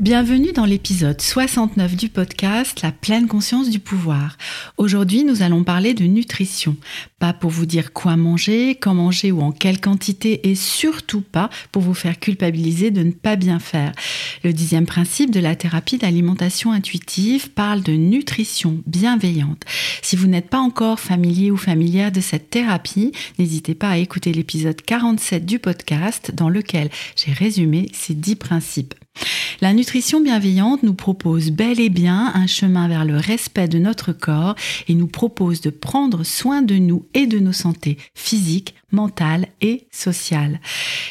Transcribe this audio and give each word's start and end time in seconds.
Bienvenue 0.00 0.52
dans 0.52 0.64
l'épisode 0.64 1.20
69 1.20 1.94
du 1.94 2.08
podcast 2.08 2.80
La 2.80 2.90
pleine 2.90 3.28
conscience 3.28 3.68
du 3.68 3.80
pouvoir. 3.80 4.38
Aujourd'hui, 4.78 5.24
nous 5.24 5.42
allons 5.42 5.62
parler 5.62 5.92
de 5.92 6.04
nutrition. 6.04 6.74
Pas 7.18 7.34
pour 7.34 7.50
vous 7.50 7.66
dire 7.66 7.92
quoi 7.92 8.16
manger, 8.16 8.76
quand 8.76 8.94
manger 8.94 9.30
ou 9.30 9.42
en 9.42 9.52
quelle 9.52 9.78
quantité 9.78 10.48
et 10.48 10.54
surtout 10.54 11.20
pas 11.20 11.50
pour 11.70 11.82
vous 11.82 11.92
faire 11.92 12.18
culpabiliser 12.18 12.90
de 12.90 13.02
ne 13.02 13.10
pas 13.10 13.36
bien 13.36 13.58
faire. 13.58 13.92
Le 14.42 14.54
dixième 14.54 14.86
principe 14.86 15.32
de 15.32 15.40
la 15.40 15.54
thérapie 15.54 15.98
d'alimentation 15.98 16.72
intuitive 16.72 17.50
parle 17.50 17.82
de 17.82 17.92
nutrition 17.92 18.80
bienveillante. 18.86 19.64
Si 20.00 20.16
vous 20.16 20.28
n'êtes 20.28 20.48
pas 20.48 20.60
encore 20.60 20.98
familier 20.98 21.50
ou 21.50 21.58
familière 21.58 22.10
de 22.10 22.22
cette 22.22 22.48
thérapie, 22.48 23.12
n'hésitez 23.38 23.74
pas 23.74 23.90
à 23.90 23.98
écouter 23.98 24.32
l'épisode 24.32 24.80
47 24.80 25.44
du 25.44 25.58
podcast 25.58 26.32
dans 26.34 26.48
lequel 26.48 26.88
j'ai 27.16 27.34
résumé 27.34 27.90
ces 27.92 28.14
dix 28.14 28.36
principes. 28.36 28.94
La 29.62 29.74
nutrition 29.74 30.22
bienveillante 30.22 30.82
nous 30.82 30.94
propose 30.94 31.50
bel 31.50 31.80
et 31.80 31.90
bien 31.90 32.32
un 32.34 32.46
chemin 32.46 32.88
vers 32.88 33.04
le 33.04 33.18
respect 33.18 33.68
de 33.68 33.78
notre 33.78 34.12
corps 34.12 34.54
et 34.88 34.94
nous 34.94 35.06
propose 35.06 35.60
de 35.60 35.68
prendre 35.68 36.24
soin 36.24 36.62
de 36.62 36.76
nous 36.76 37.04
et 37.12 37.26
de 37.26 37.38
nos 37.38 37.52
santé 37.52 37.98
physiques, 38.14 38.74
mentale 38.92 39.46
et 39.60 39.86
sociale. 39.90 40.60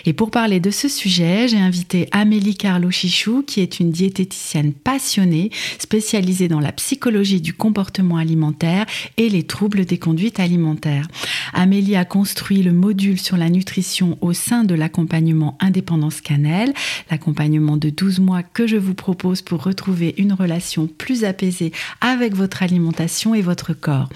Et 0.05 0.13
pour 0.13 0.31
parler 0.31 0.59
de 0.59 0.72
ce 0.72 0.88
sujet, 0.88 1.47
j'ai 1.47 1.58
invité 1.58 2.08
Amélie 2.11 2.55
Carlo 2.55 2.91
Chichou, 2.91 3.44
qui 3.44 3.61
est 3.61 3.80
une 3.80 3.91
diététicienne 3.91 4.73
passionnée, 4.73 5.52
spécialisée 5.80 6.47
dans 6.47 6.59
la 6.59 6.71
psychologie 6.71 7.41
du 7.41 7.53
comportement 7.53 8.17
alimentaire 8.17 8.86
et 9.17 9.30
les 9.30 9.44
troubles 9.44 9.86
des 9.86 9.97
conduites 9.97 10.39
alimentaires. 10.39 11.08
Amélie 11.53 11.95
a 11.95 12.05
construit 12.05 12.63
le 12.63 12.71
module 12.71 13.19
sur 13.19 13.38
la 13.38 13.49
nutrition 13.49 14.17
au 14.21 14.33
sein 14.33 14.64
de 14.64 14.75
l'accompagnement 14.75 15.58
Indépendance 15.59 16.21
Cannelle, 16.21 16.73
l'accompagnement 17.09 17.77
de 17.77 17.89
12 17.89 18.19
mois 18.19 18.43
que 18.43 18.67
je 18.67 18.77
vous 18.77 18.93
propose 18.93 19.41
pour 19.41 19.64
retrouver 19.64 20.16
une 20.17 20.33
relation 20.33 20.88
plus 20.88 21.23
apaisée 21.23 21.71
avec 22.02 22.36
votre 22.36 22.64
alimentation 22.64 23.36
et 23.36 23.41
votre 23.41 23.73
corps. 23.73 24.09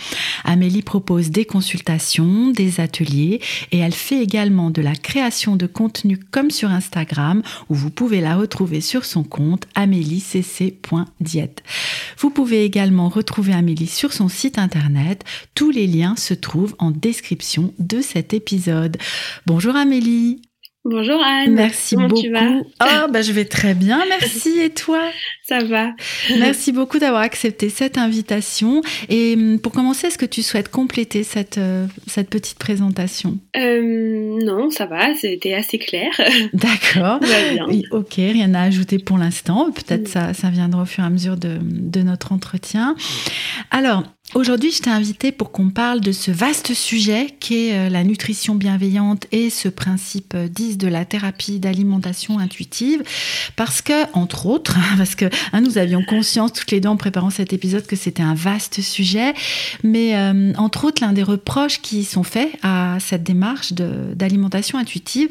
Amélie 0.44 0.82
propose 0.82 1.32
des 1.32 1.46
consultations, 1.46 2.52
des 2.52 2.80
ateliers 2.80 3.42
et 3.72 3.80
elle 3.80 3.94
fait 3.94 4.22
également 4.22 4.70
de 4.70 4.82
la 4.82 4.96
création 4.96 5.56
de 5.56 5.68
contenu 5.68 6.18
comme 6.18 6.52
sur 6.52 6.70
Instagram 6.70 7.42
où 7.70 7.76
vous 7.76 7.90
pouvez 7.90 8.22
la 8.22 8.36
retrouver 8.36 8.82
sur 8.82 9.06
son 9.06 9.24
compte 9.24 9.68
améliecc.diète. 9.76 11.64
Vous 12.18 12.30
pouvez 12.30 12.64
également 12.64 13.10
retrouver 13.10 13.54
Amélie 13.54 13.88
sur 13.88 14.14
son 14.14 14.30
site 14.30 14.58
internet. 14.58 15.24
Tous 15.56 15.72
les 15.72 15.88
liens 15.88 16.16
se 16.16 16.34
trouvent 16.34 16.76
en 16.80 16.92
description 16.92 17.74
de 17.80 18.02
cet 18.02 18.34
épisode. 18.34 18.98
Bonjour 19.46 19.76
Amélie. 19.76 20.53
Bonjour 20.86 21.22
Anne. 21.24 21.54
Merci 21.54 21.96
Comment 21.96 22.10
beaucoup. 22.10 22.22
Tu 22.22 22.30
vas 22.30 22.60
oh, 22.82 23.08
bah, 23.10 23.22
je 23.22 23.32
vais 23.32 23.46
très 23.46 23.74
bien, 23.74 24.04
merci. 24.10 24.60
Et 24.60 24.70
toi 24.70 25.00
Ça 25.48 25.64
va. 25.64 25.92
Merci 26.40 26.74
beaucoup 26.74 27.00
d'avoir 27.00 27.22
accepté 27.22 27.70
cette 27.70 27.98
invitation. 27.98 28.82
Et 29.08 29.36
hum, 29.38 29.60
pour 29.60 29.72
commencer, 29.72 30.08
est-ce 30.08 30.18
que 30.18 30.26
tu 30.26 30.42
souhaites 30.42 30.70
compléter 30.70 31.24
cette, 31.24 31.58
euh, 31.58 31.86
cette 32.08 32.30
petite 32.30 32.60
présentation? 32.60 33.38
Euh, 33.56 34.38
Non, 34.44 34.70
ça 34.72 34.86
va, 34.86 35.16
c'était 35.16 35.54
assez 35.54 35.80
clair. 35.80 36.12
D'accord. 36.54 37.20
Ok, 37.92 38.16
rien 38.18 38.54
à 38.54 38.64
ajouter 38.64 39.00
pour 39.00 39.18
l'instant. 39.18 39.72
Peut-être 39.72 40.04
Mm. 40.04 40.12
ça, 40.12 40.34
ça 40.34 40.50
viendra 40.50 40.82
au 40.82 40.86
fur 40.86 41.04
et 41.04 41.08
à 41.08 41.10
mesure 41.10 41.38
de, 41.38 41.60
de 41.62 42.02
notre 42.02 42.34
entretien. 42.34 42.96
Alors, 43.72 44.04
Aujourd'hui, 44.36 44.72
je 44.72 44.82
t'ai 44.82 44.90
invité 44.90 45.32
pour 45.32 45.52
qu'on 45.52 45.70
parle 45.70 46.02
de 46.02 46.12
ce 46.12 46.32
vaste 46.32 46.74
sujet 46.74 47.28
qu'est 47.40 47.74
euh, 47.74 47.90
la 47.90 48.04
nutrition 48.04 48.56
bienveillante 48.56 49.28
et 49.32 49.52
ce 49.52 49.70
principe 49.70 50.34
euh, 50.34 50.48
10 50.48 50.80
de 50.80 50.88
la 50.88 51.06
thérapie 51.06 51.60
d'alimentation 51.60 52.40
intuitive. 52.40 53.04
Parce 53.56 53.84
que, 53.84 53.94
entre 54.14 54.48
autres, 54.48 54.76
parce 54.98 55.14
que 55.14 55.26
hein, 55.52 55.62
nous 55.62 55.78
avions 55.78 56.04
conscience 56.04 56.52
toutes 56.52 56.72
les 56.72 56.80
deux 56.80 56.90
en 56.90 56.98
préparant 56.98 57.30
cet 57.30 57.54
épisode 57.54 57.86
que 57.86 57.96
c'était 57.96 58.24
un 58.24 58.34
vaste 58.34 58.82
sujet, 58.82 59.36
mais 59.84 60.18
euh, 60.18 60.52
entre 60.58 60.86
autres, 60.86 61.04
l'un 61.04 61.14
des 61.14 61.22
reproches 61.22 61.80
qui 61.82 62.04
sont 62.04 62.24
faits 62.24 62.50
à 62.64 62.98
cette 63.00 63.22
démarche 63.24 63.74
d'alimentation 63.74 64.80
intuitive, 64.80 65.30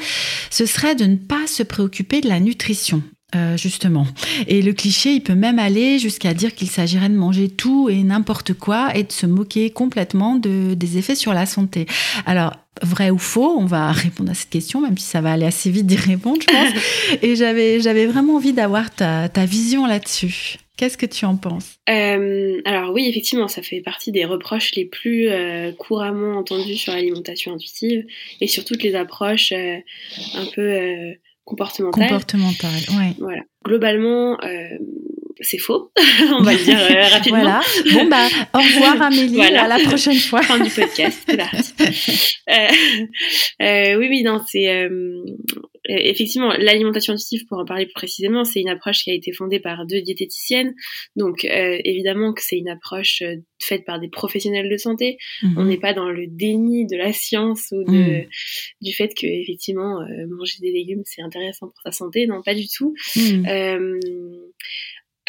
ce 0.48 0.64
serait 0.64 0.94
de 0.94 1.06
ne 1.06 1.16
pas 1.16 1.48
se 1.48 1.64
préoccuper 1.64 2.20
de 2.20 2.28
la 2.28 2.38
nutrition. 2.38 3.02
Euh, 3.34 3.56
justement. 3.56 4.06
Et 4.46 4.60
le 4.60 4.74
cliché, 4.74 5.14
il 5.14 5.22
peut 5.22 5.34
même 5.34 5.58
aller 5.58 5.98
jusqu'à 5.98 6.34
dire 6.34 6.54
qu'il 6.54 6.68
s'agirait 6.68 7.08
de 7.08 7.14
manger 7.14 7.48
tout 7.48 7.88
et 7.88 8.02
n'importe 8.02 8.52
quoi 8.52 8.94
et 8.94 9.04
de 9.04 9.12
se 9.12 9.24
moquer 9.24 9.70
complètement 9.70 10.36
de, 10.36 10.74
des 10.74 10.98
effets 10.98 11.14
sur 11.14 11.32
la 11.32 11.46
santé. 11.46 11.86
Alors, 12.26 12.52
vrai 12.82 13.08
ou 13.08 13.16
faux, 13.16 13.56
on 13.58 13.64
va 13.64 13.90
répondre 13.90 14.30
à 14.30 14.34
cette 14.34 14.50
question, 14.50 14.82
même 14.82 14.98
si 14.98 15.06
ça 15.06 15.22
va 15.22 15.32
aller 15.32 15.46
assez 15.46 15.70
vite 15.70 15.86
d'y 15.86 15.96
répondre, 15.96 16.42
je 16.42 16.46
pense. 16.46 16.82
et 17.22 17.34
j'avais, 17.34 17.80
j'avais 17.80 18.04
vraiment 18.04 18.36
envie 18.36 18.52
d'avoir 18.52 18.94
ta, 18.94 19.30
ta 19.30 19.46
vision 19.46 19.86
là-dessus. 19.86 20.56
Qu'est-ce 20.76 20.98
que 20.98 21.06
tu 21.06 21.24
en 21.24 21.36
penses? 21.36 21.78
Euh, 21.88 22.60
alors 22.66 22.92
oui, 22.92 23.06
effectivement, 23.08 23.48
ça 23.48 23.62
fait 23.62 23.80
partie 23.80 24.12
des 24.12 24.26
reproches 24.26 24.74
les 24.74 24.84
plus 24.84 25.28
euh, 25.28 25.72
couramment 25.72 26.36
entendus 26.36 26.76
sur 26.76 26.92
l'alimentation 26.92 27.54
intuitive 27.54 28.04
et 28.42 28.46
sur 28.46 28.66
toutes 28.66 28.82
les 28.82 28.94
approches 28.94 29.52
un 29.52 30.46
peu 30.54 31.14
euh, 31.42 31.44
comportementales. 31.44 32.08
Comportemental, 32.08 32.70
ouais. 32.98 33.14
voilà. 33.18 33.42
Globalement, 33.64 34.38
euh, 34.42 34.78
c'est 35.40 35.58
faux. 35.58 35.92
On 36.38 36.42
va 36.42 36.52
le 36.52 36.58
dire 36.64 36.78
euh, 36.78 37.08
rapidement. 37.12 37.40
Voilà. 37.40 37.60
Bon, 37.92 38.06
bah, 38.08 38.26
au 38.54 38.58
revoir 38.58 39.02
Amélie, 39.06 39.34
Voilà. 39.36 39.64
à 39.64 39.68
la 39.68 39.78
prochaine 39.80 40.18
fois. 40.18 40.42
Fin 40.42 40.58
du 40.58 40.70
podcast, 40.70 41.22
c'est 41.28 41.36
parti. 41.36 41.72
Euh, 42.48 42.54
euh, 43.62 43.94
oui, 43.96 44.06
oui, 44.08 44.22
non, 44.22 44.40
c'est 44.48 44.68
euh, 44.68 44.88
effectivement 45.88 46.52
l'alimentation 46.58 47.14
intuitive, 47.14 47.44
pour 47.46 47.58
en 47.58 47.64
parler 47.64 47.86
plus 47.86 47.94
précisément, 47.94 48.44
c'est 48.44 48.60
une 48.60 48.68
approche 48.68 49.02
qui 49.04 49.10
a 49.10 49.14
été 49.14 49.32
fondée 49.32 49.60
par 49.60 49.86
deux 49.86 50.00
diététiciennes. 50.00 50.74
Donc, 51.16 51.44
euh, 51.44 51.78
évidemment 51.84 52.32
que 52.32 52.42
c'est 52.42 52.56
une 52.58 52.68
approche 52.68 53.22
euh, 53.22 53.36
faite 53.60 53.84
par 53.84 53.98
des 54.00 54.08
professionnels 54.08 54.68
de 54.70 54.76
santé. 54.76 55.18
On 55.42 55.62
Mhm. 55.62 55.68
n'est 55.68 55.78
pas 55.80 55.92
dans 55.94 56.08
le 56.08 56.26
déni 56.28 56.86
de 56.86 56.96
la 56.96 57.12
science 57.12 57.68
ou 57.72 57.82
de, 57.84 58.22
Mm. 58.22 58.26
du 58.80 58.92
fait 58.92 59.12
que 59.14 59.26
effectivement 59.26 60.00
euh, 60.02 60.26
manger 60.28 60.58
des 60.60 60.72
légumes 60.72 61.02
c'est 61.04 61.22
intéressant 61.22 61.66
pour 61.68 61.80
sa 61.84 61.92
santé. 61.92 62.26
Non, 62.26 62.42
pas 62.42 62.54
du 62.54 62.66
tout. 62.68 62.94
Mhm. 63.16 63.46
Euh, 63.48 64.00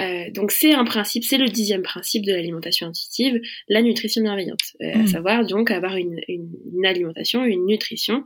euh, 0.01 0.31
donc 0.31 0.51
c'est 0.51 0.73
un 0.73 0.85
principe, 0.85 1.23
c'est 1.23 1.37
le 1.37 1.47
dixième 1.49 1.83
principe 1.83 2.25
de 2.25 2.31
l'alimentation 2.33 2.87
intuitive, 2.87 3.39
la 3.67 3.81
nutrition 3.81 4.23
bienveillante, 4.23 4.59
Euh, 4.81 5.03
à 5.03 5.07
savoir 5.07 5.45
donc 5.45 5.69
avoir 5.71 5.95
une, 5.97 6.19
une, 6.27 6.49
une 6.75 6.85
alimentation, 6.85 7.43
une 7.45 7.65
nutrition 7.65 8.23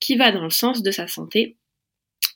qui 0.00 0.16
va 0.16 0.32
dans 0.32 0.42
le 0.44 0.50
sens 0.50 0.82
de 0.82 0.90
sa 0.90 1.06
santé 1.06 1.56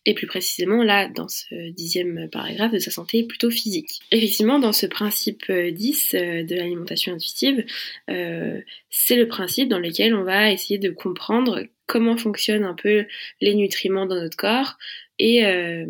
et 0.09 0.15
plus 0.15 0.27
précisément 0.27 0.83
là 0.83 1.07
dans 1.07 1.29
ce 1.29 1.71
dixième 1.73 2.31
paragraphe 2.33 2.73
de 2.73 2.79
sa 2.79 2.91
santé 2.91 3.25
plutôt 3.25 3.51
physique. 3.51 4.01
Effectivement 4.11 4.59
dans 4.59 4.73
ce 4.73 4.87
principe 4.87 5.45
euh, 5.51 5.71
10 5.71 6.15
euh, 6.15 6.43
de 6.45 6.55
l'alimentation 6.55 7.13
intuitive, 7.13 7.63
euh, 8.09 8.59
c'est 8.89 9.17
le 9.17 9.29
principe 9.29 9.69
dans 9.69 9.79
lequel 9.79 10.15
on 10.15 10.25
va 10.25 10.51
essayer 10.51 10.79
de 10.79 10.89
comprendre 10.89 11.63
comment 11.85 12.17
fonctionnent 12.17 12.65
un 12.65 12.75
peu 12.75 13.05
les 13.43 13.55
nutriments 13.55 14.07
dans 14.07 14.15
notre 14.15 14.39
corps 14.39 14.79
et, 15.19 15.45
euh, 15.45 15.85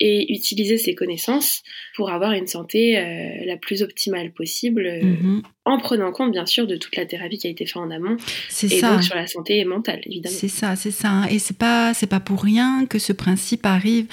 utiliser 0.00 0.76
ces 0.76 0.96
connaissances 0.96 1.62
pour 1.94 2.10
avoir 2.10 2.32
une 2.32 2.48
santé 2.48 2.98
euh, 2.98 3.44
la 3.46 3.56
plus 3.56 3.82
optimale 3.82 4.32
possible 4.32 4.86
euh, 4.86 5.02
Mhm. 5.02 5.42
En 5.66 5.78
prenant 5.78 6.12
compte 6.12 6.32
bien 6.32 6.46
sûr 6.46 6.66
de 6.66 6.76
toute 6.76 6.96
la 6.96 7.04
thérapie 7.04 7.36
qui 7.38 7.46
a 7.46 7.50
été 7.50 7.66
faite 7.66 7.76
en 7.76 7.90
amont 7.90 8.16
C'est 8.48 8.68
et 8.72 8.78
ça. 8.80 8.92
donc 8.94 9.02
sur 9.02 9.14
la 9.16 9.26
santé 9.26 9.62
mentale 9.66 10.00
évidemment. 10.06 10.34
C'est 10.38 10.48
ça, 10.48 10.74
c'est 10.76 10.90
ça. 10.90 11.08
hein. 11.10 11.26
Et 11.28 11.38
c'est 11.38 11.58
pas, 11.58 11.92
c'est 11.92 12.06
pas 12.06 12.20
pour 12.20 12.42
rien 12.42 12.86
que 12.88 12.98
ce 12.98 13.12
principe 13.12 13.66
arrive 13.66 14.06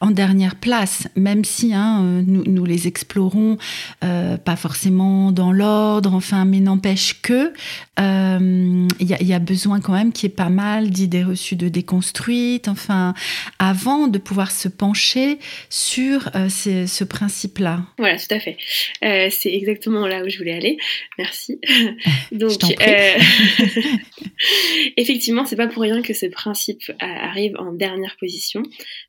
en 0.00 0.10
dernière 0.10 0.54
place, 0.56 1.08
même 1.16 1.44
si 1.44 1.74
hein, 1.74 2.00
euh, 2.02 2.22
nous, 2.26 2.44
nous 2.46 2.64
les 2.64 2.86
explorons 2.86 3.58
euh, 4.04 4.36
pas 4.38 4.56
forcément 4.56 5.32
dans 5.32 5.52
l'ordre, 5.52 6.14
enfin, 6.14 6.44
mais 6.46 6.60
n'empêche 6.60 7.20
que 7.20 7.52
euh, 7.98 8.88
il 9.00 9.06
y, 9.06 9.14
a, 9.14 9.20
il 9.20 9.26
y 9.26 9.34
a 9.34 9.38
besoin 9.38 9.80
quand 9.80 9.92
même 9.92 10.12
qu'il 10.12 10.28
y 10.28 10.32
ait 10.32 10.34
pas 10.34 10.48
mal 10.48 10.90
d'idées 10.90 11.24
reçues 11.24 11.56
de 11.56 11.68
déconstruites, 11.68 12.68
enfin, 12.68 13.14
avant 13.58 14.08
de 14.08 14.18
pouvoir 14.18 14.50
se 14.50 14.68
pencher 14.68 15.38
sur 15.68 16.30
euh, 16.34 16.48
ces- 16.48 16.86
ce 16.86 17.04
principe-là. 17.04 17.82
Voilà, 17.98 18.16
tout 18.18 18.32
à 18.34 18.40
fait. 18.40 18.56
Euh, 19.04 19.28
c'est 19.30 19.52
exactement 19.52 20.06
là 20.06 20.22
où 20.24 20.28
je 20.28 20.38
voulais 20.38 20.54
aller. 20.54 20.78
Merci. 21.18 21.60
Donc, 22.32 22.62
euh, 22.64 23.18
effectivement, 24.96 25.44
c'est 25.44 25.56
pas 25.56 25.68
pour 25.68 25.82
rien 25.82 26.02
que 26.02 26.14
ce 26.14 26.26
principe 26.26 26.82
arrive 26.98 27.56
en 27.58 27.72
dernière 27.72 28.16
position, 28.18 28.62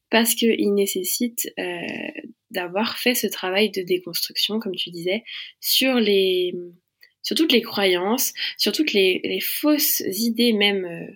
parce 0.10 0.36
qu'il 0.36 0.74
nécessite 0.74 1.52
euh, 1.60 2.22
d'avoir 2.50 2.98
fait 2.98 3.16
ce 3.16 3.28
travail 3.28 3.72
de 3.72 3.82
déconstruction, 3.82 4.60
comme 4.60 4.76
tu 4.76 4.90
disais, 4.90 5.24
sur 5.60 5.96
les, 5.96 6.54
sur 7.22 7.36
toutes 7.36 7.54
les 7.54 7.62
croyances, 7.62 8.34
sur 8.58 8.72
toutes 8.72 8.94
les, 8.94 9.22
les 9.24 9.42
fausses 9.42 10.02
idées 10.08 10.54
même 10.54 10.86
euh, 10.86 11.14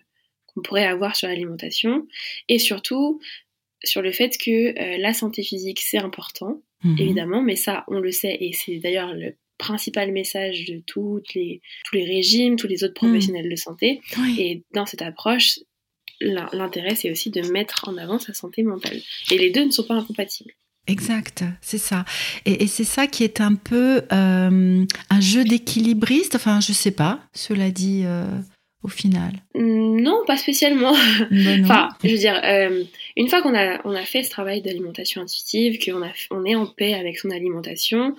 qu'on 0.48 0.62
pourrait 0.62 0.86
avoir 0.86 1.16
sur 1.16 1.27
l'alimentation, 1.27 2.07
et 2.50 2.60
surtout 2.60 3.19
sur 3.83 4.01
le 4.01 4.12
fait 4.12 4.38
que 4.38 4.80
euh, 4.80 4.98
la 4.98 5.13
santé 5.13 5.44
physique 5.44 5.81
c'est 5.81 6.00
important 6.00 6.62
Mhm. 6.86 6.98
évidemment, 7.00 7.42
mais 7.42 7.56
ça, 7.56 7.83
on 7.88 8.00
le 8.00 8.12
sait, 8.12 8.38
et 8.39 8.54
c'est 8.54 8.77
d'ailleurs 8.77 9.13
le 9.13 9.36
principal 9.57 10.12
message 10.12 10.66
de 10.66 10.81
toutes 10.86 11.34
les, 11.34 11.62
tous 11.86 11.96
les 11.96 12.06
régimes, 12.06 12.56
tous 12.56 12.68
les 12.68 12.84
autres 12.84 12.94
professionnels 12.94 13.50
de 13.50 13.56
santé. 13.56 14.02
Oui. 14.19 14.36
Et 14.40 14.63
dans 14.74 14.86
cette 14.86 15.02
approche, 15.02 15.60
l'in- 16.22 16.50
l'intérêt, 16.54 16.96
c'est 16.96 17.12
aussi 17.12 17.30
de 17.30 17.42
mettre 17.52 17.88
en 17.88 17.98
avant 17.98 18.19
sa 18.19 18.34
santé 18.34 18.63
mentale. 18.63 19.00
Et 19.31 19.38
les 19.38 19.50
deux 19.50 19.66
ne 19.66 19.72
sont 19.72 19.84
pas 19.84 19.96
incompatibles. 19.96 20.52
Exact, 20.88 21.44
c'est 21.62 21.80
ça. 21.80 22.06
Et, 22.46 22.63
et 22.63 22.68
c'est 22.68 22.84
ça 22.84 23.07
qui 23.07 23.24
est 23.24 23.42
un 23.42 23.56
peu 23.56 24.04
euh, 24.12 24.86
un 25.10 25.19
jeu 25.22 25.44
d'équilibriste. 25.44 26.36
Enfin, 26.36 26.60
je 26.62 26.74
sais 26.74 26.92
pas, 26.92 27.22
cela 27.34 27.72
dit 27.72 28.04
euh, 28.06 28.24
au 28.84 28.88
final. 28.88 29.31
Non, 29.56 30.22
pas 30.28 30.38
spécialement. 30.38 30.94
Ben. 31.31 31.63
Enfin, 31.63 31.90
je 32.04 32.10
veux 32.10 32.18
dire, 32.19 32.40
euh, 32.44 32.84
une 33.18 33.28
fois 33.30 33.42
qu'on 33.42 33.56
a, 33.56 33.81
on 33.84 33.96
a 33.96 34.04
fait 34.06 34.22
ce 34.22 34.30
travail 34.30 34.62
d'alimentation 34.62 35.22
intuitive, 35.24 35.80
qu'on 35.84 36.04
on 36.30 36.46
est 36.46 36.54
en 36.56 36.68
paix 36.68 36.94
avec 36.94 37.18
son 37.18 37.31
alimentation, 37.31 38.16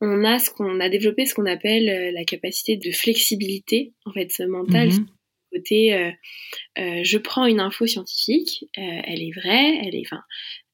on 0.00 0.24
a 0.24 0.38
ce 0.38 0.50
qu'on 0.50 0.80
a 0.80 0.88
développé 0.88 1.26
ce 1.26 1.34
qu'on 1.34 1.46
appelle 1.46 1.88
euh, 1.88 2.10
la 2.12 2.24
capacité 2.24 2.76
de 2.76 2.90
flexibilité, 2.92 3.92
en 4.04 4.12
fait, 4.12 4.28
mentale, 4.46 4.88
Mhm. 4.88 5.06
côté 5.52 5.94
euh, 5.94 6.10
euh, 6.78 7.00
je 7.02 7.18
prends 7.18 7.46
une 7.46 7.60
info 7.60 7.86
scientifique, 7.86 8.66
elle 8.76 9.22
est 9.22 9.32
vraie, 9.34 9.78
elle 9.84 9.94
est, 9.94 10.02
enfin, 10.06 10.22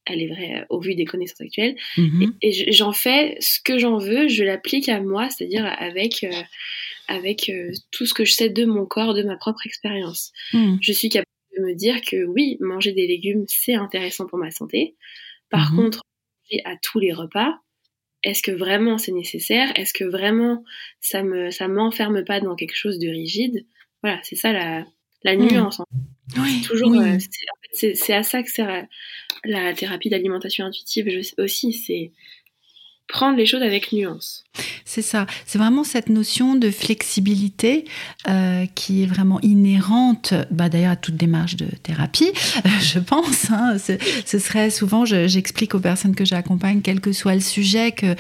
elle 0.06 0.20
est 0.20 0.26
vraie 0.28 0.66
au 0.68 0.80
vu 0.80 0.94
des 0.94 1.04
connaissances 1.06 1.40
actuelles, 1.40 1.76
Mhm. 1.96 2.34
et 2.42 2.72
j'en 2.72 2.92
fais 2.92 3.36
ce 3.40 3.58
que 3.64 3.78
j'en 3.78 3.98
veux, 3.98 4.28
je 4.28 4.44
l'applique 4.44 4.88
à 4.88 5.00
moi, 5.00 5.30
c'est-à-dire 5.30 5.64
avec, 5.78 6.24
euh, 6.24 6.42
avec 7.08 7.48
euh, 7.48 7.70
tout 7.92 8.04
ce 8.04 8.12
que 8.14 8.24
je 8.24 8.32
sais 8.32 8.50
de 8.50 8.64
mon 8.64 8.84
corps, 8.84 9.14
de 9.14 9.22
ma 9.22 9.36
propre 9.36 9.66
expérience. 9.66 10.32
Mhm. 10.52 10.78
Je 10.82 10.92
suis 10.92 11.08
capable 11.08 11.28
de 11.56 11.62
me 11.62 11.74
dire 11.74 12.00
que 12.02 12.24
oui, 12.24 12.56
manger 12.60 12.92
des 12.92 13.06
légumes, 13.06 13.44
c'est 13.48 13.74
intéressant 13.74 14.26
pour 14.26 14.38
ma 14.38 14.50
santé. 14.50 14.96
Par 15.50 15.70
contre, 15.76 16.02
à 16.64 16.76
tous 16.82 16.98
les 16.98 17.12
repas, 17.12 17.54
est-ce 18.24 18.42
que 18.42 18.50
vraiment 18.50 18.98
c'est 18.98 19.12
nécessaire? 19.12 19.70
Est-ce 19.76 19.92
que 19.92 20.04
vraiment 20.04 20.64
ça 21.00 21.22
me 21.22 21.50
ça 21.50 21.68
m'enferme 21.68 22.24
pas 22.24 22.40
dans 22.40 22.56
quelque 22.56 22.74
chose 22.76 22.98
de 22.98 23.08
rigide? 23.08 23.66
Voilà, 24.02 24.18
c'est 24.22 24.36
ça 24.36 24.52
la, 24.52 24.84
la 25.22 25.36
nuance. 25.36 25.80
en 25.80 25.84
Oui, 26.36 26.62
toujours 26.62 26.90
oui. 26.90 26.98
euh, 26.98 27.18
c'est 27.72 27.90
en 27.92 27.94
fait, 27.94 28.12
à 28.14 28.22
ça 28.22 28.42
que 28.42 28.50
sert 28.50 28.66
la, 28.66 28.86
la 29.44 29.74
thérapie 29.74 30.08
d'alimentation 30.08 30.64
intuitive 30.64 31.08
je- 31.08 31.42
aussi 31.42 31.72
c'est 31.72 32.12
prendre 33.08 33.36
les 33.36 33.46
choses 33.46 33.62
avec 33.62 33.92
nuance 33.92 34.44
C'est 34.84 35.02
ça. 35.02 35.26
C'est 35.46 35.58
vraiment 35.58 35.84
cette 35.84 36.08
notion 36.08 36.54
de 36.54 36.70
flexibilité 36.70 37.84
euh, 38.28 38.64
qui 38.74 39.02
est 39.02 39.06
vraiment 39.06 39.40
inhérente, 39.42 40.32
bah, 40.50 40.68
d'ailleurs 40.68 40.92
à 40.92 40.96
toute 40.96 41.16
démarche 41.16 41.56
de 41.56 41.66
thérapie, 41.82 42.30
je 42.80 42.98
pense. 42.98 43.50
hein. 43.50 43.76
Ce, 44.24 44.38
serait 44.38 44.70
souvent, 44.70 45.04
je- 45.04 45.28
j'explique 45.28 45.74
aux 45.74 45.80
personnes 45.80 46.14
que 46.14 46.24
j'accompagne, 46.24 46.80
quel 46.82 47.00
que 47.00 47.12
soit 47.12 47.34
le 47.34 47.40
sujet, 47.40 47.92
que 47.92 48.16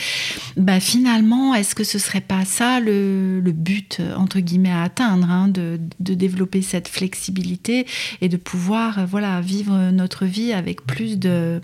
bah, 0.56 0.80
finalement, 0.80 1.54
est-ce 1.54 1.74
que 1.74 1.84
ce 1.84 1.98
serait 1.98 2.20
pas 2.20 2.44
ça 2.44 2.80
le, 2.80 3.40
but 3.54 4.00
entre 4.16 4.40
guillemets 4.40 4.70
à 4.70 4.82
atteindre, 4.82 5.30
hein, 5.30 5.48
de, 5.48 5.78
développer 5.98 6.60
cette 6.62 6.88
flexibilité 6.88 7.86
et 8.20 8.28
de 8.28 8.36
pouvoir, 8.36 9.06
voilà, 9.06 9.40
vivre 9.40 9.90
notre 9.92 10.26
vie 10.26 10.52
avec 10.52 10.84
plus 10.86 11.18
de, 11.18 11.60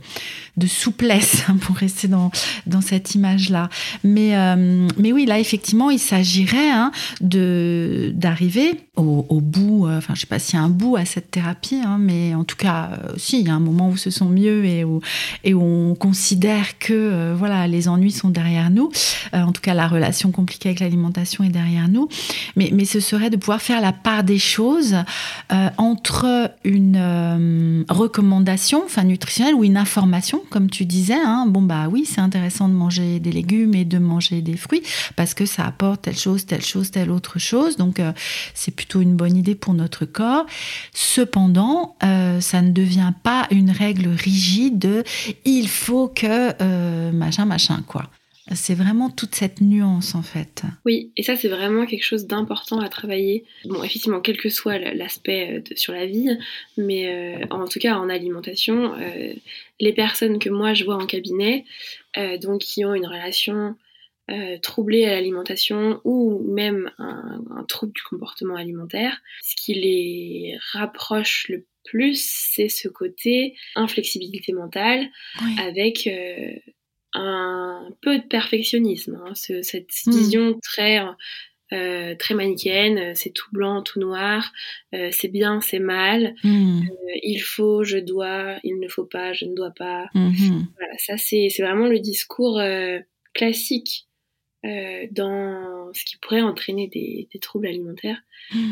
de 0.56 0.66
souplesse, 0.66 1.42
hein, 1.48 1.56
pour 1.60 1.76
rester 1.76 2.08
dans 2.08 2.30
dans 2.66 2.80
cette 2.80 3.09
image-là. 3.14 3.68
Mais, 4.04 4.36
euh, 4.36 4.88
mais 4.98 5.12
oui, 5.12 5.26
là, 5.26 5.38
effectivement, 5.38 5.90
il 5.90 5.98
s'agirait 5.98 6.70
hein, 6.70 6.92
d'arriver 7.20 8.78
au, 9.00 9.40
bout, 9.40 9.86
euh, 9.86 9.98
enfin, 9.98 10.14
je 10.14 10.20
sais 10.20 10.26
pas 10.26 10.38
s'il 10.38 10.58
y 10.58 10.58
a 10.58 10.64
un 10.64 10.68
bout 10.68 10.96
à 10.96 11.04
cette 11.04 11.30
thérapie, 11.30 11.80
hein, 11.84 11.96
mais 11.98 12.34
en 12.34 12.44
tout 12.44 12.56
cas, 12.56 12.90
euh, 12.92 13.12
si, 13.16 13.40
il 13.40 13.46
y 13.46 13.50
a 13.50 13.54
un 13.54 13.60
moment 13.60 13.88
où 13.88 13.96
se 13.96 14.10
sent 14.10 14.26
mieux 14.26 14.64
et 14.64 14.84
où, 14.84 15.00
et 15.44 15.54
où 15.54 15.62
on 15.62 15.94
considère 15.94 16.78
que 16.78 16.92
euh, 16.92 17.34
voilà, 17.36 17.66
les 17.66 17.88
ennuis 17.88 18.12
sont 18.12 18.28
derrière 18.28 18.70
nous. 18.70 18.90
En 19.32 19.52
tout 19.52 19.60
cas, 19.60 19.74
la 19.74 19.88
relation 19.88 20.32
compliquée 20.32 20.70
avec 20.70 20.80
l'alimentation 20.80 21.44
est 21.44 21.50
derrière 21.50 21.88
nous. 21.88 22.08
Mais, 22.56 22.70
mais 22.72 22.84
ce 22.84 23.00
serait 23.00 23.30
de 23.30 23.36
pouvoir 23.36 23.62
faire 23.62 23.80
la 23.80 23.92
part 23.92 24.24
des 24.24 24.38
choses 24.38 24.96
entre 25.78 26.50
une 26.64 27.84
recommandation, 27.88 28.82
enfin 28.84 29.04
nutritionnelle 29.04 29.54
ou 29.54 29.64
une 29.64 29.76
information, 29.76 30.42
comme 30.50 30.68
tu 30.68 30.84
disais. 30.84 31.14
Hein, 31.14 31.46
bon 31.48 31.62
bah 31.62 31.86
oui, 31.90 32.04
c'est 32.06 32.20
intéressant 32.20 32.68
de 32.68 32.74
manger 32.74 32.99
des 33.20 33.32
légumes 33.32 33.74
et 33.74 33.84
de 33.84 33.98
manger 33.98 34.42
des 34.42 34.56
fruits 34.56 34.82
parce 35.16 35.34
que 35.34 35.46
ça 35.46 35.66
apporte 35.66 36.02
telle 36.02 36.18
chose, 36.18 36.46
telle 36.46 36.64
chose, 36.64 36.90
telle 36.90 37.10
autre 37.10 37.38
chose. 37.38 37.76
Donc 37.76 38.00
euh, 38.00 38.12
c'est 38.54 38.74
plutôt 38.74 39.00
une 39.00 39.16
bonne 39.16 39.36
idée 39.36 39.54
pour 39.54 39.74
notre 39.74 40.04
corps. 40.04 40.46
Cependant, 40.92 41.96
euh, 42.02 42.40
ça 42.40 42.62
ne 42.62 42.70
devient 42.70 43.12
pas 43.22 43.46
une 43.50 43.70
règle 43.70 44.08
rigide 44.08 44.78
de 44.78 45.04
il 45.44 45.68
faut 45.68 46.08
que 46.08 46.54
euh, 46.60 47.12
machin 47.12 47.44
machin 47.44 47.82
quoi. 47.86 48.10
C'est 48.54 48.74
vraiment 48.74 49.10
toute 49.10 49.34
cette 49.34 49.60
nuance 49.60 50.14
en 50.14 50.22
fait. 50.22 50.62
Oui, 50.84 51.12
et 51.16 51.22
ça 51.22 51.36
c'est 51.36 51.48
vraiment 51.48 51.86
quelque 51.86 52.04
chose 52.04 52.26
d'important 52.26 52.80
à 52.80 52.88
travailler. 52.88 53.44
Bon, 53.64 53.82
effectivement, 53.82 54.20
quel 54.20 54.36
que 54.36 54.48
soit 54.48 54.78
l'aspect 54.78 55.62
euh, 55.70 55.74
sur 55.76 55.92
la 55.92 56.06
vie, 56.06 56.36
mais 56.76 57.08
euh, 57.42 57.46
en 57.50 57.66
tout 57.68 57.78
cas 57.78 57.96
en 57.96 58.08
alimentation, 58.08 58.94
euh, 58.94 59.32
les 59.78 59.92
personnes 59.92 60.38
que 60.38 60.48
moi 60.50 60.74
je 60.74 60.84
vois 60.84 60.96
en 60.96 61.06
cabinet, 61.06 61.64
euh, 62.16 62.38
donc 62.38 62.60
qui 62.62 62.84
ont 62.84 62.94
une 62.94 63.06
relation 63.06 63.76
troublée 64.62 65.06
à 65.06 65.10
l'alimentation 65.10 66.00
ou 66.04 66.40
même 66.54 66.92
un, 66.98 67.42
un 67.50 67.64
trouble 67.64 67.92
du 67.92 68.02
comportement 68.02 68.54
alimentaire, 68.54 69.20
ce 69.42 69.56
qui 69.56 69.74
les 69.74 70.56
rapproche 70.70 71.48
le 71.48 71.66
plus, 71.82 72.22
c'est 72.24 72.68
ce 72.68 72.86
côté 72.86 73.56
inflexibilité 73.74 74.52
mentale 74.52 75.08
Oui. 75.42 75.56
avec 75.58 76.08
un 77.14 77.88
peu 78.02 78.18
de 78.18 78.24
perfectionnisme, 78.26 79.20
hein, 79.24 79.34
ce- 79.34 79.62
cette 79.62 79.88
Mm. 80.06 80.10
vision 80.12 80.58
très 80.62 81.00
euh, 81.72 82.16
très 82.16 82.34
manichéenne, 82.34 82.98
euh, 82.98 83.12
c'est 83.14 83.30
tout 83.30 83.48
blanc, 83.52 83.82
tout 83.82 84.00
noir, 84.00 84.50
euh, 84.92 85.10
c'est 85.12 85.28
bien, 85.28 85.60
c'est 85.60 85.78
mal, 85.78 86.34
Mmh. 86.42 86.80
euh, 86.82 87.12
il 87.22 87.38
faut, 87.38 87.84
je 87.84 87.96
dois, 87.98 88.58
il 88.64 88.80
ne 88.80 88.88
faut 88.88 89.04
pas, 89.04 89.32
je 89.34 89.44
ne 89.44 89.54
dois 89.54 89.70
pas. 89.70 90.06
Mhm. 90.14 90.66
Voilà, 90.76 90.92
ça 90.98 91.16
c'est 91.16 91.46
vraiment 91.60 91.86
le 91.86 92.00
discours 92.00 92.60
classique 93.34 94.08
dans 94.64 95.90
ce 95.92 96.04
qui 96.04 96.16
pourrait 96.18 96.42
entraîner 96.42 96.88
des, 96.88 97.28
des 97.32 97.38
troubles 97.38 97.66
alimentaires. 97.68 98.20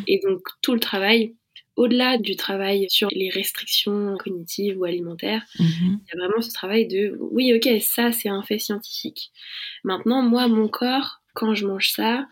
Et 0.07 0.21
donc 0.25 0.41
tout 0.63 0.75
le 0.75 0.81
travail, 0.81 1.37
au-delà 1.79 2.19
du 2.19 2.37
travail 2.37 2.87
sur 2.91 3.09
les 3.13 3.31
restrictions 3.31 4.17
cognitives 4.19 4.79
ou 4.79 4.85
alimentaires, 4.85 5.45
Mhm. 5.61 6.01
il 6.07 6.09
y 6.11 6.13
a 6.15 6.19
vraiment 6.27 6.43
ce 6.43 6.53
travail 6.53 6.87
de 6.89 7.17
oui, 7.21 7.53
ok, 7.55 7.81
ça 7.83 8.13
c'est 8.13 8.29
un 8.31 8.43
fait 8.43 8.59
scientifique. 8.59 9.33
Maintenant, 9.85 10.23
moi, 10.23 10.49
mon 10.49 10.69
corps, 10.69 11.21
quand 11.35 11.55
je 11.55 11.67
mange 11.67 11.91
ça, 11.91 12.27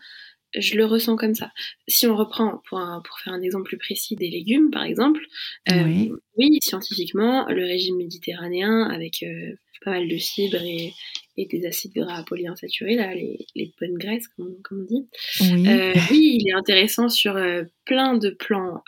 je 0.59 0.75
le 0.75 0.85
ressens 0.85 1.15
comme 1.15 1.35
ça. 1.35 1.51
Si 1.87 2.07
on 2.07 2.15
reprend, 2.15 2.61
pour, 2.69 2.79
un- 2.79 3.01
pour 3.01 3.19
faire 3.19 3.33
un 3.33 3.41
exemple 3.41 3.65
plus 3.67 3.77
précis, 3.77 4.15
des 4.15 4.29
légumes 4.29 4.71
par 4.71 4.83
exemple, 4.83 5.21
euh, 5.71 5.83
Oui. 5.83 6.11
oui, 6.37 6.57
scientifiquement, 6.61 7.45
le 7.47 7.63
régime 7.65 7.97
méditerranéen 7.97 8.83
avec 8.89 9.23
euh, 9.23 9.55
pas 9.85 9.91
mal 9.91 10.07
de 10.07 10.17
fibres 10.17 10.61
et, 10.61 10.91
et 11.37 11.45
des 11.45 11.65
acides 11.65 11.93
gras 11.93 12.23
polyinsaturés, 12.23 12.95
là, 12.95 13.13
les, 13.13 13.45
les 13.55 13.71
bonnes 13.79 13.97
graisses, 13.97 14.27
comme, 14.29 14.59
comme 14.63 14.81
on 14.81 14.85
dit, 14.85 15.07
Oui. 15.41 15.67
euh, 15.69 15.93
oui, 16.11 16.39
il 16.41 16.49
est 16.49 16.53
intéressant 16.53 17.09
sur 17.09 17.39
plein 17.85 18.17
de 18.17 18.29
plans 18.31 18.81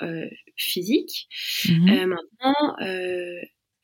physiques. 0.58 1.28
Mhm. 1.70 2.06
Maintenant, 2.08 2.76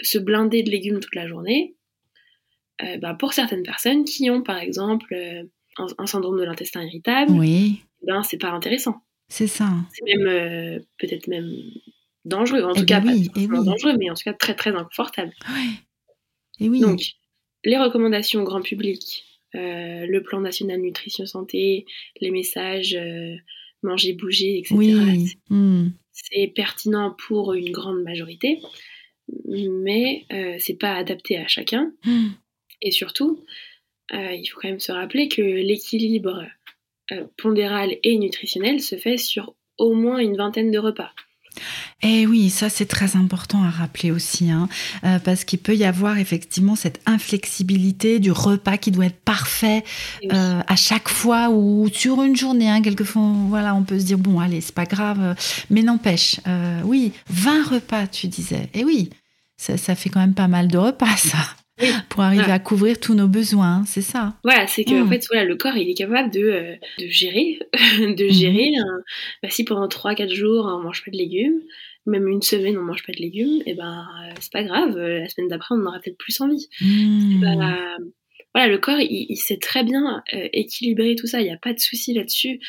se 0.02 0.18
blinder 0.18 0.64
de 0.64 0.72
légumes 0.72 1.00
toute 1.00 1.16
la 1.16 1.28
journée, 1.28 1.76
bah, 3.02 3.16
pour 3.18 3.34
certaines 3.34 3.64
personnes 3.64 4.04
qui 4.04 4.30
ont 4.30 4.42
par 4.42 4.58
exemple 4.58 5.16
un, 5.78 6.06
syndrome 6.06 6.40
de 6.40 6.44
l'intestin 6.44 6.84
irritable, 6.84 7.32
oui. 7.32 7.84
ben 8.06 8.24
c'est 8.24 8.38
pas 8.38 8.52
intéressant. 8.52 9.02
C'est 9.28 9.48
ça. 9.48 9.70
C'est 9.92 10.06
même 10.06 10.28
euh, 10.28 10.80
peut-être 10.98 11.28
même 11.28 11.52
dangereux, 12.26 12.64
en 12.64 12.74
Eh 12.74 12.80
tout 12.80 12.86
ben 12.86 12.86
cas 12.86 13.02
oui, 13.02 13.30
pas 13.30 13.42
eh 13.42 13.48
oui. 13.48 13.66
dangereux, 13.66 13.96
mais 13.98 14.10
en 14.10 14.14
tout 14.14 14.24
cas 14.24 14.34
très 14.34 14.56
très 14.56 14.72
inconfortable. 14.72 15.34
Ouais. 15.50 16.66
Et 16.66 16.70
oui. 16.70 16.80
Donc, 16.80 17.02
les 17.64 17.78
recommandations 17.78 18.44
grand 18.44 18.62
public, 18.62 19.26
euh, 19.56 20.06
le 20.06 20.22
plan 20.22 20.42
national 20.42 20.80
nutrition 20.80 21.26
santé, 21.26 21.86
les 22.22 22.32
messages 22.32 22.96
euh, 22.96 23.36
manger, 23.82 24.14
bouger, 24.14 24.60
etc. 24.60 24.76
oui. 24.76 25.34
Hmm. 25.50 25.90
C'est 26.12 26.48
pertinent 26.56 27.16
pour 27.28 27.54
une 27.54 27.72
grande 27.72 28.02
majorité, 28.04 28.62
mais 29.48 30.26
c'est 30.60 30.80
pas 30.80 30.94
adapté 30.96 31.38
à 31.38 31.48
chacun. 31.48 31.92
Hmm. 32.06 32.30
Et 32.82 32.92
surtout, 32.92 33.44
euh, 34.14 34.32
il 34.34 34.46
faut 34.48 34.60
quand 34.60 34.70
même 34.70 34.80
se 34.80 34.92
rappeler 34.92 35.28
que 35.28 35.42
l'équilibre 35.42 36.46
euh, 37.12 37.26
pondéral 37.38 37.96
et 38.04 38.18
nutritionnel 38.18 38.82
se 38.82 38.96
fait 38.96 39.18
sur 39.18 39.56
au 39.78 39.94
moins 39.94 40.20
une 40.20 40.38
vingtaine 40.38 40.72
de 40.72 40.80
repas. 40.80 41.12
Eh 42.02 42.28
oui, 42.28 42.50
ça 42.50 42.70
c'est 42.70 42.86
très 42.86 43.16
important 43.16 43.64
à 43.64 43.70
rappeler 43.70 44.12
aussi, 44.12 44.52
hein, 44.52 44.68
euh, 45.04 45.20
parce 45.20 45.44
qu'il 45.44 45.60
peut 45.60 45.76
y 45.76 45.86
avoir 45.86 46.18
effectivement 46.18 46.76
cette 46.76 47.02
inflexibilité 47.06 48.20
du 48.20 48.32
repas 48.32 48.78
qui 48.78 48.92
doit 48.92 49.06
être 49.06 49.22
parfait 49.22 49.84
oui. 50.22 50.30
euh, 50.34 50.62
à 50.68 50.76
chaque 50.76 51.10
fois 51.10 51.50
ou 51.50 51.90
sur 51.92 52.22
une 52.24 52.36
journée. 52.36 52.70
Hein, 52.70 52.82
quelquefois, 52.82 53.24
voilà, 53.48 53.74
on 53.76 53.84
peut 53.84 54.00
se 54.00 54.06
dire 54.06 54.18
bon, 54.18 54.40
allez, 54.40 54.62
c'est 54.62 54.76
pas 54.76 54.86
grave, 54.86 55.36
mais 55.70 55.82
n'empêche, 55.82 56.40
euh, 56.48 56.82
oui, 56.84 57.12
20 57.30 57.64
repas, 57.64 58.08
tu 58.08 58.28
disais. 58.28 58.70
Et 58.74 58.84
oui, 58.84 59.10
ça, 59.58 59.78
ça 59.78 59.96
fait 59.96 60.10
quand 60.10 60.20
même 60.20 60.36
pas 60.36 60.48
mal 60.48 60.68
de 60.68 60.78
repas, 60.78 61.16
ça, 61.18 61.38
Oui. 61.82 61.88
pour 62.10 62.22
arriver 62.24 62.42
Voilà. 62.44 62.54
à 62.56 62.60
couvrir 62.60 63.00
tous 63.00 63.14
nos 63.16 63.28
besoins, 63.28 63.78
hein, 63.80 63.84
c'est 63.86 64.02
ça. 64.02 64.36
Voilà, 64.44 64.66
c'est 64.68 64.86
que 64.86 65.02
en 65.04 65.08
fait, 65.10 65.26
voilà, 65.30 65.44
le 65.44 65.56
corps, 65.58 65.76
il 65.76 65.90
est 65.90 65.94
capable 65.94 66.32
de, 66.32 66.40
euh, 66.40 66.76
de 67.00 67.08
gérer, 67.08 67.60
de 68.18 68.28
gérer. 68.30 68.72
un- 68.78 69.02
bah, 69.44 69.50
si 69.50 69.66
pendant 69.66 69.88
3-4 69.90 70.34
jours, 70.34 70.66
on 70.66 70.82
mange 70.82 71.04
pas 71.04 71.12
de 71.12 71.18
légumes, 71.18 71.60
même 72.06 72.28
une 72.30 72.42
semaine, 72.42 72.78
on 72.78 72.84
mange 72.84 73.04
pas 73.06 73.12
de 73.12 73.18
légumes, 73.22 73.62
et 73.66 73.74
ben, 73.74 74.06
euh, 74.30 74.34
c'est 74.40 74.52
pas 74.54 74.64
grave. 74.64 74.96
euh, 74.96 75.20
La 75.20 75.28
semaine 75.30 75.50
d'après, 75.50 75.76
on 75.76 75.80
en 75.82 75.88
aura 75.88 76.00
peut-être 76.00 76.18
plus 76.18 76.40
envie. 76.40 76.68
Hmm. 76.80 77.44
Voilà, 78.56 78.70
le 78.72 78.78
corps, 78.78 79.00
il, 79.02 79.26
il 79.30 79.36
sait 79.38 79.58
très 79.58 79.84
bien 79.84 80.24
euh, 80.34 80.48
équilibrer 80.54 81.16
tout 81.16 81.28
ça. 81.28 81.42
Il 81.42 81.44
n'y 81.44 81.52
a 81.52 81.58
pas 81.58 81.74
de 81.74 81.80
souci 81.80 82.14
là-dessus. 82.14 82.60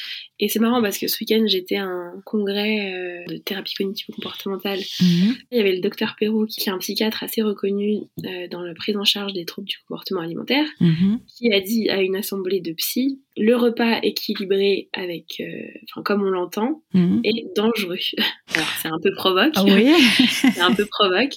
Et 0.40 0.48
c'est 0.48 0.58
marrant 0.58 0.82
parce 0.82 0.98
que 0.98 1.06
ce 1.08 1.16
week-end, 1.20 1.44
j'étais 1.46 1.76
à 1.76 1.84
un 1.84 2.20
congrès 2.26 2.92
euh, 2.92 3.24
de 3.32 3.36
thérapie 3.38 3.72
cognitivo-comportementale 3.74 4.80
Mhm. 5.00 5.36
il 5.52 5.56
y 5.56 5.60
avait 5.60 5.72
le 5.76 5.80
docteur 5.80 6.16
Perrault, 6.18 6.46
qui 6.46 6.68
est 6.68 6.72
un 6.72 6.78
psychiatre 6.78 7.22
assez 7.22 7.40
reconnu 7.40 7.98
euh, 8.24 8.48
dans 8.48 8.60
la 8.62 8.74
prise 8.74 8.96
en 8.96 9.04
charge 9.04 9.32
des 9.32 9.44
troubles 9.44 9.68
du 9.68 9.76
comportement 9.88 10.20
alimentaire, 10.20 10.66
Mhm. 10.80 11.20
qui 11.26 11.52
a 11.52 11.60
dit 11.60 11.88
à 11.88 12.02
une 12.02 12.16
assemblée 12.16 12.60
de 12.60 12.72
psy 12.72 13.20
le 13.38 13.54
repas 13.54 14.00
équilibré 14.02 14.88
avec, 14.92 15.40
euh, 15.40 16.02
comme 16.04 16.22
on 16.22 16.30
l'entend, 16.30 16.82
Mhm. 16.94 17.20
est 17.24 17.46
dangereux. 17.54 17.98
Alors 18.56 18.68
c'est 18.82 18.88
un 18.88 18.98
peu 19.02 19.12
provoque, 19.14 19.52
Ah 19.54 19.64
oui. 19.64 19.92
c'est 20.58 20.60
un 20.60 20.74
peu 20.74 20.84
provoque, 20.86 21.34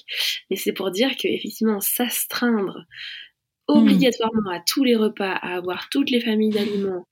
mais 0.49 0.55
c'est 0.57 0.73
pour 0.73 0.91
dire 0.91 1.11
que 1.15 1.27
effectivement 1.27 1.79
s'astreindre 1.81 2.85
obligatoirement 3.77 4.49
à 4.49 4.59
tous 4.59 4.83
les 4.83 4.95
repas, 4.95 5.31
à 5.31 5.55
avoir 5.55 5.89
toutes 5.89 6.09
les 6.11 6.19
familles 6.21 6.49
d'aliments 6.51 7.05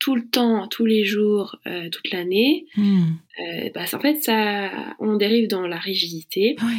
tout 0.00 0.16
le 0.16 0.28
temps, 0.28 0.68
tous 0.68 0.84
les 0.84 1.04
jours, 1.04 1.56
euh, 1.66 1.88
toute 1.88 2.10
l'année, 2.12 2.66
Hmm. 2.76 3.12
euh, 3.40 3.70
bah, 3.74 3.84
en 3.92 4.00
fait 4.00 4.16
ça, 4.22 4.70
on 4.98 5.16
dérive 5.16 5.48
dans 5.48 5.66
la 5.66 5.78
rigidité. 5.78 6.56
Oui. 6.62 6.74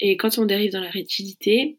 Et 0.00 0.16
quand 0.18 0.36
on 0.38 0.44
dérive 0.44 0.72
dans 0.72 0.80
la 0.82 0.90
rigidité, 0.90 1.78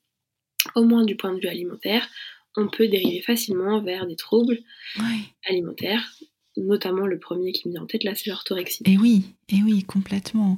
au 0.76 0.84
moins 0.86 1.04
du 1.06 1.16
point 1.16 1.34
de 1.36 1.40
vue 1.40 1.48
alimentaire, 1.50 2.10
on 2.56 2.68
peut 2.68 2.88
dériver 2.88 3.22
facilement 3.22 3.80
vers 3.82 4.08
des 4.08 4.16
troubles 4.16 4.58
Oui. 4.98 5.20
alimentaires, 5.48 6.12
notamment 6.56 7.06
le 7.06 7.20
premier 7.20 7.52
qui 7.52 7.68
me 7.68 7.74
vient 7.74 7.84
en 7.84 7.86
tête 7.86 8.04
là, 8.04 8.16
c'est 8.16 8.30
l'orthorexie. 8.32 8.82
Et 8.88 8.98
oui, 8.98 9.26
et 9.50 9.62
oui, 9.64 9.84
complètement. 9.84 10.58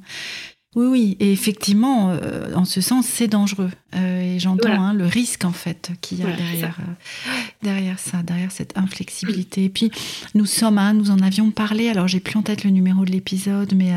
Oui, 0.76 0.86
oui, 0.86 1.18
et 1.20 1.32
effectivement, 1.32 2.12
euh, 2.12 2.54
en 2.54 2.64
ce 2.64 2.80
sens, 2.80 3.08
c'est 3.08 3.28
dangereux. 3.28 3.72
Euh, 3.96 4.36
et 4.36 4.40
j'entends 4.40 4.68
Voilà. 4.68 4.82
hein, 4.82 4.94
le 4.94 5.08
risque, 5.08 5.44
en 5.44 5.52
fait, 5.52 5.90
qu'il 6.00 6.20
y 6.20 6.22
a 6.22 6.26
Voilà, 6.26 6.38
derrière, 6.38 6.78
euh, 6.80 7.32
derrière 7.64 7.98
ça, 7.98 8.22
derrière 8.22 8.52
cette 8.52 8.78
inflexibilité. 8.78 9.64
Et 9.64 9.70
puis, 9.70 9.90
nous 10.36 10.46
sommes, 10.46 10.78
hein, 10.78 10.94
nous 10.94 11.10
en 11.10 11.22
avions 11.22 11.50
parlé, 11.50 11.90
alors 11.90 12.08
j'ai 12.08 12.20
plus 12.20 12.38
en 12.38 12.44
tête 12.44 12.64
le 12.64 12.70
numéro 12.70 13.04
de 13.04 13.10
l'épisode, 13.10 13.74
mais 13.76 13.92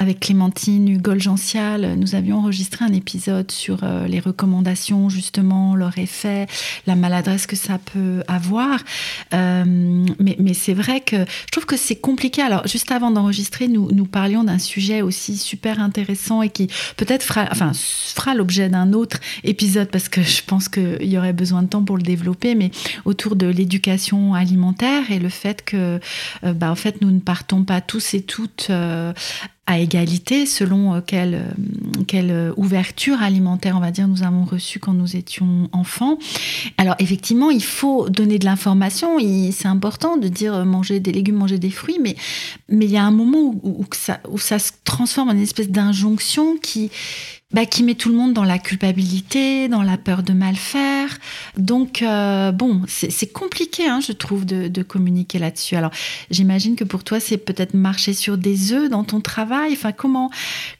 avec 0.00 0.20
Clémentine 0.20 0.88
Hugol-Gential, 0.88 1.94
nous 1.98 2.14
avions 2.14 2.38
enregistré 2.38 2.86
un 2.86 2.94
épisode 2.94 3.50
sur 3.50 3.84
les 4.08 4.18
recommandations, 4.20 5.10
justement, 5.10 5.76
leur 5.76 5.98
effet, 5.98 6.46
la 6.86 6.96
maladresse 6.96 7.46
que 7.46 7.56
ça 7.56 7.76
peut 7.78 8.22
avoir. 8.28 8.82
Mais 9.30 10.36
mais 10.38 10.54
c'est 10.54 10.72
vrai 10.74 11.02
que 11.02 11.16
je 11.18 11.50
trouve 11.52 11.66
que 11.66 11.76
c'est 11.76 11.96
compliqué. 11.96 12.40
Alors, 12.40 12.66
juste 12.66 12.90
avant 12.90 13.10
d'enregistrer, 13.10 13.68
nous, 13.68 13.92
nous 13.92 14.06
parlions 14.06 14.42
d'un 14.44 14.58
sujet 14.58 15.02
aussi 15.02 15.36
super 15.36 15.80
intéressant 15.80 16.13
et 16.42 16.48
qui 16.48 16.68
peut-être 16.96 17.22
fera, 17.22 17.46
enfin, 17.50 17.72
fera 17.74 18.34
l'objet 18.34 18.68
d'un 18.68 18.92
autre 18.92 19.18
épisode 19.42 19.88
parce 19.88 20.08
que 20.08 20.22
je 20.22 20.42
pense 20.46 20.68
qu'il 20.68 21.04
y 21.04 21.18
aurait 21.18 21.32
besoin 21.32 21.62
de 21.62 21.68
temps 21.68 21.84
pour 21.84 21.96
le 21.96 22.02
développer, 22.02 22.54
mais 22.54 22.70
autour 23.04 23.36
de 23.36 23.46
l'éducation 23.46 24.34
alimentaire 24.34 25.10
et 25.10 25.18
le 25.18 25.28
fait 25.28 25.64
que, 25.64 26.00
euh, 26.44 26.52
bah, 26.52 26.70
en 26.70 26.74
fait, 26.74 27.00
nous 27.00 27.10
ne 27.10 27.20
partons 27.20 27.64
pas 27.64 27.80
tous 27.80 28.14
et 28.14 28.22
toutes 28.22 28.68
euh, 28.70 29.12
à 29.66 29.78
égalité 29.78 30.44
selon 30.44 30.94
euh, 30.94 31.00
quelle, 31.00 31.34
euh, 31.34 32.02
quelle 32.06 32.30
euh, 32.30 32.52
ouverture 32.56 33.22
alimentaire, 33.22 33.76
on 33.76 33.80
va 33.80 33.90
dire, 33.90 34.06
nous 34.08 34.22
avons 34.22 34.44
reçu 34.44 34.78
quand 34.78 34.92
nous 34.92 35.16
étions 35.16 35.70
enfants. 35.72 36.18
Alors 36.76 36.96
effectivement, 36.98 37.50
il 37.50 37.62
faut 37.62 38.08
donner 38.10 38.38
de 38.38 38.44
l'information, 38.44 39.18
c'est 39.52 39.68
important 39.68 40.16
de 40.18 40.28
dire 40.28 40.64
manger 40.66 41.00
des 41.00 41.12
légumes, 41.12 41.36
manger 41.36 41.58
des 41.58 41.70
fruits, 41.70 41.98
mais 42.00 42.14
mais 42.68 42.84
il 42.84 42.90
y 42.90 42.96
a 42.98 43.04
un 43.04 43.10
moment 43.10 43.38
où, 43.40 43.60
où- 43.62 43.86
ça, 43.94 44.20
où 44.30 44.38
ça 44.38 44.58
se 44.58 44.72
transforme 44.84 45.28
en 45.30 45.32
une 45.32 45.40
espèce 45.40 45.70
d'injonction 45.70 46.56
qui, 46.62 46.90
bah, 47.52 47.66
qui 47.66 47.84
met 47.84 47.94
tout 47.94 48.08
le 48.08 48.16
monde 48.16 48.32
dans 48.32 48.42
la 48.44 48.58
culpabilité, 48.58 49.68
dans 49.68 49.82
la 49.82 49.96
peur 49.96 50.22
de 50.24 50.32
mal 50.32 50.56
faire. 50.56 51.18
Donc, 51.56 52.02
euh, 52.02 52.50
bon, 52.50 52.82
c'est 52.88 53.32
compliqué, 53.32 53.86
hein, 53.86 54.00
je 54.00 54.10
trouve, 54.12 54.44
de, 54.44 54.66
de 54.66 54.82
communiquer 54.82 55.38
là-dessus. 55.38 55.76
Alors, 55.76 55.92
j'imagine 56.30 56.74
que 56.74 56.82
pour 56.82 57.04
toi, 57.04 57.20
c'est 57.20 57.38
peut-être 57.38 57.74
marcher 57.74 58.12
sur 58.12 58.38
des 58.38 58.72
œufs 58.72 58.90
dans 58.90 59.04
ton 59.04 59.20
travail. 59.20 59.72
Enfin, 59.74 59.92
comment, 59.92 60.30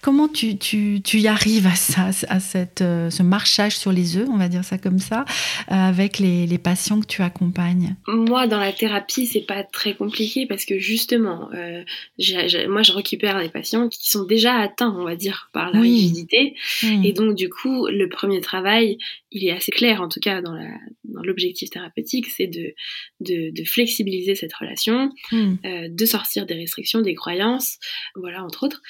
comment 0.02 0.26
tu, 0.26 0.58
tu, 0.58 1.00
tu 1.04 1.20
y 1.20 1.28
arrives 1.28 1.66
à 1.68 1.76
ça, 1.76 2.10
à 2.28 2.40
cette, 2.40 2.80
euh, 2.80 3.08
ce 3.08 3.22
marchage 3.22 3.76
sur 3.76 3.92
les 3.92 4.16
œufs, 4.16 4.28
on 4.32 4.36
va 4.36 4.48
dire 4.48 4.64
ça 4.64 4.76
comme 4.78 4.98
ça, 4.98 5.24
euh, 5.70 5.74
avec 5.74 6.18
les, 6.18 6.46
les 6.46 6.58
patients 6.58 7.00
que 7.00 7.06
tu 7.06 7.22
accompagnes? 7.22 7.94
Moi, 8.08 8.48
dans 8.48 8.58
la 8.58 8.72
thérapie, 8.72 9.26
c'est 9.26 9.46
pas 9.46 9.62
très 9.62 9.94
compliqué 9.94 10.46
parce 10.46 10.64
que 10.64 10.78
justement, 10.80 11.50
moi, 11.50 12.82
je 12.82 12.92
récupère 12.92 13.38
des 13.38 13.48
patients 13.48 13.88
qui 13.88 14.10
sont 14.10 14.24
déjà 14.24 14.54
atteints, 14.58 14.94
on 14.98 15.04
va 15.04 15.14
dire, 15.14 15.50
par 15.52 15.70
la 15.70 15.78
Oui. 15.80 15.92
rigidité. 15.92 16.53
Hmm. 16.82 17.04
Et 17.04 17.12
donc, 17.12 17.34
du 17.34 17.48
coup, 17.48 17.86
le 17.88 18.08
premier 18.08 18.40
travail, 18.40 18.98
il 19.30 19.44
est 19.46 19.50
assez 19.52 19.72
clair, 19.72 20.00
en 20.00 20.08
tout 20.08 20.20
cas 20.20 20.40
dans 20.42 20.54
la- 20.54 20.78
dans 21.04 21.22
l'objectif 21.22 21.70
thérapeutique, 21.70 22.26
c'est 22.28 22.46
de, 22.46 22.74
de, 23.20 23.50
de 23.50 23.64
flexibiliser 23.64 24.34
cette 24.34 24.52
relation, 24.54 25.10
Hmm. 25.30 25.54
euh, 25.64 25.88
de 25.88 26.04
sortir 26.06 26.46
des 26.46 26.54
restrictions, 26.54 27.00
des 27.00 27.14
croyances, 27.14 27.78
voilà, 28.16 28.42
entre 28.44 28.64
autres. 28.66 28.80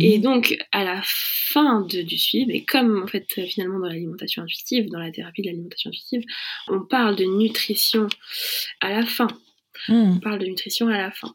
Et 0.00 0.18
donc, 0.18 0.56
à 0.72 0.84
la 0.84 1.00
fin 1.04 1.82
de- 1.82 2.02
du 2.02 2.18
suivi, 2.18 2.50
et 2.52 2.64
comme 2.64 3.02
en 3.02 3.06
fait, 3.06 3.26
finalement, 3.46 3.78
dans 3.78 3.88
l'alimentation 3.88 4.42
intuitive, 4.42 4.88
dans 4.90 4.98
la 5.00 5.10
thérapie 5.10 5.42
de 5.42 5.48
l'alimentation 5.48 5.88
intuitive, 5.90 6.22
on 6.68 6.80
parle 6.80 7.16
de 7.16 7.24
nutrition 7.24 8.08
à 8.80 8.90
la 8.90 9.04
fin. 9.06 9.28
Hmm. 9.88 10.12
On 10.16 10.18
parle 10.20 10.40
de 10.40 10.46
nutrition 10.46 10.88
à 10.88 10.98
la 10.98 11.10
fin. 11.12 11.34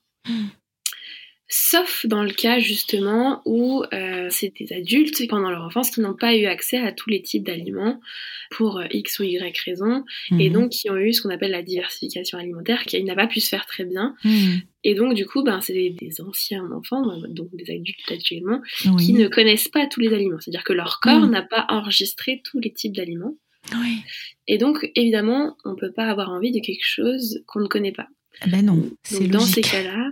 Sauf 1.56 2.08
dans 2.08 2.24
le 2.24 2.32
cas 2.32 2.58
justement 2.58 3.44
où 3.46 3.84
euh, 3.94 4.28
c'est 4.32 4.52
des 4.60 4.74
adultes 4.74 5.28
pendant 5.30 5.52
leur 5.52 5.62
enfance 5.64 5.92
qui 5.92 6.02
n'ont 6.02 6.16
pas 6.16 6.36
eu 6.36 6.46
accès 6.46 6.78
à 6.80 6.92
tous 6.92 7.12
les 7.12 7.22
types 7.22 7.44
d'aliments 7.46 8.00
pour 8.50 8.80
euh, 8.80 8.86
X 8.90 9.20
ou 9.20 9.24
Y 9.24 9.56
raison 9.64 10.04
et 10.40 10.50
Mhm. 10.50 10.54
donc 10.54 10.70
qui 10.72 10.90
ont 10.90 10.98
eu 10.98 11.14
ce 11.14 11.22
qu'on 11.22 11.30
appelle 11.30 11.52
la 11.52 11.62
diversification 11.62 12.40
alimentaire 12.40 12.84
qui 12.86 13.04
n'a 13.04 13.14
pas 13.14 13.28
pu 13.28 13.40
se 13.40 13.50
faire 13.50 13.68
très 13.68 13.86
bien 13.86 14.16
Hmm. 14.24 14.56
et 14.84 14.96
donc 14.96 15.14
du 15.14 15.28
coup 15.28 15.44
ben, 15.44 15.62
c'est 15.62 15.74
des, 15.74 15.92
des 15.92 16.22
anciens 16.22 16.68
enfants 16.72 17.04
donc 17.30 17.50
des 17.54 17.72
adultes 17.72 18.12
actuellement 18.12 18.60
Oui. 18.86 19.06
qui 19.06 19.14
ne 19.14 19.28
connaissent 19.28 19.68
pas 19.70 19.86
tous 19.86 20.00
les 20.00 20.12
aliments 20.12 20.40
c'est-à-dire 20.40 20.64
que 20.64 20.74
leur 20.74 21.00
corps 21.02 21.28
Mm. 21.28 21.30
n'a 21.30 21.44
pas 21.44 21.66
enregistré 21.70 22.42
tous 22.44 22.60
les 22.60 22.74
types 22.74 22.96
d'aliments 22.96 23.36
Oui. 23.74 23.98
et 24.48 24.58
donc 24.58 24.90
évidemment 24.96 25.56
on 25.66 25.76
peut 25.76 25.92
pas 25.92 26.06
avoir 26.08 26.30
envie 26.32 26.52
de 26.52 26.62
quelque 26.66 26.86
chose 26.86 27.44
qu'on 27.46 27.60
ne 27.60 27.68
connaît 27.68 27.92
pas 27.92 28.08
Eh 28.44 28.50
Ben 28.50 28.66
non, 28.66 28.90
c'est 29.04 29.28
dans 29.28 29.40
ces 29.40 29.62
cas-là, 29.62 30.10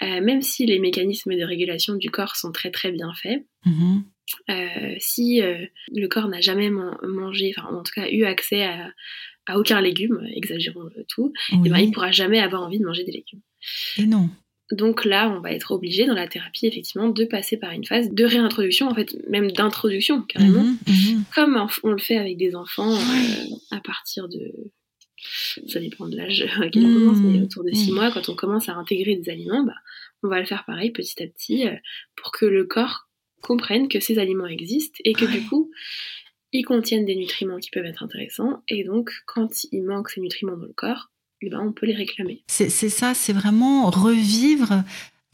même 0.00 0.42
si 0.42 0.66
les 0.66 0.78
mécanismes 0.78 1.36
de 1.36 1.44
régulation 1.44 1.94
du 1.94 2.10
corps 2.10 2.36
sont 2.36 2.52
très 2.52 2.70
très 2.70 2.92
bien 2.92 3.12
faits, 3.14 3.44
Mhm. 3.66 4.04
euh, 4.50 4.94
si 4.98 5.42
euh, 5.42 5.64
le 5.92 6.06
corps 6.06 6.28
n'a 6.28 6.40
jamais 6.40 6.70
man- 6.70 6.96
mangé, 7.02 7.52
enfin 7.56 7.68
en 7.74 7.82
tout 7.82 7.92
cas 7.94 8.08
eu 8.10 8.24
accès 8.24 8.64
à, 8.64 8.92
à 9.46 9.58
aucun 9.58 9.80
légume, 9.80 10.24
exagérons 10.34 10.84
le 10.96 11.04
tout, 11.08 11.32
Oui. 11.52 11.58
eh 11.66 11.70
ben, 11.70 11.78
il 11.78 11.90
pourra 11.90 12.12
jamais 12.12 12.38
avoir 12.40 12.62
envie 12.62 12.78
de 12.78 12.84
manger 12.84 13.04
des 13.04 13.12
légumes. 13.12 13.40
Et 13.98 14.06
non. 14.06 14.28
Donc 14.72 15.04
là, 15.04 15.28
on 15.36 15.40
va 15.40 15.50
être 15.52 15.72
obligé 15.72 16.06
dans 16.06 16.14
la 16.14 16.28
thérapie 16.28 16.64
effectivement 16.68 17.08
de 17.08 17.24
passer 17.24 17.56
par 17.56 17.72
une 17.72 17.84
phase 17.84 18.08
de 18.12 18.24
réintroduction, 18.24 18.86
en 18.88 18.94
fait 18.94 19.16
même 19.28 19.50
d'introduction 19.50 20.22
carrément, 20.22 20.62
Mhm, 20.62 20.78
mhm. 20.86 21.24
comme 21.34 21.66
on 21.82 21.90
le 21.90 21.98
fait 21.98 22.16
avec 22.16 22.36
des 22.36 22.54
enfants 22.54 22.92
euh, 22.94 23.54
à 23.72 23.80
partir 23.80 24.28
de 24.28 24.70
ça 25.66 25.80
dépend 25.80 26.08
de 26.08 26.16
l'âge 26.16 26.42
à 26.60 26.68
quel 26.70 26.86
on 26.86 26.94
commence, 26.94 27.18
mais 27.18 27.38
Mmh. 27.38 27.42
autour 27.44 27.64
de 27.64 27.72
6 27.72 27.90
Mmh. 27.90 27.94
mois, 27.94 28.10
quand 28.10 28.28
on 28.28 28.34
commence 28.34 28.68
à 28.68 28.74
intégrer 28.74 29.16
des 29.16 29.30
aliments, 29.30 29.64
bah, 29.64 29.74
on 30.22 30.28
va 30.28 30.40
le 30.40 30.46
faire 30.46 30.64
pareil 30.66 30.90
petit 30.90 31.22
à 31.22 31.26
petit 31.26 31.66
euh, 31.66 31.74
pour 32.16 32.30
que 32.32 32.46
le 32.46 32.64
corps 32.64 33.08
comprenne 33.42 33.88
que 33.88 34.00
ces 34.00 34.18
aliments 34.18 34.46
existent 34.46 34.98
et 35.04 35.14
que 35.14 35.24
du 35.24 35.42
coup, 35.48 35.70
ils 36.52 36.64
contiennent 36.64 37.06
des 37.06 37.16
nutriments 37.16 37.58
qui 37.58 37.70
peuvent 37.70 37.86
être 37.86 38.02
intéressants. 38.02 38.62
Et 38.68 38.84
donc, 38.84 39.10
quand 39.26 39.48
il 39.72 39.82
manque 39.84 40.10
ces 40.10 40.20
nutriments 40.20 40.56
dans 40.56 40.66
le 40.66 40.72
corps, 40.74 41.10
eh 41.42 41.48
ben, 41.48 41.60
on 41.60 41.72
peut 41.72 41.86
les 41.86 41.94
réclamer. 41.94 42.42
C'est 42.48 42.68
ça, 42.68 43.14
c'est 43.14 43.32
vraiment 43.32 43.88
revivre 43.88 44.82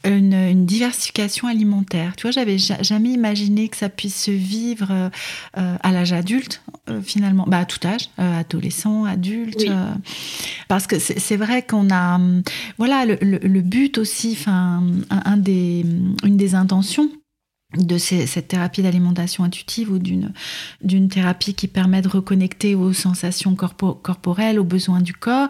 une, 0.05 0.33
une 0.33 0.65
diversification 0.65 1.47
alimentaire. 1.49 2.15
Tu 2.15 2.21
vois, 2.21 2.31
j'avais 2.31 2.57
ja- 2.57 2.81
jamais 2.81 3.09
imaginé 3.09 3.67
que 3.67 3.75
ça 3.75 3.89
puisse 3.89 4.23
se 4.23 4.31
vivre 4.31 4.89
euh, 4.91 5.09
à 5.81 5.91
l'âge 5.91 6.13
adulte, 6.13 6.61
euh, 6.89 7.01
finalement, 7.01 7.45
bah, 7.47 7.59
à 7.59 7.65
tout 7.65 7.85
âge, 7.85 8.09
euh, 8.19 8.39
adolescent, 8.39 9.05
adulte. 9.05 9.55
Oui. 9.59 9.67
euh, 9.69 9.85
parce 10.67 10.87
que 10.87 10.99
c'est 10.99 11.37
vrai 11.37 11.61
qu'on 11.63 11.89
a, 11.89 12.15
hum, 12.15 12.41
voilà, 12.77 13.05
le, 13.05 13.17
le- 13.21 13.39
le 13.47 13.61
but 13.61 13.97
aussi, 13.97 14.37
enfin, 14.39 14.83
un, 15.09 15.21
un 15.25 15.37
des, 15.37 15.85
une 16.23 16.37
des 16.37 16.55
intentions 16.55 17.09
de 17.75 17.97
ces- 17.97 18.27
cette 18.27 18.47
thérapie 18.47 18.81
d'alimentation 18.81 19.43
intuitive 19.43 19.91
ou 19.91 19.99
d'une 19.99 21.09
thérapie 21.09 21.53
qui 21.53 21.67
permet 21.67 22.01
de 22.01 22.07
reconnecter 22.07 22.75
aux 22.75 22.93
sensations 22.93 23.55
corpo- 23.55 23.93
corporelles, 23.93 24.57
aux 24.57 24.63
besoins 24.63 25.01
du 25.01 25.11
corps, 25.13 25.49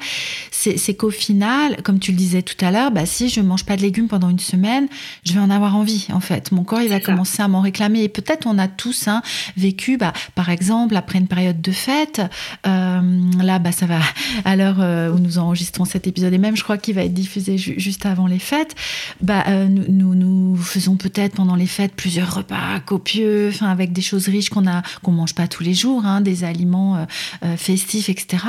c'est 0.51 0.95
qu'au 0.95 1.11
final, 1.11 1.81
comme 1.83 1.99
tu 1.99 2.11
le 2.11 2.17
disais 2.17 2.41
tout 2.41 2.55
à 2.65 2.71
l'heure, 2.71 2.89
bah, 2.89 3.05
si 3.05 3.29
je 3.29 3.39
mange 3.39 3.65
pas 3.65 3.77
de 3.77 3.83
légumes 3.83 4.07
pendant 4.07 4.29
une 4.29 4.39
semaine, 4.39 4.87
je 5.25 5.33
vais 5.33 5.39
en 5.39 5.51
avoir 5.51 5.75
envie 5.75 6.07
en 6.11 6.19
fait. 6.19 6.51
Mon 6.51 6.63
corps 6.63 6.81
il 6.81 6.89
va 6.89 6.95
ça. 6.99 7.05
commencer 7.05 7.41
à 7.43 7.47
m'en 7.47 7.61
réclamer 7.61 8.01
et 8.01 8.09
peut-être 8.09 8.47
on 8.47 8.57
a 8.57 8.67
tous 8.67 9.07
hein, 9.07 9.21
vécu, 9.55 9.97
bah, 9.97 10.11
par 10.33 10.49
exemple 10.49 10.95
après 10.95 11.19
une 11.19 11.27
période 11.27 11.61
de 11.61 11.71
fête, 11.71 12.21
euh, 12.65 13.01
là 13.43 13.59
bah 13.59 13.71
ça 13.71 13.85
va 13.85 13.99
à 14.43 14.55
l'heure 14.55 14.77
euh, 14.79 15.11
où 15.11 15.19
nous 15.19 15.37
enregistrons 15.37 15.85
cet 15.85 16.07
épisode 16.07 16.33
et 16.33 16.39
même 16.39 16.57
je 16.57 16.63
crois 16.63 16.79
qu'il 16.79 16.95
va 16.95 17.03
être 17.03 17.13
diffusé 17.13 17.59
ju- 17.59 17.75
juste 17.79 18.07
avant 18.07 18.25
les 18.25 18.39
fêtes, 18.39 18.73
bah 19.21 19.43
euh, 19.49 19.67
nous, 19.67 19.85
nous 19.89 20.15
nous 20.15 20.55
faisons 20.57 20.95
peut-être 20.97 21.35
pendant 21.35 21.55
les 21.55 21.67
fêtes 21.67 21.93
plusieurs 22.07 22.35
repas 22.35 22.79
copieux, 22.85 23.49
enfin 23.49 23.67
avec 23.67 23.91
des 23.91 24.01
choses 24.01 24.29
riches 24.29 24.47
qu'on 24.49 24.65
a 24.65 24.81
qu'on 25.03 25.11
mange 25.11 25.35
pas 25.35 25.49
tous 25.49 25.61
les 25.61 25.73
jours, 25.73 26.05
hein, 26.05 26.21
des 26.21 26.45
aliments 26.45 26.95
euh, 26.95 27.05
euh, 27.43 27.57
festifs, 27.57 28.07
etc. 28.07 28.45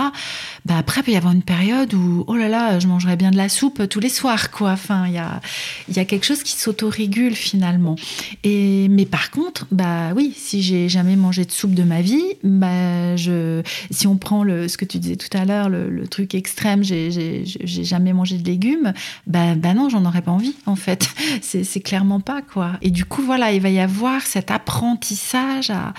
Bah 0.64 0.76
après, 0.78 1.00
il 1.00 1.04
peut 1.04 1.10
y 1.10 1.16
avoir 1.16 1.32
une 1.32 1.42
période 1.42 1.92
où, 1.92 2.22
oh 2.28 2.36
là 2.36 2.46
là, 2.46 2.78
je 2.78 2.86
mangerais 2.86 3.16
bien 3.16 3.32
de 3.32 3.36
la 3.36 3.48
soupe 3.48 3.88
tous 3.88 3.98
les 3.98 4.10
soirs, 4.10 4.52
quoi. 4.52 4.70
Enfin, 4.70 5.08
il 5.08 5.14
y 5.14 5.18
a, 5.18 5.40
il 5.88 5.96
y 5.96 5.98
a 5.98 6.04
quelque 6.04 6.24
chose 6.24 6.44
qui 6.44 6.52
s'autorégule 6.52 7.34
finalement. 7.34 7.96
Et, 8.44 8.86
mais 8.90 9.06
par 9.06 9.32
contre, 9.32 9.66
bah 9.72 10.12
oui, 10.14 10.32
si 10.36 10.62
j'ai 10.62 10.88
jamais 10.88 11.16
mangé 11.16 11.44
de 11.44 11.50
soupe 11.50 11.74
de 11.74 11.82
ma 11.82 12.00
vie, 12.00 12.34
bah 12.44 13.16
je, 13.16 13.62
si 13.90 14.06
on 14.06 14.18
prend 14.18 14.44
le, 14.44 14.68
ce 14.68 14.76
que 14.76 14.84
tu 14.84 15.00
disais 15.00 15.16
tout 15.16 15.36
à 15.36 15.44
l'heure, 15.44 15.68
le, 15.68 16.06
truc 16.06 16.36
extrême, 16.36 16.84
j'ai, 16.84 17.42
jamais 17.64 18.12
mangé 18.12 18.38
de 18.38 18.46
légumes, 18.46 18.92
bah, 19.26 19.56
bah 19.56 19.74
non, 19.74 19.88
j'en 19.88 20.04
aurais 20.04 20.22
pas 20.22 20.30
envie, 20.30 20.54
en 20.66 20.76
fait. 20.76 21.08
C'est 21.42 21.80
clairement 21.80 22.20
pas, 22.20 22.40
quoi. 22.40 22.74
Et 22.82 22.90
du 22.90 23.04
coup, 23.04 23.22
voilà, 23.22 23.48
il 23.52 23.61
va 23.61 23.69
y 23.69 23.81
avoir 23.81 24.23
cet 24.23 24.50
apprentissage 24.50 25.71
à, 25.71 25.93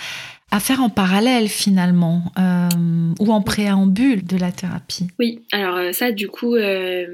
à 0.51 0.59
faire 0.59 0.81
en 0.81 0.89
parallèle 0.89 1.47
finalement 1.47 2.23
euh, 2.39 2.67
ou 3.19 3.31
en 3.31 3.41
préambule 3.41 4.25
de 4.25 4.35
la 4.35 4.51
thérapie. 4.51 5.05
Oui, 5.19 5.41
alors 5.51 5.75
euh, 5.75 5.91
ça, 5.91 6.11
du 6.11 6.27
coup, 6.27 6.55
euh, 6.55 7.05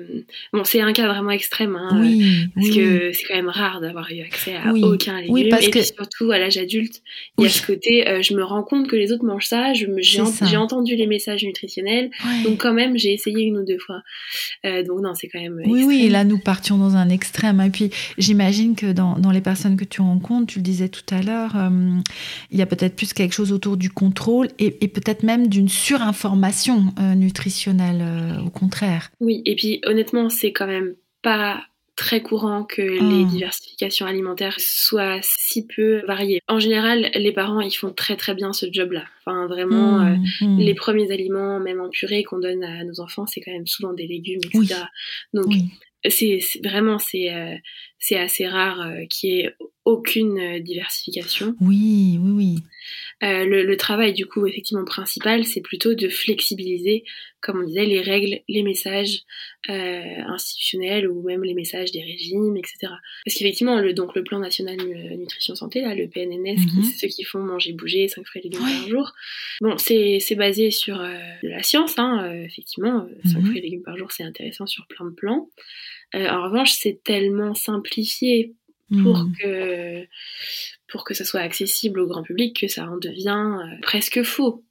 bon, 0.53 0.63
c'est 0.63 0.79
un 0.79 0.93
cas 0.93 1.07
vraiment 1.07 1.31
extrême, 1.31 1.75
hein, 1.75 1.89
euh, 2.01 2.45
parce 2.55 2.67
oui, 2.69 2.75
que 2.75 3.11
c'est 3.11 3.25
quand 3.25 3.35
même 3.35 3.49
rare 3.49 3.81
d'avoir 3.81 4.09
eu 4.11 4.21
accès 4.21 4.55
à 4.55 4.71
Oui. 4.71 4.81
aucun 4.83 5.17
légume. 5.19 5.33
Oui, 5.33 5.49
parce 5.49 5.67
et 5.67 5.69
que- 5.71 5.79
puis 5.79 5.87
surtout 5.97 6.31
à 6.31 6.39
l'âge 6.39 6.57
adulte, 6.57 7.01
il 7.37 7.43
y 7.43 7.47
a 7.47 7.49
ce 7.49 7.65
côté, 7.65 8.05
je 8.21 8.33
me 8.35 8.43
rends 8.43 8.63
compte 8.63 8.87
que 8.87 8.95
les 8.95 9.11
autres 9.11 9.25
mangent 9.25 9.47
ça, 9.47 9.73
j'ai 9.73 10.21
en- 10.21 10.61
entendu 10.61 10.95
les 10.95 11.07
messages 11.07 11.43
nutritionnels, 11.43 12.11
Ouais. 12.25 12.43
donc 12.49 12.61
quand 12.61 12.73
même, 12.73 12.97
j'ai 12.97 13.11
essayé 13.13 13.43
une 13.43 13.57
ou 13.57 13.65
deux 13.65 13.79
fois. 13.79 14.01
Donc 14.63 15.01
non, 15.01 15.13
c'est 15.13 15.27
quand 15.27 15.41
même. 15.41 15.61
Oui, 15.65 15.83
oui, 15.85 16.07
là 16.07 16.23
nous 16.23 16.39
partions 16.39 16.77
dans 16.77 16.95
un 16.95 17.09
extrême. 17.09 17.59
Et 17.61 17.69
puis 17.69 17.89
j'imagine 18.17 18.75
que 18.75 18.91
dans, 18.93 19.17
dans 19.19 19.31
les 19.31 19.41
personnes 19.41 19.75
que 19.75 19.83
tu 19.83 19.99
rencontres, 20.01 20.47
tu 20.53 20.59
le 20.59 20.63
disais 20.63 20.87
tout 20.89 21.03
à 21.13 21.21
l'heure, 21.21 21.55
il 22.51 22.57
y 22.57 22.61
a 22.61 22.65
peut-être 22.65 22.95
plus 22.95 23.13
quelque 23.25 23.33
chose 23.35 23.51
autour 23.51 23.75
du 23.77 23.89
contrôle 23.89 24.47
et, 24.59 24.77
et 24.83 24.87
peut-être 24.87 25.23
même 25.23 25.47
d'une 25.47 25.69
surinformation 25.69 26.93
euh, 26.99 27.15
nutritionnelle, 27.15 28.01
euh, 28.01 28.45
au 28.45 28.49
contraire. 28.49 29.09
Oui, 29.19 29.41
et 29.45 29.55
puis 29.55 29.81
honnêtement, 29.85 30.29
c'est 30.29 30.51
quand 30.51 30.67
même 30.67 30.93
pas 31.23 31.63
très 31.95 32.21
courant 32.21 32.63
que 32.65 32.81
les 32.81 33.23
diversifications 33.25 34.05
alimentaires 34.05 34.55
soient 34.59 35.19
si 35.21 35.65
peu 35.65 36.03
variées. 36.05 36.41
En 36.47 36.59
général, 36.59 37.09
les 37.15 37.31
parents, 37.31 37.61
ils 37.61 37.71
font 37.71 37.91
très 37.93 38.17
très 38.17 38.35
bien 38.35 38.51
ce 38.51 38.65
job-là. 38.71 39.05
Enfin, 39.25 39.47
vraiment, 39.47 40.01
euh, 40.01 40.15
Mmh, 40.41 40.45
mmh. 40.45 40.59
les 40.59 40.73
premiers 40.75 41.11
aliments, 41.11 41.59
même 41.59 41.79
en 41.81 41.89
purée, 41.89 42.23
qu'on 42.23 42.39
donne 42.39 42.63
à 42.63 42.83
nos 42.83 42.99
enfants, 42.99 43.25
c'est 43.25 43.39
quand 43.41 43.51
même 43.53 43.65
souvent 43.65 43.93
des 43.93 44.07
légumes, 44.07 44.41
etc. 44.43 44.59
Oui. 44.59 44.69
Donc, 45.33 45.45
Oui. 45.47 45.63
c'est 46.09 46.39
vraiment, 46.63 46.99
c'est 46.99 47.33
euh, 47.33 47.55
assez 48.17 48.47
rare 48.47 48.81
euh, 48.81 49.05
qu'il 49.09 49.29
y 49.29 49.39
ait 49.39 49.55
aucune 49.85 50.37
euh, 50.39 50.59
diversification. 50.59 51.55
oui, 51.61 52.17
oui, 52.19 52.31
oui. 52.31 52.55
Euh, 53.23 53.45
le, 53.45 53.63
le 53.63 53.77
travail 53.77 54.13
du 54.13 54.25
coup 54.25 54.45
effectivement 54.45 54.83
principal, 54.85 55.45
c'est 55.45 55.61
plutôt 55.61 55.93
de 55.95 56.07
flexibiliser, 56.09 57.03
comme 57.39 57.61
on 57.61 57.65
disait, 57.65 57.85
les 57.85 58.01
règles, 58.01 58.41
les 58.47 58.61
messages 58.63 59.21
euh, 59.69 60.21
institutionnels 60.27 61.07
ou 61.07 61.21
même 61.23 61.43
les 61.43 61.53
messages 61.53 61.91
des 61.91 62.01
régimes, 62.03 62.57
etc. 62.57 62.77
Parce 63.25 63.37
qu'effectivement, 63.37 63.79
le, 63.79 63.93
donc 63.93 64.15
le 64.15 64.23
plan 64.23 64.39
national 64.39 64.77
nu- 64.85 65.17
nutrition 65.17 65.55
santé, 65.55 65.81
là, 65.81 65.95
le 65.95 66.07
PNNS, 66.07 66.65
qui 66.67 66.77
Mhm. 66.77 66.83
ceux 66.83 67.07
qui 67.07 67.23
font 67.23 67.39
manger, 67.39 67.73
bouger, 67.73 68.07
5 68.07 68.25
fruits 68.25 68.41
et 68.41 68.49
légumes 68.49 68.63
Ouais. 68.65 68.79
par 68.81 68.87
jour. 68.89 69.11
Bon, 69.61 69.77
c'est 69.77 70.35
basé 70.35 70.69
sur 70.71 70.99
euh, 70.99 71.17
de 71.43 71.49
la 71.49 71.63
science, 71.63 71.97
hein, 71.97 72.31
effectivement, 72.43 73.07
5 73.23 73.39
Mhm. 73.39 73.45
fruits 73.45 73.59
et 73.59 73.61
légumes 73.61 73.83
par 73.83 73.97
jour, 73.97 74.11
c'est 74.11 74.23
intéressant 74.23 74.67
sur 74.67 74.85
plein 74.87 75.05
de 75.09 75.15
plans. 75.15 75.49
En 76.13 76.43
revanche, 76.43 76.71
c'est 76.71 77.01
tellement 77.03 77.53
simplifié 77.55 78.53
pour 78.89 79.17
Mmh. 79.19 79.33
que 79.41 80.07
pour 80.87 81.03
que 81.03 81.13
ça 81.13 81.25
soit 81.25 81.39
accessible 81.41 81.99
au 81.99 82.07
grand 82.07 82.23
public 82.23 82.59
que 82.61 82.67
ça 82.67 82.89
en 82.89 82.97
devient 82.97 83.57
euh, 83.61 83.75
presque 83.81 84.21
faux. 84.23 84.63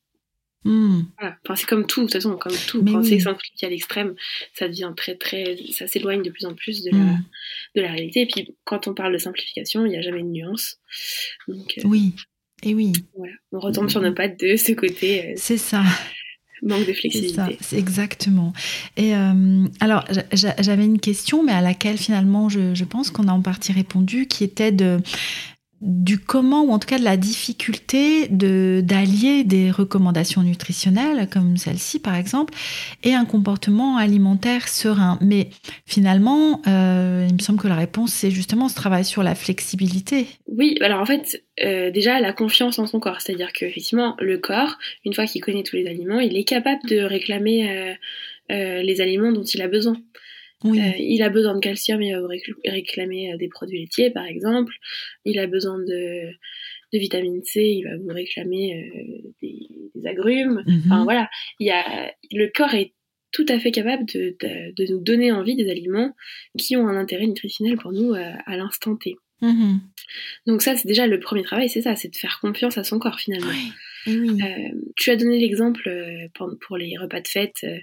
Mmh. 0.64 1.03
Voilà. 1.18 1.37
Enfin, 1.44 1.57
c'est 1.57 1.66
comme 1.66 1.87
tout, 1.87 2.00
de 2.00 2.07
toute 2.07 2.14
façon, 2.14 2.37
comme 2.38 2.57
tout. 2.66 2.81
Mais 2.83 2.92
Quand 2.92 3.00
oui. 3.00 3.09
c'est 3.09 3.20
simplifié 3.20 3.66
à 3.66 3.70
l'extrême, 3.70 4.14
ça 4.55 4.66
devient 4.68 4.92
très 4.96 5.14
très, 5.16 5.57
ça 5.72 5.87
s'éloigne 5.87 6.22
de 6.22 6.31
plus 6.31 6.46
en 6.46 6.55
plus 6.55 6.83
de 6.85 6.90
la 6.90 6.96
Mmh. 6.96 7.24
de 7.77 7.81
la 7.83 7.90
réalité. 7.92 8.20
Et 8.22 8.27
puis 8.27 8.55
quand 8.64 8.88
on 8.88 8.94
parle 8.94 9.12
de 9.12 9.18
simplification, 9.18 9.85
il 9.85 9.90
n'y 9.90 9.98
a 9.98 10.03
jamais 10.03 10.22
de 10.22 10.29
nuance. 10.29 10.79
Donc 11.48 11.74
euh, 11.79 11.83
Oui, 11.85 12.14
et 12.62 12.74
oui, 12.74 12.92
voilà, 13.16 13.35
on 13.53 13.59
retombe 13.59 13.90
sur 13.90 14.00
nos 14.00 14.14
pattes 14.14 14.38
de 14.40 14.57
ce 14.57 14.72
côté 14.72 15.27
euh, 15.27 15.35
c'est 15.37 15.59
ça. 15.59 15.83
Manque 16.64 16.81
de 16.81 16.85
C'est 16.87 16.94
flexibilité. 16.94 17.37
ça, 17.37 17.48
c'est 17.61 17.79
exactement. 17.79 18.53
Et 18.96 19.14
euh, 19.14 19.66
alors, 19.81 20.05
j'a- 20.11 20.24
j'a- 20.33 20.55
j'avais 20.61 20.85
une 20.85 21.00
question, 21.00 21.42
mais 21.42 21.53
à 21.53 21.61
laquelle 21.61 21.98
finalement, 21.98 22.48
je, 22.48 22.74
je 22.74 22.85
pense 22.85 23.11
qu'on 23.11 23.29
a 23.29 23.33
en 23.33 23.40
partie 23.42 23.72
répondu, 23.72 24.27
qui 24.27 24.44
était 24.44 24.72
de 24.72 24.98
du 25.85 26.18
comment, 26.18 26.62
ou 26.62 26.70
en 26.70 26.79
tout 26.79 26.88
cas 26.88 26.99
de 26.99 27.05
la 27.05 27.18
difficulté 27.18 28.27
de 28.29 28.81
d'allier 28.83 29.44
des 29.44 29.70
recommandations 29.70 30.42
nutritionnelles, 30.42 31.29
comme 31.31 31.59
celle-ci 31.59 31.99
par 31.99 32.16
exemple, 32.16 32.55
et 33.03 33.12
un 33.12 33.27
comportement 33.27 33.99
alimentaire 33.99 34.66
serein. 34.66 35.18
Mais 35.20 35.51
finalement, 35.85 36.62
euh, 36.66 37.27
il 37.29 37.35
me 37.35 37.38
semble 37.38 37.61
que 37.61 37.68
la 37.68 37.77
réponse, 37.77 38.14
c'est 38.14 38.31
justement 38.31 38.70
ce 38.70 38.75
travail 38.75 39.05
sur 39.05 39.23
la 39.23 39.35
flexibilité. 39.35 40.27
Oui, 40.49 40.79
alors 40.81 41.01
en 41.01 41.07
fait, 41.07 41.44
euh, 41.62 41.90
déjà 41.90 42.18
la 42.18 42.33
confiance 42.33 42.79
en 42.79 42.87
son 42.87 42.99
corps, 42.99 43.20
c'est-à-dire 43.20 43.53
que 43.53 43.66
effectivement 43.66 44.16
le 44.20 44.38
corps, 44.38 44.79
une 45.05 45.12
fois 45.12 45.27
qu'il 45.27 45.42
connaît 45.42 45.64
tous 45.64 45.77
les 45.77 45.87
aliments, 45.87 46.20
il 46.20 46.37
est 46.37 46.44
capable 46.44 46.81
de 46.88 47.01
réclamer 47.01 47.97
euh, 48.51 48.83
les 48.83 49.01
aliments 49.03 49.33
dont 49.33 49.44
il 49.44 49.61
a 49.61 49.68
besoin. 49.68 49.97
Oui, 50.64 50.81
Euh, 50.81 50.92
il 50.98 51.22
a 51.22 51.29
besoin 51.29 51.55
de 51.55 51.61
calcium, 51.61 52.00
il 52.03 52.12
va 52.14 52.20
vous 52.20 52.27
récl- 52.29 52.55
réclamer 52.70 53.33
euh, 53.33 53.37
des 53.37 53.48
produits 53.48 53.81
laitiers 53.81 54.11
par 54.11 54.24
exemple. 54.27 54.72
il 55.24 55.38
a 55.38 55.46
besoin 55.46 55.79
de, 55.79 56.31
de 56.92 56.98
vitamine 56.98 57.42
C, 57.44 57.62
il 57.62 57.85
va 57.85 57.96
vous 57.98 58.09
réclamer 58.09 58.90
euh, 58.96 59.33
des, 59.42 59.68
des 59.94 60.07
agrumes. 60.09 60.62
Mhm. 60.66 60.83
Enfin 60.87 61.05
voilà, 61.05 61.29
il 61.61 61.66
y 61.66 61.70
a, 61.70 62.11
le 62.33 62.50
corps 62.55 62.74
est 62.74 62.94
tout 63.33 63.46
à 63.48 63.59
fait 63.59 63.72
capable 63.72 64.05
de, 64.07 64.37
de, 64.40 64.72
de 64.74 64.92
nous 64.92 65.00
donner 65.00 65.33
envie 65.33 65.57
des 65.57 65.68
aliments 65.70 66.14
qui 66.57 66.77
ont 66.77 66.87
un 66.88 66.96
intérêt 66.96 67.27
nutritionnel 67.27 67.77
pour 67.77 67.92
nous 67.92 68.14
euh, 68.14 68.33
à 68.46 68.57
l'instant 68.57 68.96
T. 68.96 69.16
Mhm. 69.42 69.81
Donc 70.46 70.62
ça, 70.62 70.77
c'est 70.77 70.87
déjà 70.88 71.07
le 71.07 71.18
premier 71.20 71.42
travail, 71.42 71.68
c'est 71.68 71.83
ça, 71.83 71.96
c'est 71.96 72.09
de 72.09 72.16
faire 72.16 72.38
confiance 72.40 72.79
à 72.79 72.85
son 72.85 72.98
corps 72.98 73.18
finalement. 73.18 73.48
Oui, 73.50 73.72
oui. 74.06 74.38
Euh, 74.42 74.68
tu 74.96 75.10
as 75.10 75.16
donné 75.16 75.38
l'exemple 75.38 75.88
euh, 75.88 76.28
pour, 76.34 76.50
pour 76.60 76.76
les 76.76 76.96
repas 76.96 77.20
de 77.20 77.28
fête 77.28 77.56
euh, 77.64 77.78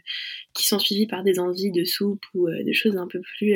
qui 0.54 0.66
sont 0.66 0.80
suivis 0.80 1.08
par 1.08 1.24
des 1.24 1.40
envies 1.40 1.72
de 1.72 1.84
soupe 1.84 2.24
ou 2.34 2.48
euh, 2.48 2.64
de 2.64 2.72
choses 2.74 2.98
un 2.98 3.08
peu 3.08 3.22
plus, 3.22 3.56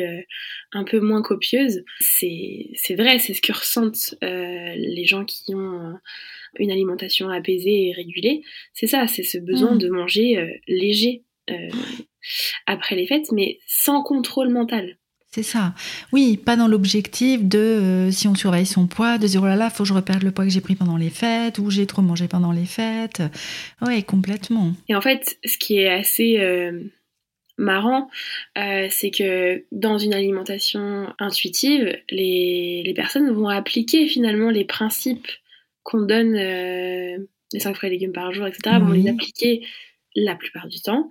un 0.71 0.84
peu 0.84 0.99
moins 0.99 1.21
copieuses. 1.21 1.84
C'est, 1.99 2.95
vrai, 2.95 3.19
c'est 3.19 3.34
ce 3.34 3.41
que 3.41 3.54
ressentent 3.54 4.15
les 4.21 5.06
gens 5.06 5.25
qui 5.25 5.54
ont 5.56 5.95
une 6.60 6.71
alimentation 6.71 7.30
apaisée 7.30 7.89
et 7.89 7.93
régulée. 7.93 8.41
C'est 8.73 8.88
ça, 8.88 9.08
c'est 9.08 9.23
ce 9.23 9.38
besoin 9.38 9.75
Mm. 9.75 9.80
de 9.80 9.89
manger 9.89 10.62
léger 10.67 11.23
après 12.65 12.95
les 12.95 13.08
fêtes, 13.08 13.32
mais 13.32 13.60
sans 13.67 14.04
contrôle 14.04 14.49
mental. 14.49 14.97
C'est 15.36 15.43
ça. 15.43 15.74
Oui, 16.13 16.38
pas 16.38 16.56
dans 16.56 16.69
l'objectif 16.69 17.43
de, 17.43 17.60
euh, 17.60 18.10
si 18.10 18.30
on 18.30 18.36
surveille 18.36 18.65
son 18.65 18.88
poids, 18.88 19.17
de 19.17 19.28
dire 19.28 19.43
oh 19.43 19.48
là 19.48 19.58
là, 19.58 19.69
faut 19.69 19.84
que 19.84 19.89
je 19.89 19.93
reperde 19.93 20.24
le 20.24 20.32
poids 20.32 20.45
que 20.45 20.50
j'ai 20.50 20.62
pris 20.62 20.76
pendant 20.76 20.95
les 20.95 21.10
fêtes 21.10 21.60
ou 21.60 21.69
j'ai 21.69 21.86
trop 21.86 22.02
mangé 22.02 22.30
pendant 22.30 22.54
les 22.54 22.63
fêtes. 22.63 23.21
Oui, 23.82 24.02
complètement. 24.06 24.71
Et 24.88 24.95
en 24.95 25.02
fait, 25.02 25.38
ce 25.43 25.58
qui 25.58 25.78
est 25.80 25.89
assez 25.89 26.38
euh, 26.39 26.86
marrant, 27.58 28.10
euh, 28.58 28.88
c'est 28.89 29.12
que 29.12 29.65
dans 29.74 29.98
une 29.98 30.13
alimentation 30.13 31.13
intuitive, 31.19 31.98
les, 32.10 32.84
les, 32.86 32.93
personnes 32.93 33.30
vont 33.30 33.50
appliquer 33.50 34.08
finalement 34.08 34.52
les 34.52 34.63
principes 34.63 35.28
qu'on 35.84 36.04
donne, 36.04 36.32
les 36.32 37.60
5 37.60 37.76
fruits 37.76 37.89
et 37.89 37.91
légumes 37.91 38.13
par 38.13 38.32
jour, 38.32 38.48
etc., 38.48 38.78
vont 38.80 38.93
les 38.93 39.10
appliquer 39.10 39.67
la 40.15 40.36
plupart 40.36 40.69
du 40.69 40.80
temps 40.80 41.10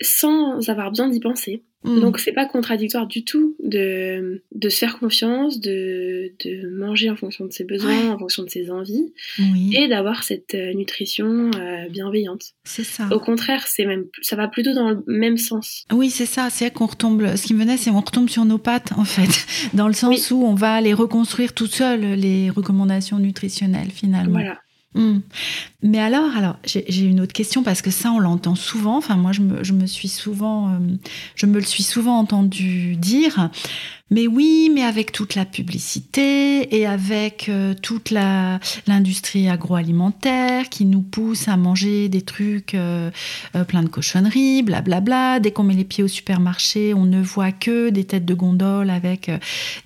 sans 0.00 0.68
avoir 0.68 0.90
besoin 0.90 1.08
d'y 1.08 1.20
penser. 1.20 1.62
Mm. 1.84 2.00
Donc 2.00 2.18
c'est 2.18 2.32
pas 2.32 2.44
contradictoire 2.44 3.06
du 3.06 3.24
tout 3.24 3.56
de, 3.62 4.42
de 4.52 4.68
se 4.68 4.78
faire 4.78 4.98
confiance, 4.98 5.60
de, 5.60 6.32
de 6.44 6.68
manger 6.68 7.08
en 7.08 7.16
fonction 7.16 7.46
de 7.46 7.52
ses 7.52 7.64
besoins, 7.64 8.10
en 8.10 8.18
fonction 8.18 8.42
de 8.42 8.50
ses 8.50 8.70
envies, 8.70 9.12
et 9.72 9.88
d'avoir 9.88 10.22
cette 10.22 10.54
euh, 10.54 10.74
nutrition 10.74 11.50
euh, 11.56 11.88
bienveillante. 11.88 12.52
C'est 12.64 12.84
ça. 12.84 13.08
Au 13.10 13.18
contraire, 13.18 13.66
c'est 13.66 13.86
même 13.86 14.04
ça 14.20 14.36
va 14.36 14.48
plutôt 14.48 14.74
dans 14.74 14.90
le 14.90 15.02
même 15.06 15.38
sens. 15.38 15.86
Oui, 15.92 16.10
c'est 16.10 16.26
ça. 16.26 16.48
C'est 16.50 16.70
qu'on 16.70 16.86
retombe. 16.86 17.36
Ce 17.36 17.46
qui 17.46 17.54
me 17.54 17.60
venait, 17.60 17.76
c'est 17.76 17.90
qu'on 17.90 18.00
retombe 18.00 18.28
sur 18.28 18.44
nos 18.44 18.58
pattes 18.58 18.92
en 18.96 19.04
fait, 19.04 19.46
dans 19.74 19.88
le 19.88 19.94
sens 19.94 20.30
où 20.30 20.44
on 20.44 20.54
va 20.54 20.80
les 20.80 20.94
reconstruire 20.94 21.54
tout 21.54 21.66
seul 21.66 22.00
les 22.00 22.50
recommandations 22.50 23.18
nutritionnelles 23.18 23.90
finalement. 23.90 24.32
Voilà. 24.32 24.58
Hmm. 24.94 25.20
Mais 25.82 26.00
alors, 26.00 26.34
alors 26.36 26.56
j'ai 26.64 27.04
une 27.04 27.20
autre 27.20 27.32
question 27.32 27.62
parce 27.62 27.80
que 27.80 27.90
ça, 27.90 28.10
on 28.10 28.18
l'entend 28.18 28.56
souvent. 28.56 28.96
Enfin, 28.96 29.16
moi, 29.16 29.30
je 29.32 29.40
me, 29.40 29.62
je 29.62 29.72
me 29.72 29.86
suis 29.86 30.08
souvent, 30.08 30.70
euh, 30.70 30.78
je 31.36 31.46
me 31.46 31.54
le 31.54 31.64
suis 31.64 31.84
souvent 31.84 32.18
entendu 32.18 32.96
dire. 32.96 33.50
Mais 34.12 34.26
oui, 34.26 34.72
mais 34.74 34.82
avec 34.82 35.12
toute 35.12 35.36
la 35.36 35.44
publicité 35.44 36.76
et 36.76 36.84
avec 36.84 37.48
euh, 37.48 37.74
toute 37.80 38.10
la 38.10 38.58
l'industrie 38.88 39.48
agroalimentaire 39.48 40.68
qui 40.68 40.84
nous 40.84 41.00
pousse 41.00 41.46
à 41.46 41.56
manger 41.56 42.08
des 42.08 42.22
trucs 42.22 42.74
euh, 42.74 43.10
euh, 43.54 43.62
plein 43.62 43.84
de 43.84 43.88
cochonneries, 43.88 44.62
blablabla. 44.62 45.38
Dès 45.38 45.52
qu'on 45.52 45.62
met 45.62 45.74
les 45.74 45.84
pieds 45.84 46.02
au 46.02 46.08
supermarché, 46.08 46.92
on 46.92 47.04
ne 47.04 47.22
voit 47.22 47.52
que 47.52 47.90
des 47.90 48.02
têtes 48.02 48.24
de 48.24 48.34
gondole 48.34 48.90
avec 48.90 49.30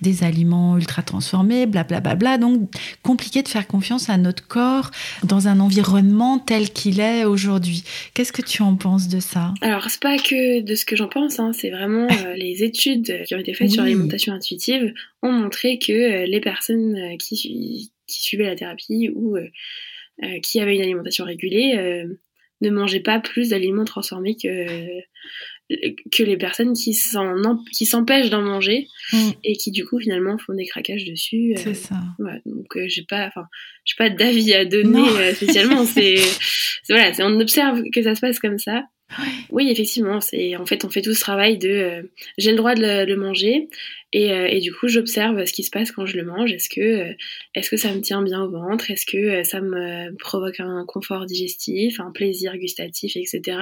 des 0.01 0.23
aliments 0.23 0.75
ultra 0.75 1.03
transformés, 1.03 1.67
blablabla. 1.67 2.39
Donc 2.39 2.61
compliqué 3.03 3.43
de 3.43 3.47
faire 3.47 3.67
confiance 3.67 4.09
à 4.09 4.17
notre 4.17 4.47
corps 4.47 4.89
dans 5.23 5.47
un 5.47 5.59
environnement 5.59 6.39
tel 6.39 6.71
qu'il 6.71 6.99
est 6.99 7.25
aujourd'hui. 7.25 7.83
Qu'est-ce 8.15 8.33
que 8.33 8.41
tu 8.41 8.63
en 8.63 8.73
penses 8.75 9.07
de 9.07 9.19
ça? 9.19 9.53
Alors 9.61 9.87
c'est 9.87 10.01
pas 10.01 10.17
que 10.17 10.61
de 10.61 10.73
ce 10.73 10.83
que 10.83 10.95
j'en 10.95 11.09
pense, 11.09 11.39
hein, 11.39 11.51
c'est 11.53 11.69
vraiment 11.69 12.07
les 12.35 12.63
études 12.63 13.23
qui 13.27 13.35
ont 13.35 13.39
été 13.39 13.53
faites 13.53 13.69
sur 13.69 13.83
l'alimentation 13.83 14.14
intuitive 14.33 14.93
ont 15.21 15.31
montré 15.31 15.79
que 15.79 15.91
euh, 15.91 16.25
les 16.25 16.39
personnes 16.39 16.95
euh, 16.95 17.17
qui, 17.17 17.91
suivaient 18.07 18.45
la 18.45 18.55
thérapie 18.55 19.09
ou 19.13 19.35
euh, 19.35 19.49
qui 20.43 20.59
avaient 20.59 20.75
une 20.75 20.81
alimentation 20.81 21.25
régulée 21.25 22.05
ne 22.61 22.69
mangeaient 22.69 22.99
pas 22.99 23.19
plus 23.19 23.49
d'aliments 23.49 23.83
transformés 23.83 24.35
que 24.35 25.01
que 26.11 26.21
les 26.21 26.37
personnes 26.37 26.73
qui 26.73 26.93
s'empêchent 26.93 28.29
d'en 28.29 28.43
manger 28.43 28.87
mm. 29.11 29.29
et 29.43 29.57
qui 29.57 29.71
du 29.71 29.83
coup 29.83 29.99
finalement 29.99 30.37
font 30.37 30.53
des 30.53 30.67
craquages 30.67 31.05
dessus. 31.05 31.55
c'est 31.57 31.73
ça. 31.73 31.95
donc 32.45 32.77
j'ai 32.85 33.03
pas, 33.03 33.25
enfin, 33.25 33.45
j'ai 33.83 33.95
pas 33.97 34.11
d'avis 34.11 34.53
à 34.53 34.63
donner 34.65 35.33
spécialement. 35.33 35.83
c'est, 35.85 36.17
voilà, 36.87 37.11
on 37.19 37.39
observe 37.39 37.81
que 37.91 38.03
ça 38.03 38.13
se 38.13 38.21
passe 38.21 38.39
comme 38.39 38.59
ça. 38.59 38.83
Oui, 39.51 39.69
effectivement, 39.69 40.19
c'est 40.19 40.55
en 40.55 40.65
fait 40.65 40.83
on 40.83 40.89
fait 40.89 41.01
tout 41.01 41.13
ce 41.13 41.21
travail 41.21 41.57
de 41.57 41.69
euh, 41.69 42.01
j'ai 42.37 42.51
le 42.51 42.57
droit 42.57 42.73
de 42.73 43.05
le, 43.05 43.15
manger 43.15 43.69
et, 44.11 44.31
euh, 44.33 44.47
et, 44.47 44.59
du 44.59 44.73
coup 44.73 44.87
j'observe 44.87 45.45
ce 45.45 45.53
qui 45.53 45.63
se 45.63 45.69
passe 45.69 45.91
quand 45.91 46.05
je 46.05 46.17
le 46.17 46.25
mange. 46.25 46.51
Est-ce 46.51 46.69
que 46.69 46.81
euh, 46.81 47.13
est-ce 47.53 47.69
que 47.69 47.77
ça 47.77 47.93
me 47.93 48.01
tient 48.01 48.23
bien 48.23 48.41
au 48.43 48.49
ventre? 48.49 48.89
Est-ce 48.89 49.05
que 49.05 49.43
ça 49.43 49.61
me 49.61 50.15
provoque 50.17 50.59
un 50.59 50.85
confort 50.87 51.25
digestif, 51.25 51.99
un 51.99 52.11
plaisir 52.11 52.57
gustatif, 52.57 53.15
etc. 53.15 53.59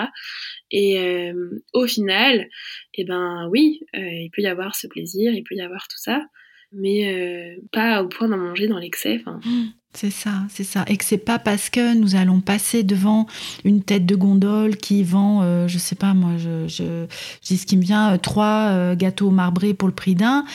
Et 0.72 1.32
au 1.74 1.86
final, 1.86 2.48
eh 2.96 3.04
ben 3.04 3.48
oui, 3.52 3.82
il 3.94 4.30
peut 4.34 4.42
y 4.42 4.48
avoir 4.48 4.76
ce 4.76 4.88
plaisir, 4.88 5.34
il 5.34 5.44
peut 5.44 5.56
y 5.56 5.62
avoir 5.62 5.88
tout 5.88 6.00
ça, 6.00 6.26
mais 6.74 7.58
pas 7.72 8.04
au 8.04 8.08
point 8.08 8.28
d'en 8.28 8.38
manger 8.38 8.68
dans 8.68 8.80
l'excès. 8.80 9.22
Mmh. 9.26 9.70
C'est 9.96 10.10
ça, 10.10 10.32
c'est 10.50 10.64
ça. 10.64 10.84
Et 10.88 10.98
que 10.98 11.06
c'est 11.06 11.20
pas 11.20 11.38
parce 11.38 11.70
que 11.70 11.94
nous 11.94 12.16
allons 12.16 12.42
passer 12.42 12.82
devant 12.82 13.28
une 13.64 13.84
tête 13.84 14.08
de 14.08 14.16
gondole 14.16 14.76
qui 14.76 15.04
vend, 15.04 15.44
euh, 15.44 15.68
je 15.68 15.78
sais 15.78 15.96
pas 15.96 16.16
moi, 16.16 16.32
je, 16.38 16.68
je, 16.68 17.06
dis 17.44 17.58
ce 17.58 17.68
qui 17.68 17.78
me 17.78 17.84
vient, 17.84 18.14
euh, 18.14 18.18
trois 18.18 18.70
euh, 18.72 18.96
gâteaux 18.96 19.30
marbrés 19.30 19.76
pour 19.76 19.88
le 19.88 19.94
prix 19.94 20.16
d'un, 20.16 20.46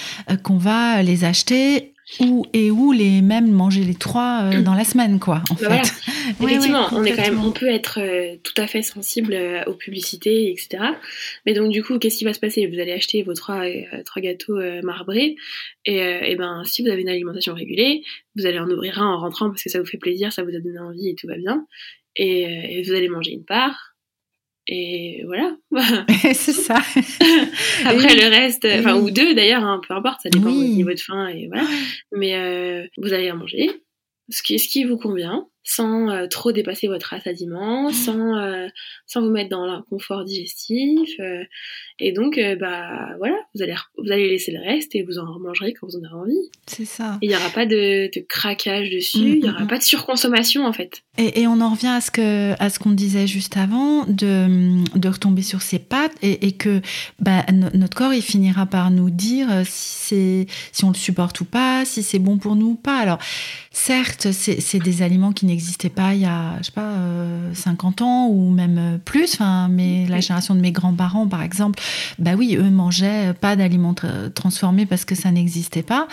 qu'on 0.43 0.59
va 0.59 1.03
les 1.05 1.25
acheter 1.25 1.95
ou 2.21 2.47
et 2.53 2.71
où 2.71 2.93
les 2.93 3.23
mêmes 3.23 3.51
manger 3.51 3.85
les 3.85 3.95
trois 3.95 4.43
euh, 4.45 4.63
dans 4.63 4.75
la 4.75 4.85
semaine 4.85 5.19
quoi 5.21 5.43
en 5.51 5.55
bah 5.55 5.83
fait. 5.83 5.93
Effectivement. 6.43 6.89
on 6.93 7.05
est 7.05 7.15
quand 7.15 7.23
même 7.23 7.45
on 7.45 7.53
peut 7.53 7.69
être 7.69 8.01
euh, 8.01 8.37
tout 8.43 8.55
à 8.57 8.67
fait 8.67 8.83
sensible 8.83 9.35
euh, 9.35 9.63
aux 9.67 9.75
publicités 9.75 10.51
etc 10.51 10.85
mais 11.47 11.55
donc 11.55 11.71
du 11.71 11.83
coup 11.83 11.99
qu'est-ce 11.99 12.19
qui 12.19 12.25
va 12.25 12.33
se 12.33 12.41
passer? 12.41 12.67
Vous 12.67 12.79
allez 12.79 12.93
acheter 12.93 13.23
vos 13.23 13.35
trois 13.35 13.65
trois 14.05 14.23
gâteaux 14.23 14.59
marbrés 14.83 15.37
et, 15.85 15.99
et 15.99 16.37
ben 16.37 16.63
si 16.65 16.83
vous 16.83 16.89
avez 16.89 17.03
une 17.03 17.09
alimentation 17.09 17.55
régulée 17.55 18.03
vous 18.37 18.47
allez 18.47 18.59
en 18.59 18.69
ouvrir 18.69 19.01
un 19.03 19.07
en 19.07 19.19
rentrant 19.19 19.49
parce 19.51 19.63
que 19.63 19.71
ça 19.71 19.79
vous 19.79 19.87
fait 19.87 19.99
plaisir 19.99 20.33
ça 20.33 20.43
vous 20.43 20.55
a 20.55 20.61
donné 20.61 20.79
envie 20.79 21.09
et 21.11 21.15
tout 21.15 21.27
va 21.27 21.37
bien. 21.37 21.67
Et, 22.17 22.79
et 22.79 22.83
vous 22.83 22.93
allez 22.95 23.09
manger 23.09 23.33
une 23.33 23.45
part 23.45 23.88
et 24.69 25.23
voilà. 25.25 25.57
c'est 26.35 26.53
ça. 26.53 26.77
Après 27.85 28.15
le 28.15 28.29
reste, 28.29 28.67
enfin 28.67 28.97
ou 28.97 29.11
deux 29.11 29.35
d'ailleurs, 29.35 29.65
hein, 29.65 29.81
peu 29.87 29.95
importe, 29.95 30.21
ça 30.23 30.29
dépend 30.29 30.51
du 30.51 30.69
niveau 30.69 30.93
de 30.93 31.01
faim 31.01 31.29
et 31.29 31.49
voilà. 31.49 31.67
Mais 32.13 32.37
euh, 32.37 32.87
vous 32.99 33.13
allez 33.13 33.31
en 33.33 33.37
manger 33.37 33.71
ce 34.29 34.43
qui, 34.43 34.59
ce 34.59 34.69
qui 34.69 34.85
vous 34.85 34.99
convient 34.99 35.49
sans 35.69 36.09
euh, 36.09 36.27
trop 36.27 36.51
dépasser 36.51 36.89
votre 36.89 37.11
rassasiement, 37.11 37.93
sans, 37.93 38.39
euh, 38.39 38.69
sans 39.07 39.21
vous 39.21 39.31
mettre 39.31 39.51
dans 39.51 39.67
l'inconfort 39.67 40.25
digestif. 40.25 41.11
Euh, 41.21 41.45
et 41.99 42.13
donc, 42.13 42.41
bah 42.61 43.17
voilà, 43.19 43.35
vous 43.55 43.63
allez, 43.63 43.75
vous 43.99 44.11
allez 44.11 44.31
laisser 44.31 44.53
le 44.53 44.61
reste 44.61 44.95
et 44.95 45.03
vous 45.03 45.19
en 45.19 45.39
mangerez 45.41 45.75
quand 45.75 45.89
vous 45.89 45.97
en 45.97 46.05
aurez 46.05 46.23
envie. 46.23 46.51
C'est 46.67 46.85
ça. 46.85 47.19
Il 47.21 47.29
n'y 47.29 47.35
aura 47.35 47.51
pas 47.51 47.67
de, 47.67 48.09
de 48.15 48.25
craquage 48.27 48.91
dessus, 48.91 49.19
il 49.19 49.43
n'y 49.43 49.51
aura 49.51 49.67
pas 49.67 49.79
de 49.79 49.83
surconsommation 49.83 50.65
en 50.65 50.73
fait. 50.73 51.03
Et, 51.19 51.43
et, 51.43 51.47
on 51.49 51.61
en 51.61 51.71
revient 51.71 51.89
à 51.89 52.01
ce 52.01 52.13
que 52.13 52.53
à 52.63 52.71
ce 52.71 52.79
qu'on 52.79 52.93
disait 52.93 53.27
juste 53.27 53.57
avant, 53.57 54.05
de, 54.07 54.85
de 54.97 55.09
retomber 55.09 55.43
sur 55.43 55.61
ses 55.61 55.81
pattes 55.81 56.15
et, 56.23 56.47
et 56.47 56.53
que 56.53 56.81
bah, 57.19 57.45
notre 57.75 57.97
corps 57.97 58.15
il 58.15 58.23
finira 58.23 58.65
par 58.65 58.93
nous 58.93 59.11
dire 59.11 59.49
si 59.67 59.99
c'est 60.09 60.47
si 60.73 60.85
on 60.85 60.91
le 60.91 60.95
supporte 60.95 61.41
ou 61.41 61.45
pas, 61.45 61.85
si 61.85 62.05
c'est 62.05 62.21
bon 62.21 62.39
pour 62.39 62.55
nous 62.55 62.69
ou 62.69 62.75
pas. 62.77 62.99
Alors 62.99 63.19
certes, 63.73 64.29
c'est 64.33 64.79
des 64.79 65.03
aliments 65.03 65.33
qui 65.33 65.47
n'existent 65.47 65.58
n'existait 65.59 65.89
pas 65.89 66.15
il 66.15 66.21
y 66.21 66.25
a, 66.25 66.57
je 66.59 66.67
sais 66.67 66.73
pas, 66.73 66.95
50 67.53 68.01
euh, 68.01 68.05
ans 68.05 68.29
ou 68.29 68.51
même 68.51 68.79
euh, 68.79 68.99
plus. 68.99 69.35
Enfin, 69.35 69.69
mais 69.69 70.07
la 70.07 70.21
génération 70.21 70.55
de 70.55 70.61
mes 70.61 70.71
grands-parents, 70.71 71.27
par 71.27 71.43
exemple, 71.43 71.81
bah 72.19 72.33
oui, 72.37 72.57
eux 72.57 72.71
mangeaient 72.71 73.35
pas 73.35 73.57
d'aliments 73.57 73.95
transformés 74.35 74.87
parce 74.87 75.05
que 75.05 75.15
ça 75.15 75.31
n'existait 75.33 75.83
pas. 75.83 76.07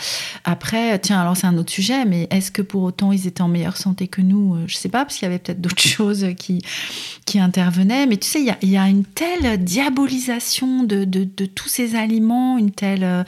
Après, 0.44 0.98
tiens, 1.00 1.22
alors 1.22 1.38
c'est 1.38 1.48
un 1.48 1.58
autre 1.58 1.72
sujet, 1.72 2.06
mais 2.06 2.28
est-ce 2.32 2.52
que 2.52 2.64
pour 2.64 2.84
autant 2.84 3.12
ils 3.12 3.28
étaient 3.28 3.44
en 3.44 3.48
meilleure 3.48 3.78
santé 3.78 4.08
que 4.08 4.22
nous? 4.22 4.56
Euh, 4.56 4.64
Je 4.68 4.76
sais 4.76 4.90
pas, 4.90 5.06
parce 5.06 5.16
qu'il 5.18 5.26
y 5.26 5.30
avait 5.30 5.40
peut-être 5.40 5.62
d'autres 5.62 5.82
choses 5.82 6.28
qui, 6.38 6.64
qui 7.26 7.40
intervenaient. 7.40 8.08
Mais 8.08 8.18
tu 8.18 8.28
sais, 8.28 8.40
il 8.40 8.46
y 8.46 8.50
a, 8.50 8.58
y 8.64 8.78
a, 8.78 8.88
une 8.90 9.06
telle 9.06 9.64
diabolisation 9.64 10.84
de, 10.84 11.04
de, 11.06 11.24
de, 11.24 11.46
tous 11.46 11.70
ces 11.70 11.96
aliments, 11.96 12.58
une 12.58 12.72
telle, 12.72 13.26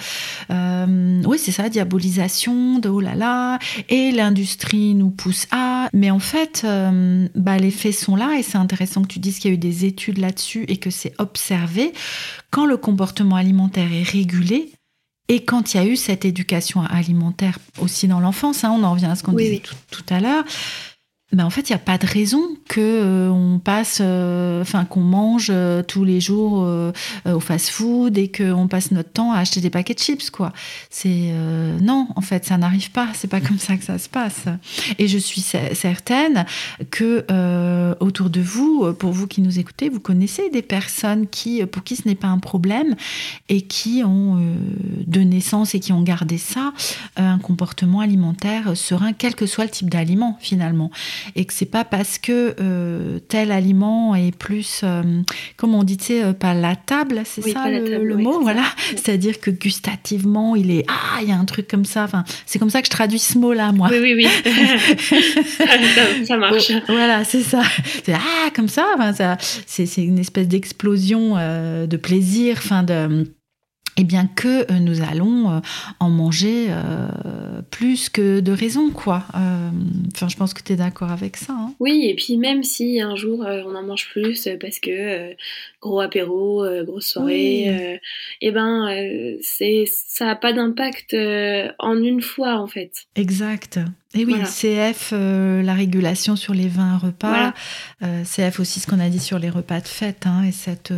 oui, 0.49 1.37
c'est 1.37 1.51
ça, 1.51 1.69
diabolisation 1.69 2.79
de 2.79 2.89
oh 2.89 2.99
là 2.99 3.15
là, 3.15 3.59
et 3.89 4.11
l'industrie 4.11 4.95
nous 4.95 5.09
pousse 5.09 5.45
à, 5.51 5.89
mais 5.93 6.06
en 6.11 6.19
fait, 6.19 6.61
euh, 6.63 7.27
bah, 7.35 7.57
les 7.57 7.71
faits 7.71 7.93
sont 7.93 8.15
là 8.15 8.37
et 8.37 8.43
c'est 8.43 8.57
intéressant 8.57 9.01
que 9.01 9.07
tu 9.07 9.19
dises 9.19 9.39
qu'il 9.39 9.51
y 9.51 9.53
a 9.53 9.55
eu 9.55 9.59
des 9.59 9.85
études 9.85 10.17
là-dessus 10.17 10.65
et 10.67 10.77
que 10.77 10.89
c'est 10.89 11.13
observé. 11.17 11.93
Quand 12.51 12.65
le 12.65 12.77
comportement 12.77 13.35
alimentaire 13.35 13.91
est 13.91 14.03
régulé, 14.03 14.71
et 15.29 15.43
quand 15.43 15.73
il 15.73 15.77
y 15.77 15.79
a 15.79 15.85
eu 15.85 15.95
cette 15.95 16.23
éducation 16.23 16.83
alimentaire 16.83 17.59
aussi 17.79 18.07
dans 18.07 18.19
l'enfance, 18.19 18.63
hein, 18.63 18.73
on 18.77 18.83
en 18.83 18.93
revient 18.93 19.07
à 19.07 19.15
ce 19.15 19.23
qu'on 19.23 19.33
disait 19.33 19.61
tout, 19.91 20.05
à 20.09 20.19
l'heure, 20.19 20.45
ben 21.33 21.43
en 21.43 21.49
fait, 21.49 21.69
il 21.69 21.73
n'y 21.73 21.75
a 21.75 21.79
pas 21.79 21.97
de 21.97 22.07
raison 22.07 22.41
que 22.69 22.79
euh, 22.79 23.29
on 23.29 23.59
passe, 23.59 23.99
euh, 24.01 24.61
enfin 24.61 24.85
qu'on 24.85 25.01
mange 25.01 25.49
euh, 25.49 25.83
tous 25.83 26.05
les 26.05 26.21
jours 26.21 26.65
au 27.25 27.39
fast-food 27.41 28.17
et 28.17 28.31
qu'on 28.31 28.67
passe 28.69 28.91
notre 28.91 29.11
temps 29.11 29.33
à 29.33 29.39
acheter 29.39 29.59
des 29.59 29.69
paquets 29.69 29.93
de 29.93 29.99
chips, 29.99 30.29
quoi. 30.29 30.53
C'est 30.89 31.33
non, 31.81 32.07
en 32.15 32.21
fait, 32.21 32.45
ça 32.45 32.57
n'arrive 32.57 32.91
pas. 32.91 33.09
C'est 33.13 33.27
pas 33.27 33.41
comme 33.47 33.59
ça 33.59 33.75
que 33.75 33.83
ça 33.83 33.97
se 33.97 34.07
passe. 34.07 34.45
Et 34.99 35.07
je 35.07 35.17
suis 35.17 35.41
certaine 35.41 36.45
que 36.91 37.25
autour 37.99 38.29
de 38.29 38.39
vous, 38.39 38.93
pour 38.93 39.11
vous 39.11 39.27
qui 39.27 39.41
nous 39.41 39.59
écoutez, 39.59 39.89
vous 39.89 39.99
connaissez 39.99 40.49
des 40.49 40.61
personnes 40.61 41.27
qui, 41.27 41.65
pour 41.65 41.83
qui 41.83 41.97
ce 41.97 42.07
n'est 42.07 42.15
pas 42.15 42.27
un 42.27 42.39
problème 42.39 42.95
et 43.49 43.61
qui 43.61 44.03
ont 44.05 44.39
de 45.05 45.21
naissance 45.21 45.75
et 45.75 45.79
qui 45.79 45.91
ont 45.91 46.03
gardé 46.03 46.37
ça, 46.37 46.73
un 47.17 47.39
comportement 47.39 47.99
alimentaire 47.99 48.77
serein, 48.77 49.11
quel 49.13 49.35
que 49.35 49.45
soit 49.45 49.65
le 49.65 49.71
type 49.71 49.89
d'aliment 49.89 50.37
finalement. 50.39 50.91
Et 51.35 51.45
que 51.45 51.53
c'est 51.53 51.65
pas 51.65 51.83
parce 51.83 52.17
que 52.17 53.19
tel 53.27 53.51
aliment 53.51 54.15
est 54.15 54.35
plus, 54.35 54.83
comme 55.55 55.75
on 55.75 55.83
dit, 55.83 55.97
tu 55.97 56.05
sais, 56.05 56.33
palatable, 56.33 57.21
c'est 57.25 57.41
ça 57.41 57.69
le, 57.69 58.17
mot, 58.17 58.41
voilà. 58.41 58.63
C'est-à-dire 58.91 59.39
que 59.39 59.51
gustativement, 59.51 60.55
il 60.55 60.71
est 60.71 60.85
ah, 60.87 61.19
il 61.21 61.29
y 61.29 61.31
a 61.31 61.37
un 61.37 61.45
truc 61.45 61.67
comme 61.67 61.85
ça. 61.85 62.03
Enfin, 62.03 62.23
c'est 62.45 62.59
comme 62.59 62.69
ça 62.69 62.81
que 62.81 62.87
je 62.87 62.91
traduis 62.91 63.19
ce 63.19 63.37
mot-là, 63.37 63.71
moi. 63.71 63.89
Oui, 63.91 63.99
oui, 64.01 64.13
oui. 64.15 64.27
ça, 66.25 66.37
marche. 66.37 66.71
Voilà, 66.87 67.23
c'est 67.23 67.41
ça. 67.41 67.61
C'est 68.03 68.13
ah, 68.13 68.49
comme 68.55 68.67
ça. 68.67 68.85
Enfin, 68.95 69.13
ça 69.13 69.37
c'est 69.39 69.85
une 69.97 70.19
espèce 70.19 70.47
d'explosion 70.47 71.35
de 71.35 71.97
plaisir, 71.97 72.55
enfin 72.57 72.83
de 72.83 73.27
et 73.97 74.03
bien 74.03 74.27
que 74.27 74.71
euh, 74.71 74.79
nous 74.79 75.01
allons 75.01 75.49
euh, 75.49 75.59
en 75.99 76.09
manger 76.09 76.67
euh, 76.69 77.61
plus 77.71 78.09
que 78.09 78.39
de 78.39 78.51
raison, 78.51 78.91
quoi. 78.91 79.23
Enfin, 80.13 80.27
je 80.29 80.37
pense 80.37 80.53
que 80.53 80.61
tu 80.61 80.73
es 80.73 80.75
d'accord 80.75 81.11
avec 81.11 81.35
ça. 81.35 81.53
Hein. 81.53 81.73
oui, 81.79 82.05
et 82.05 82.15
puis 82.15 82.37
même 82.37 82.63
si 82.63 83.01
un 83.01 83.15
jour 83.15 83.39
on 83.39 83.75
en 83.75 83.83
mange 83.83 84.07
plus 84.09 84.47
parce 84.61 84.79
que 84.79 85.35
gros 85.81 85.99
apéro, 85.99 86.63
grosse 86.83 87.07
soirée, 87.07 87.63
et 87.63 87.99
eh 88.41 88.51
ben 88.51 89.37
c'est 89.41 89.85
ça 89.87 90.25
n'a 90.25 90.35
pas 90.35 90.53
d'impact 90.53 91.15
en 91.79 91.95
une 92.01 92.21
fois 92.21 92.59
en 92.59 92.67
fait. 92.67 92.91
Exact. 93.15 93.79
Et 94.13 94.25
oui, 94.25 94.35
CF, 94.43 95.11
la 95.11 95.73
régulation 95.73 96.35
sur 96.35 96.53
les 96.53 96.67
vins 96.67 96.97
repas, 96.97 97.53
CF 98.01 98.59
aussi 98.59 98.79
ce 98.79 98.87
qu'on 98.87 98.99
a 98.99 99.09
dit 99.09 99.19
sur 99.19 99.39
les 99.39 99.49
repas 99.49 99.81
de 99.81 99.87
fête, 99.87 100.25
hein, 100.25 100.43
et 100.43 100.51
cette 100.51 100.93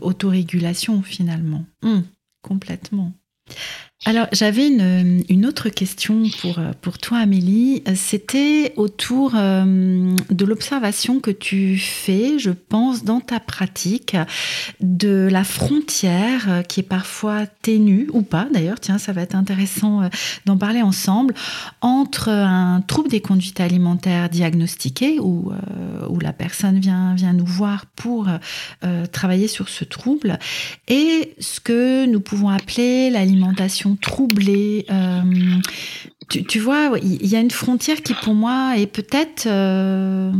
autorégulation 0.00 1.02
finalement. 1.02 1.64
Hum 1.82 2.04
complètement. 2.44 3.12
Alors, 4.06 4.26
j'avais 4.32 4.68
une, 4.68 5.46
autre 5.46 5.70
question 5.70 6.24
pour, 6.42 6.60
pour 6.82 6.98
toi, 6.98 7.18
Amélie. 7.18 7.82
C'était 7.94 8.74
autour 8.76 9.32
euh, 9.34 10.14
de 10.28 10.44
l'observation 10.44 11.20
que 11.20 11.30
tu 11.30 11.78
fais, 11.78 12.38
je 12.38 12.50
pense, 12.50 13.04
dans 13.04 13.20
ta 13.20 13.40
pratique, 13.40 14.14
de 14.80 15.26
la 15.30 15.42
frontière 15.42 16.50
euh, 16.50 16.62
qui 16.62 16.80
est 16.80 16.84
parfois 16.84 17.46
ténue, 17.46 18.08
ou 18.12 18.20
pas 18.20 18.46
d'ailleurs, 18.52 18.78
tiens, 18.78 18.98
ça 18.98 19.12
va 19.12 19.22
être 19.22 19.34
intéressant 19.34 20.02
euh, 20.02 20.08
d'en 20.44 20.58
parler 20.58 20.82
ensemble, 20.82 21.32
entre 21.80 22.28
un 22.28 22.82
trouble 22.82 23.08
des 23.08 23.20
conduites 23.20 23.60
alimentaires 23.60 24.28
diagnostiqué, 24.28 25.18
où, 25.18 25.50
où 26.10 26.20
la 26.20 26.32
personne 26.32 26.78
vient, 26.78 27.14
vient 27.14 27.32
nous 27.32 27.46
voir 27.46 27.86
pour 27.96 28.28
travailler 29.12 29.48
sur 29.48 29.68
ce 29.68 29.84
trouble, 29.84 30.38
et 30.88 31.34
ce 31.38 31.60
que 31.60 32.06
nous 32.06 32.20
pouvons 32.20 32.48
appeler 32.48 33.10
l'alimentation 33.10 33.83
troublée. 34.00 34.86
Euh, 34.90 35.22
tu, 36.28 36.58
vois, 36.58 36.92
il 37.02 37.26
y 37.26 37.36
a 37.36 37.40
une 37.40 37.50
frontière 37.50 38.02
qui 38.02 38.14
pour 38.14 38.34
moi 38.34 38.74
est 38.76 38.86
peut-être 38.86 39.46
euh, 39.46 40.30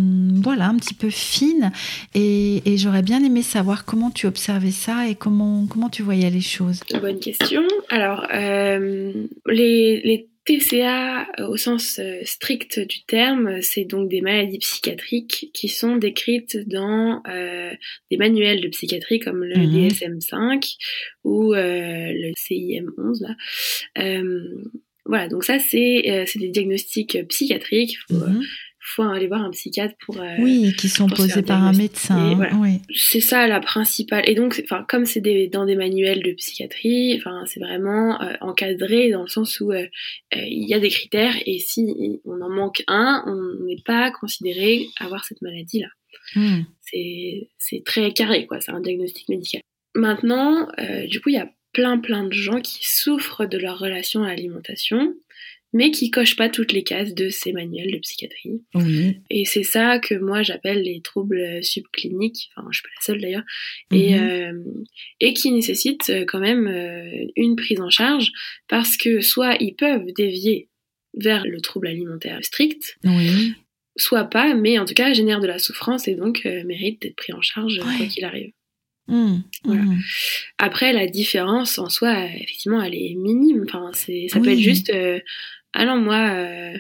voilà, 0.42 0.68
un 0.68 0.76
petit 0.76 0.94
peu 0.94 1.10
fine 1.10 1.72
et, 2.14 2.60
j'aurais 2.76 3.02
bien 3.02 3.22
aimé 3.24 3.42
savoir 3.42 3.84
comment 3.84 4.10
tu 4.10 4.26
observais 4.26 4.70
ça 4.70 5.08
et 5.08 5.14
comment, 5.14 5.66
comment 5.66 5.88
tu 5.88 6.02
voyais 6.02 6.30
les 6.30 6.40
choses. 6.40 6.80
Bonne 7.00 7.20
question. 7.20 7.62
Alors, 7.88 8.26
euh, 8.32 9.12
les, 9.46 10.00
les 10.02 10.28
TCA 10.44 11.26
au 11.48 11.56
sens 11.56 12.00
strict 12.24 12.80
du 12.80 13.04
terme, 13.04 13.62
c'est 13.62 13.84
donc 13.84 14.08
des 14.10 14.20
maladies 14.20 14.58
psychiatriques 14.58 15.50
qui 15.54 15.68
sont 15.68 15.96
décrites 15.96 16.58
dans 16.68 17.22
des 18.10 18.16
manuels 18.16 18.60
de 18.60 18.68
psychiatrie 18.68 19.20
comme 19.20 19.44
le 19.44 19.56
mhm. 19.56 19.88
DSM-5 19.88 20.76
ou 21.22 21.54
le 21.54 22.32
CIM-11 22.36 23.22
là. 23.22 23.34
Voilà, 25.06 25.28
donc 25.28 25.44
ça 25.44 25.58
c'est 25.58 26.24
des 26.36 26.48
diagnostics 26.48 27.26
psychiatriques. 27.28 27.98
Mhm. 28.10 28.42
faut 28.80 29.02
aller 29.02 29.26
voir 29.26 29.42
un 29.42 29.50
psychiatre 29.50 29.94
pour 30.04 30.20
euh, 30.20 30.36
oui 30.38 30.74
qui 30.76 30.90
sont 30.90 31.08
posés 31.08 31.42
par 31.42 31.62
un 31.62 31.72
médecin 31.72 32.38
oui. 32.60 32.80
c'est 32.94 33.20
ça 33.20 33.46
la 33.46 33.60
principale. 33.60 34.28
Et 34.28 34.34
donc 34.34 34.60
enfin 34.64 34.84
comme 34.88 35.06
c'est 35.06 35.22
dans 35.48 35.64
des 35.64 35.76
manuels 35.76 36.22
de 36.22 36.32
psychiatrie 36.32 37.16
enfin 37.16 37.44
c'est 37.46 37.60
vraiment 37.60 38.20
euh, 38.20 38.34
encadré 38.40 39.10
dans 39.10 39.22
le 39.22 39.28
sens 39.28 39.60
où 39.60 39.72
euh, 39.72 39.86
il 40.32 40.68
y 40.68 40.74
a 40.74 40.80
des 40.80 40.90
critères 40.90 41.34
et 41.46 41.58
si 41.58 42.20
on 42.24 42.40
en 42.40 42.50
manque 42.50 42.82
un 42.86 43.24
on 43.26 43.64
n'est 43.64 43.82
pas 43.84 44.10
considéré 44.10 44.86
avoir 45.00 45.24
cette 45.24 45.40
maladie 45.42 45.80
là 45.80 45.88
hmm. 46.36 46.62
c'est 46.82 47.48
c'est 47.58 47.82
très 47.84 48.12
carré 48.12 48.46
quoi. 48.46 48.60
C'est 48.60 48.72
un 48.72 48.80
diagnostic 48.80 49.28
médical. 49.28 49.62
Maintenant 49.94 50.68
du 51.08 51.20
coup 51.20 51.30
il 51.30 51.36
y 51.36 51.38
a 51.38 51.50
plein 51.74 51.98
plein 51.98 52.24
de 52.24 52.32
gens 52.32 52.60
qui 52.60 52.88
souffrent 52.88 53.46
de 53.46 53.58
leur 53.58 53.78
relation 53.78 54.22
à 54.22 54.28
l'alimentation 54.28 55.14
mais 55.74 55.90
qui 55.90 56.10
cochent 56.10 56.37
pas 56.37 56.48
toutes 56.48 56.72
les 56.72 56.84
cases 56.84 57.14
de 57.14 57.28
ces 57.28 57.52
manuels 57.52 57.90
de 57.90 57.98
psychiatrie. 57.98 58.62
Et 59.28 59.44
c'est 59.44 59.64
ça 59.64 59.98
que 59.98 60.14
moi 60.14 60.44
j'appelle 60.44 60.82
les 60.82 61.00
troubles 61.02 61.62
subcliniques, 61.64 62.48
enfin 62.56 62.68
je 62.70 62.78
suis 62.78 62.84
pas 62.84 62.94
la 62.94 63.04
seule 63.04 63.20
d'ailleurs, 63.20 63.42
et, 63.90 64.14
mhm. 64.14 64.22
euh, 64.22 64.84
et 65.20 65.34
qui 65.34 65.50
nécessitent 65.50 66.10
euh, 66.10 66.24
quand 66.26 66.38
même 66.38 66.68
euh, 66.68 67.26
une 67.37 67.56
prise 67.56 67.80
en 67.80 67.90
charge 67.90 68.30
parce 68.68 68.96
que 68.96 69.20
soit 69.20 69.56
ils 69.60 69.74
peuvent 69.74 70.06
dévier 70.16 70.68
vers 71.14 71.44
le 71.44 71.60
trouble 71.60 71.88
alimentaire 71.88 72.38
strict, 72.44 72.96
soit 73.96 74.24
pas, 74.24 74.54
mais 74.54 74.78
en 74.78 74.84
tout 74.84 74.94
cas 74.94 75.12
génèrent 75.12 75.40
de 75.40 75.48
la 75.48 75.58
souffrance 75.58 76.06
et 76.06 76.14
donc 76.14 76.44
méritent 76.44 77.02
d'être 77.02 77.16
pris 77.16 77.32
en 77.32 77.42
charge 77.42 77.80
quoi 77.80 78.06
qu'il 78.06 78.24
arrive. 78.24 78.52
Mmh, 79.06 79.36
mmh. 79.66 79.96
Après, 80.58 80.92
la 80.92 81.06
différence 81.06 81.78
en 81.78 81.88
soi, 81.90 82.24
effectivement, 82.24 82.82
elle 82.82 82.94
est 82.94 83.14
minime. 83.14 83.64
Enfin, 83.68 83.90
c'est, 83.92 84.26
ça 84.28 84.40
peut 84.40 84.50
être 84.50 84.58
juste 84.58 84.90
ah 85.74 85.84
non, 85.84 86.00
moi, 86.00 86.30
euh, 86.32 86.78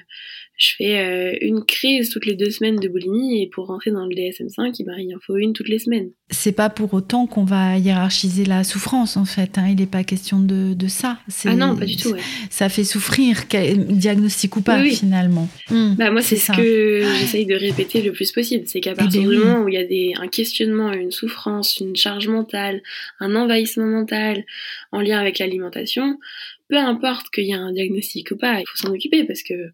je 0.56 0.74
fais 0.76 0.98
euh, 0.98 1.36
une 1.40 1.64
crise 1.64 2.10
toutes 2.10 2.26
les 2.26 2.36
deux 2.36 2.50
semaines 2.50 2.76
de 2.76 2.86
boulimie 2.86 3.42
et 3.42 3.48
pour 3.48 3.66
rentrer 3.66 3.90
dans 3.90 4.06
le 4.06 4.14
DSM-5, 4.14 4.76
eh 4.78 4.84
ben, 4.84 4.94
il 4.98 5.12
en 5.14 5.18
faut 5.18 5.36
une 5.36 5.52
toutes 5.52 5.68
les 5.68 5.80
semaines. 5.80 6.10
C'est 6.30 6.52
pas 6.52 6.70
pour 6.70 6.94
autant 6.94 7.26
qu'on 7.26 7.44
va 7.44 7.76
hiérarchiser 7.76 8.44
la 8.44 8.62
souffrance 8.62 9.16
en 9.16 9.24
fait. 9.24 9.58
Hein. 9.58 9.66
Il 9.68 9.76
n'est 9.76 9.86
pas 9.86 10.04
question 10.04 10.38
de, 10.38 10.74
de 10.74 10.86
ça. 10.86 11.18
Ah 11.44 11.56
non, 11.56 11.76
pas 11.76 11.86
du 11.86 11.96
tout. 11.96 12.14
Ça 12.50 12.68
fait 12.68 12.84
souffrir, 12.84 13.42
diagnostic 13.50 14.56
ou 14.56 14.60
pas 14.60 14.80
finalement. 14.84 15.48
Mmh, 15.70 15.94
bah 15.96 16.12
moi, 16.12 16.22
c'est 16.22 16.36
ce 16.36 16.52
que 16.52 17.02
j'essaye 17.18 17.46
de 17.46 17.56
répéter 17.56 18.00
le 18.00 18.12
plus 18.12 18.30
possible. 18.30 18.64
C'est 18.68 18.80
qu'à 18.80 18.94
partir 18.94 19.22
du 19.28 19.36
moment 19.36 19.62
où 19.62 19.68
il 19.68 19.74
y 19.74 19.78
a 19.78 19.84
des, 19.84 20.12
un 20.20 20.28
questionnement, 20.28 20.92
une 20.92 21.10
souffrance, 21.10 21.78
une 21.78 21.96
charge 21.96 22.28
mentale, 22.28 22.80
un 23.18 23.34
envahissement 23.34 23.86
mental 23.86 24.44
en 24.92 25.00
lien 25.00 25.18
avec 25.18 25.40
l'alimentation, 25.40 26.20
peu 26.68 26.78
importe 26.78 27.30
qu'il 27.30 27.44
y 27.44 27.50
ait 27.50 27.54
un 27.54 27.72
diagnostic 27.72 28.30
ou 28.30 28.36
pas, 28.36 28.60
il 28.60 28.64
faut 28.66 28.76
s'en 28.76 28.92
occuper 28.92 29.24
parce 29.24 29.42
que, 29.42 29.72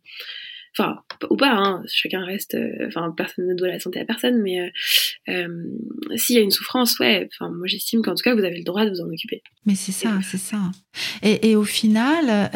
enfin, 0.76 0.98
ou 1.28 1.36
pas, 1.36 1.52
hein, 1.52 1.82
chacun 1.86 2.24
reste, 2.24 2.54
euh, 2.54 2.86
enfin, 2.88 3.12
personne 3.16 3.46
ne 3.46 3.54
doit 3.54 3.68
la 3.68 3.80
santé 3.80 4.00
à 4.00 4.04
personne, 4.04 4.40
mais 4.42 4.60
euh, 4.60 4.68
euh, 5.28 6.16
s'il 6.16 6.36
y 6.36 6.38
a 6.38 6.42
une 6.42 6.50
souffrance, 6.50 6.98
ouais, 6.98 7.28
enfin, 7.32 7.50
moi 7.50 7.66
j'estime 7.66 8.02
qu'en 8.02 8.14
tout 8.14 8.22
cas 8.22 8.34
vous 8.34 8.44
avez 8.44 8.58
le 8.58 8.64
droit 8.64 8.84
de 8.84 8.90
vous 8.90 9.00
en 9.00 9.08
occuper. 9.08 9.42
Mais 9.66 9.74
c'est 9.74 9.92
ça, 9.92 10.18
c'est 10.22 10.38
ça. 10.38 10.58
Et, 11.22 11.56
au 11.56 11.64
final, 11.64 12.50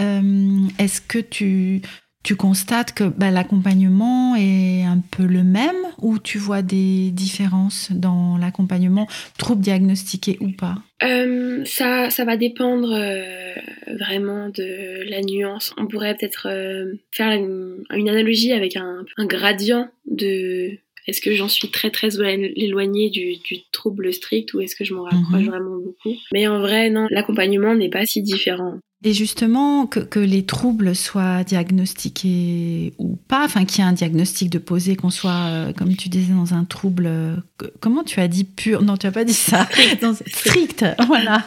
est-ce 0.79 1.01
que 1.01 1.19
tu 1.19 1.83
tu 2.25 2.37
constates 2.37 2.95
que 2.95 3.05
bah, 3.05 3.31
l'accompagnement 3.31 4.35
est 4.35 4.83
un 4.83 4.99
peu 5.11 5.27
le 5.27 5.45
même 5.45 5.77
ou 5.99 6.19
tu 6.19 6.39
vois 6.39 6.63
des 6.63 7.11
différences 7.11 7.93
dans 7.93 8.39
l'accompagnement, 8.39 9.07
troubles 9.37 9.61
diagnostiqués 9.61 10.39
ou 10.41 10.51
pas? 10.51 10.79
Euh, 11.05 11.65
ça, 11.65 12.11
ça 12.11 12.25
va 12.25 12.37
dépendre 12.37 12.93
euh, 12.93 13.55
vraiment 13.87 14.49
de 14.49 15.09
la 15.09 15.21
nuance. 15.21 15.75
On 15.77 15.87
pourrait 15.87 16.17
peut-être 16.17 16.49
euh, 16.51 16.95
faire 17.13 17.33
une, 17.33 17.85
analogie 17.91 18.53
avec 18.53 18.77
un, 18.77 19.05
un 19.17 19.27
gradient 19.27 19.89
de 20.07 20.79
est-ce 21.07 21.21
que 21.21 21.35
j'en 21.35 21.49
suis 21.49 21.71
très 21.71 21.91
très 21.91 22.19
éloignée 22.19 23.11
du, 23.11 23.37
du 23.37 23.59
trouble 23.73 24.13
strict 24.13 24.55
ou 24.55 24.61
est-ce 24.61 24.75
que 24.75 24.85
je 24.85 24.95
m'en 24.95 25.03
rapproche 25.03 25.43
mhm. 25.43 25.51
vraiment 25.51 25.77
beaucoup 25.77 26.17
Mais 26.33 26.47
en 26.47 26.61
vrai, 26.61 26.89
non, 26.89 27.07
l'accompagnement 27.11 27.75
n'est 27.75 27.91
pas 27.91 28.07
si 28.07 28.23
différent. 28.23 28.79
Et 29.07 29.13
justement, 29.13 29.87
que, 29.87 30.01
que, 30.01 30.19
les 30.19 30.47
troubles 30.47 30.97
soient 30.97 31.45
diagnostiqués 31.45 32.95
ou 32.97 33.17
pas, 33.29 33.45
enfin 33.45 33.67
qu'il 33.67 33.85
y 33.85 33.87
ait 33.87 33.91
un 33.91 33.93
diagnostic 33.93 34.49
de 34.49 34.57
posé, 34.57 34.97
qu'on 34.97 35.11
soit, 35.11 35.45
euh, 35.51 35.73
comme 35.75 35.95
tu 35.95 36.09
disais, 36.09 36.33
dans 36.33 36.55
un 36.55 36.65
trouble, 36.65 37.05
euh, 37.07 37.37
comment 37.81 38.03
tu 38.03 38.21
as 38.21 38.29
dit 38.29 38.45
pur 38.45 38.81
Non, 38.81 38.97
tu 38.97 39.07
as 39.07 39.13
pas 39.13 39.25
dit 39.25 39.35
ça. 39.35 39.69
Dans, 40.01 40.15
strict, 40.15 40.87
voilà. 41.07 41.43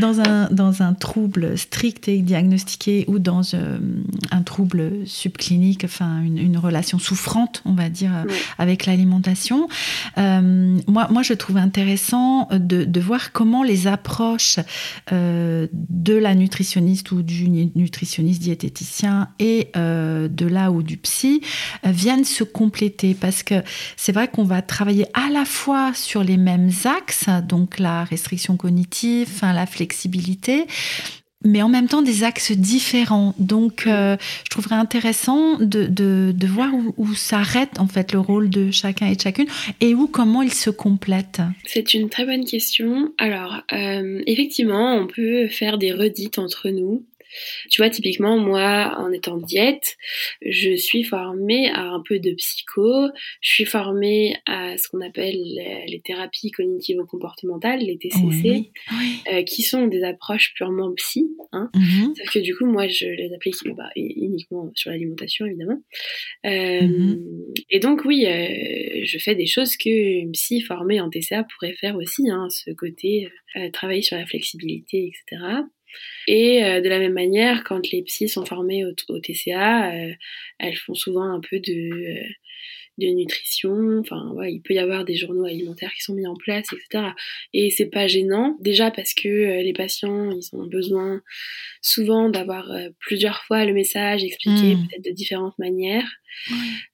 Dans 0.00 0.20
un, 0.20 0.48
dans 0.50 0.82
un 0.82 0.94
trouble 0.94 1.56
strict 1.56 2.08
et 2.08 2.18
diagnostiqué 2.18 3.04
ou 3.06 3.20
dans 3.20 3.42
euh, 3.54 3.78
un 4.32 4.42
trouble 4.42 5.06
subclinique, 5.06 5.84
enfin 5.84 6.22
une, 6.22 6.38
une, 6.38 6.58
relation 6.58 6.98
souffrante, 6.98 7.62
on 7.66 7.74
va 7.74 7.88
dire, 7.88 8.10
avec 8.58 8.86
l'alimentation. 8.86 9.68
moi, 10.16 11.06
moi, 11.10 11.22
je 11.22 11.34
trouve 11.34 11.58
intéressant 11.58 12.48
de, 12.50 12.84
de 12.84 13.00
voir 13.00 13.30
comment 13.30 13.62
les 13.62 13.86
approches 13.86 14.58
de 15.12 16.14
la 16.14 16.34
nutritionniste 16.34 16.95
ou 17.12 17.22
du 17.22 17.48
nutritionniste 17.48 18.42
diététicien 18.42 19.28
et 19.38 19.68
euh, 19.76 20.28
de 20.28 20.46
là 20.46 20.70
ou 20.70 20.82
du 20.82 20.96
psy 20.96 21.42
euh, 21.84 21.90
viennent 21.90 22.24
se 22.24 22.44
compléter. 22.44 23.14
Parce 23.14 23.42
que 23.42 23.62
c'est 23.96 24.12
vrai 24.12 24.28
qu'on 24.28 24.44
va 24.44 24.62
travailler 24.62 25.06
à 25.14 25.30
la 25.30 25.44
fois 25.44 25.92
sur 25.94 26.22
les 26.22 26.36
mêmes 26.36 26.70
axes, 26.84 27.28
donc 27.48 27.78
la 27.78 28.04
restriction 28.04 28.56
cognitive, 28.56 29.40
la 29.42 29.66
flexibilité, 29.66 30.66
mais 31.46 31.62
en 31.62 31.68
même 31.68 31.88
temps 31.88 32.02
des 32.02 32.24
axes 32.24 32.52
différents. 32.52 33.34
Donc, 33.38 33.84
euh, 33.86 34.16
je 34.44 34.50
trouverais 34.50 34.76
intéressant 34.76 35.58
de, 35.58 35.86
de, 35.86 36.32
de 36.34 36.46
voir 36.46 36.74
où, 36.74 36.94
où 36.96 37.14
s'arrête 37.14 37.78
en 37.78 37.86
fait 37.86 38.12
le 38.12 38.20
rôle 38.20 38.50
de 38.50 38.70
chacun 38.70 39.06
et 39.06 39.16
de 39.16 39.20
chacune 39.20 39.46
et 39.80 39.94
où 39.94 40.06
comment 40.06 40.42
ils 40.42 40.52
se 40.52 40.70
complètent. 40.70 41.42
C'est 41.64 41.94
une 41.94 42.08
très 42.08 42.24
bonne 42.24 42.44
question. 42.44 43.12
Alors, 43.18 43.62
euh, 43.72 44.22
effectivement, 44.26 44.94
on 44.94 45.06
peut 45.06 45.48
faire 45.48 45.78
des 45.78 45.92
redites 45.92 46.38
entre 46.38 46.68
nous. 46.70 47.04
Tu 47.70 47.80
vois, 47.80 47.90
typiquement, 47.90 48.38
moi, 48.38 48.94
en 48.98 49.12
étant 49.12 49.36
diète, 49.36 49.96
je 50.42 50.74
suis 50.76 51.04
formée 51.04 51.68
à 51.70 51.82
un 51.82 52.02
peu 52.06 52.18
de 52.18 52.32
psycho, 52.32 53.08
je 53.40 53.50
suis 53.50 53.64
formée 53.64 54.36
à 54.46 54.76
ce 54.76 54.88
qu'on 54.88 55.00
appelle 55.00 55.36
les, 55.36 56.00
thérapies 56.04 56.50
cognitivo-comportementales, 56.50 57.80
les 57.80 57.98
TCC, 57.98 58.70
euh, 59.32 59.42
qui 59.42 59.62
sont 59.62 59.86
des 59.86 60.02
approches 60.04 60.52
purement 60.54 60.92
psy. 60.94 61.26
Hein. 61.52 61.70
Mhm. 61.74 62.14
Sauf 62.16 62.30
que 62.32 62.38
du 62.38 62.54
coup, 62.54 62.66
moi, 62.66 62.86
je 62.88 63.06
les 63.06 63.32
applique 63.34 63.56
bah, 63.76 63.90
uniquement 63.96 64.70
sur 64.74 64.90
l'alimentation, 64.90 65.46
évidemment. 65.46 65.82
Euh, 66.44 66.82
mhm. 66.82 67.24
Et 67.70 67.80
donc, 67.80 68.04
oui, 68.04 68.26
euh, 68.26 69.04
je 69.04 69.18
fais 69.18 69.34
des 69.34 69.46
choses 69.46 69.76
que 69.76 69.90
une 69.90 70.32
psy 70.32 70.60
formée 70.60 71.00
en 71.00 71.10
TCA 71.10 71.44
pourrait 71.44 71.74
faire 71.74 71.96
aussi, 71.96 72.28
hein, 72.30 72.48
ce 72.50 72.70
côté 72.70 73.28
travailler 73.72 74.02
sur 74.02 74.18
la 74.18 74.26
flexibilité, 74.26 75.10
etc. 75.10 75.42
Et 76.26 76.64
euh, 76.64 76.80
de 76.80 76.88
la 76.88 76.98
même 76.98 77.12
manière, 77.12 77.64
quand 77.64 77.90
les 77.90 78.02
psys 78.02 78.28
sont 78.28 78.44
formés 78.44 78.84
au, 78.84 78.92
TCA, 78.92 79.92
euh, 79.92 80.12
elles 80.58 80.76
font 80.76 80.94
souvent 80.94 81.24
un 81.24 81.40
peu 81.40 81.60
de, 81.60 81.72
euh, 81.72 82.28
de 82.98 83.06
nutrition. 83.08 83.98
Enfin, 84.00 84.30
ouais, 84.32 84.52
il 84.52 84.60
peut 84.60 84.74
y 84.74 84.78
avoir 84.78 85.04
des 85.04 85.16
journaux 85.16 85.44
alimentaires 85.44 85.92
qui 85.94 86.02
sont 86.02 86.14
mis 86.14 86.26
en 86.26 86.34
place, 86.34 86.66
etc. 86.72 87.10
Et 87.52 87.70
c'est 87.70 87.90
pas 87.90 88.06
gênant, 88.06 88.56
déjà 88.60 88.90
parce 88.90 89.14
que 89.14 89.62
les 89.62 89.72
patients, 89.72 90.30
ils 90.30 90.56
ont 90.56 90.66
besoin 90.66 91.22
souvent 91.80 92.28
d'avoir 92.28 92.68
plusieurs 92.98 93.42
fois 93.44 93.64
le 93.64 93.72
message 93.72 94.24
expliqué 94.24 94.74
mmh. 94.74 94.86
peut-être 94.88 95.04
de 95.04 95.12
différentes 95.12 95.58
manières. 95.58 96.10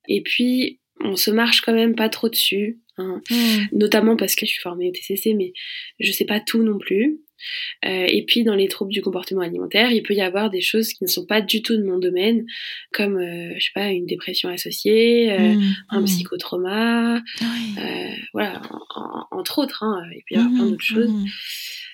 Et 0.09 0.22
puis, 0.22 0.81
on 1.00 1.16
se 1.16 1.31
marche 1.31 1.61
quand 1.62 1.72
même 1.72 1.94
pas 1.94 2.09
trop 2.09 2.28
dessus. 2.28 2.81
Hein. 2.98 3.20
Mmh. 3.31 3.76
Notamment 3.78 4.16
parce 4.16 4.35
que 4.35 4.46
je 4.46 4.52
suis 4.52 4.61
formée 4.61 4.88
au 4.88 4.92
TCC, 4.92 5.35
mais 5.35 5.52
je 5.98 6.12
sais 6.12 6.24
pas 6.24 6.40
tout 6.40 6.62
non 6.62 6.78
plus. 6.78 7.20
Euh, 7.85 8.07
et 8.09 8.24
puis 8.24 8.44
dans 8.44 8.55
les 8.55 8.68
troubles 8.68 8.92
du 8.92 9.02
comportement 9.02 9.40
alimentaire, 9.40 9.90
il 9.90 10.02
peut 10.02 10.14
y 10.14 10.20
avoir 10.20 10.50
des 10.50 10.61
choses 10.61 10.92
qui 10.92 11.05
ne 11.05 11.09
sont 11.09 11.26
pas 11.26 11.40
du 11.40 11.62
tout 11.62 11.76
de 11.76 11.83
mon 11.83 11.98
domaine, 11.98 12.44
comme 12.92 13.16
euh, 13.16 13.55
je 13.57 13.64
sais 13.64 13.72
pas 13.74 13.88
une 13.88 14.07
dépression 14.07 14.48
associée, 14.48 15.33
euh, 15.33 15.55
mmh, 15.55 15.74
un 15.90 16.00
mmh. 16.00 16.05
psychotrauma, 16.05 17.22
voilà, 18.33 18.62
entre 19.31 19.59
autres. 19.59 19.83
Hein, 19.83 20.02
il 20.12 20.22
peut 20.28 20.35
y 20.35 20.38
avoir 20.38 20.52
plein 20.52 20.64
mmh, 20.64 20.70
d'autres 20.70 20.85
choses 20.85 21.12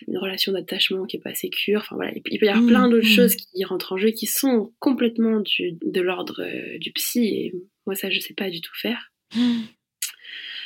une 0.06 0.18
relation 0.18 0.52
d'attachement 0.52 1.06
qui 1.06 1.16
est 1.16 1.20
pas 1.20 1.34
sécure. 1.34 1.80
Enfin 1.80 1.96
voilà, 1.96 2.12
il 2.14 2.38
peut 2.38 2.46
y 2.46 2.48
avoir 2.48 2.64
plein 2.64 2.88
d'autres 2.88 3.06
choses 3.06 3.34
qui 3.34 3.64
rentrent 3.64 3.94
en 3.94 3.96
jeu 3.96 4.10
qui 4.10 4.26
sont 4.26 4.72
complètement 4.78 5.40
du, 5.40 5.76
de 5.84 6.00
l'ordre 6.00 6.46
du 6.78 6.92
psy 6.92 7.24
et 7.26 7.54
moi 7.84 7.96
ça 7.96 8.08
je 8.08 8.20
sais 8.20 8.34
pas 8.34 8.48
du 8.48 8.60
tout 8.60 8.74
faire 8.80 9.10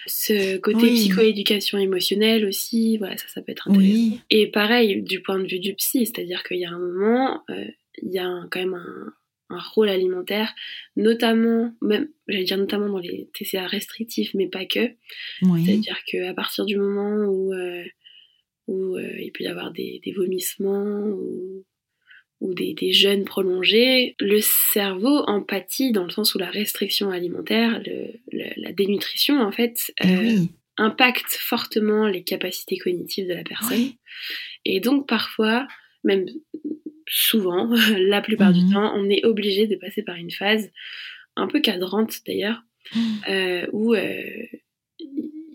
ce 0.06 0.56
côté 0.58 0.86
psychoéducation 0.92 1.78
émotionnelle 1.78 2.44
aussi, 2.44 2.98
voilà, 2.98 3.16
ça, 3.16 3.26
ça 3.28 3.42
peut 3.42 3.52
être 3.52 3.70
intéressant. 3.70 4.18
Et 4.30 4.46
pareil, 4.48 5.02
du 5.02 5.22
point 5.22 5.38
de 5.38 5.46
vue 5.46 5.60
du 5.60 5.74
psy, 5.74 6.06
c'est-à-dire 6.06 6.42
qu'il 6.42 6.58
y 6.58 6.64
a 6.64 6.70
un 6.70 6.78
moment, 6.78 7.42
euh, 7.50 7.64
il 8.00 8.12
y 8.12 8.18
a 8.18 8.28
quand 8.50 8.60
même 8.60 8.74
un, 8.74 9.12
rôle 9.74 9.90
alimentaire, 9.90 10.54
notamment, 10.96 11.74
même, 11.82 12.08
j'allais 12.26 12.44
dire 12.44 12.56
notamment 12.56 12.88
dans 12.88 12.98
les 12.98 13.28
TCA 13.34 13.66
restrictifs, 13.66 14.32
mais 14.32 14.48
pas 14.48 14.64
que. 14.64 14.92
C'est-à-dire 15.42 15.98
qu'à 16.06 16.32
partir 16.32 16.64
du 16.64 16.78
moment 16.78 17.26
où, 17.26 17.52
euh, 17.52 17.84
où 18.66 18.96
euh, 18.96 19.20
il 19.20 19.30
peut 19.30 19.44
y 19.44 19.48
avoir 19.48 19.70
des, 19.70 20.00
des 20.02 20.12
vomissements 20.12 21.04
ou 21.04 21.66
ou 22.42 22.54
des, 22.54 22.74
des, 22.74 22.92
jeûnes 22.92 23.24
prolongés, 23.24 24.16
le 24.18 24.40
cerveau 24.40 25.18
empathie 25.28 25.92
dans 25.92 26.02
le 26.02 26.10
sens 26.10 26.34
où 26.34 26.38
la 26.38 26.50
restriction 26.50 27.10
alimentaire, 27.10 27.80
la 28.32 28.72
dénutrition 28.72 29.40
en 29.40 29.52
fait, 29.52 29.92
eh 30.02 30.08
euh, 30.08 30.38
impacte 30.76 31.34
fortement 31.38 32.08
les 32.08 32.24
capacités 32.24 32.78
cognitives 32.78 33.28
de 33.28 33.34
la 33.34 33.44
personne. 33.44 33.92
Et 34.64 34.80
donc 34.80 35.06
parfois, 35.06 35.68
même 36.02 36.26
souvent, 37.06 37.70
la 37.96 38.20
plupart 38.20 38.52
du 38.52 38.64
mhm. 38.64 38.72
temps, 38.72 38.92
on 38.96 39.08
est 39.08 39.24
obligé 39.24 39.68
de 39.68 39.76
passer 39.76 40.02
par 40.02 40.16
une 40.16 40.32
phase 40.32 40.70
un 41.36 41.46
peu 41.46 41.60
cadrante 41.60 42.18
d'ailleurs, 42.26 42.62
mmh. 42.94 43.00
euh, 43.30 43.66
où 43.72 43.94
euh, 43.94 44.22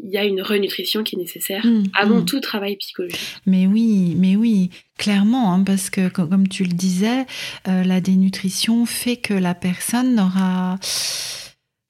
il 0.07 0.13
y 0.13 0.17
a 0.17 0.23
une 0.23 0.41
renutrition 0.41 1.03
qui 1.03 1.15
est 1.15 1.19
nécessaire 1.19 1.65
mmh, 1.65 1.83
avant 1.93 2.21
mmh. 2.21 2.25
tout 2.25 2.39
travail 2.39 2.77
psychologique. 2.77 3.19
Mais 3.45 3.67
oui, 3.67 4.15
mais 4.17 4.37
oui, 4.37 4.69
clairement, 4.97 5.53
hein, 5.53 5.63
parce 5.63 5.89
que 5.89 6.07
comme 6.07 6.47
tu 6.47 6.63
le 6.63 6.73
disais, 6.73 7.25
euh, 7.67 7.83
la 7.83 7.99
dénutrition 7.99 8.85
fait 8.85 9.17
que 9.17 9.33
la 9.33 9.53
personne 9.53 10.15
n'aura 10.15 10.79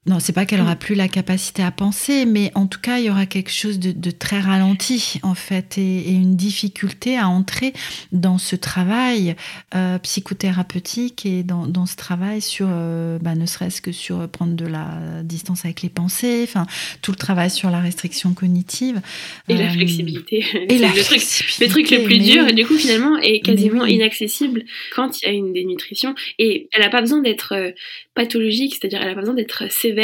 non, 0.08 0.22
c'est 0.22 0.32
pas 0.32 0.46
qu'elle 0.46 0.62
aura 0.62 0.76
mm. 0.76 0.80
plus 0.80 0.96
la 0.96 1.10
capacité 1.10 1.62
à 1.62 1.72
penser, 1.72 2.26
mais 2.26 2.52
en 2.56 2.66
tout 2.66 2.80
cas, 2.80 3.00
il 3.00 3.06
y 3.06 3.10
aura 3.10 3.26
quelque 3.26 3.52
chose 3.52 3.78
de, 3.78 4.12
très 4.12 4.40
ralenti, 4.40 5.20
en 5.22 5.36
fait, 5.36 5.78
et, 5.78 6.12
une 6.12 6.38
difficulté 6.38 7.18
à 7.18 7.28
entrer 7.28 7.74
dans 8.14 8.38
ce 8.38 8.56
travail 8.56 9.36
euh, 9.76 10.00
psychothérapeutique 10.00 11.26
et 11.26 11.44
dans, 11.44 11.86
ce 11.86 11.96
travail 11.98 12.42
sur, 12.42 12.68
euh, 12.70 13.20
bah, 13.20 13.36
ne 13.36 13.46
serait-ce 13.46 13.82
que 13.82 13.92
sur 13.92 14.28
prendre 14.30 14.54
de 14.54 14.66
la 14.66 15.22
distance 15.24 15.66
avec 15.66 15.82
les 15.82 15.90
pensées, 15.90 16.42
enfin, 16.44 16.66
tout 17.02 17.12
le 17.12 17.18
travail 17.18 17.50
sur 17.50 17.70
la 17.70 17.80
restriction 17.80 18.34
cognitive. 18.34 19.02
Et 19.50 19.56
la 19.56 19.66
euh, 19.66 19.70
flexibilité. 19.72 20.46
Et 20.70 20.78
la 20.78 20.88
le, 20.88 21.04
truc, 21.04 21.22
le 21.60 21.68
truc 21.68 21.92
le 21.92 22.04
plus 22.04 22.20
dur, 22.20 22.54
du 22.54 22.66
coup, 22.66 22.78
finalement, 22.78 23.18
est 23.18 23.42
quasiment 23.42 23.86
inaccessible 23.86 24.64
quand 24.96 25.22
il 25.22 25.26
y 25.26 25.30
a 25.30 25.34
une 25.34 25.52
dénutrition. 25.52 26.16
Et 26.40 26.70
elle 26.72 26.82
n'a 26.82 26.90
pas 26.90 27.02
besoin 27.02 27.22
d'être 27.22 27.74
pathologique, 28.16 28.76
c'est-à-dire 28.76 29.02
elle 29.02 29.10
n'a 29.10 29.14
pas 29.14 29.22
besoin 29.22 29.36
d'être 29.36 29.70
sévère 29.72 29.97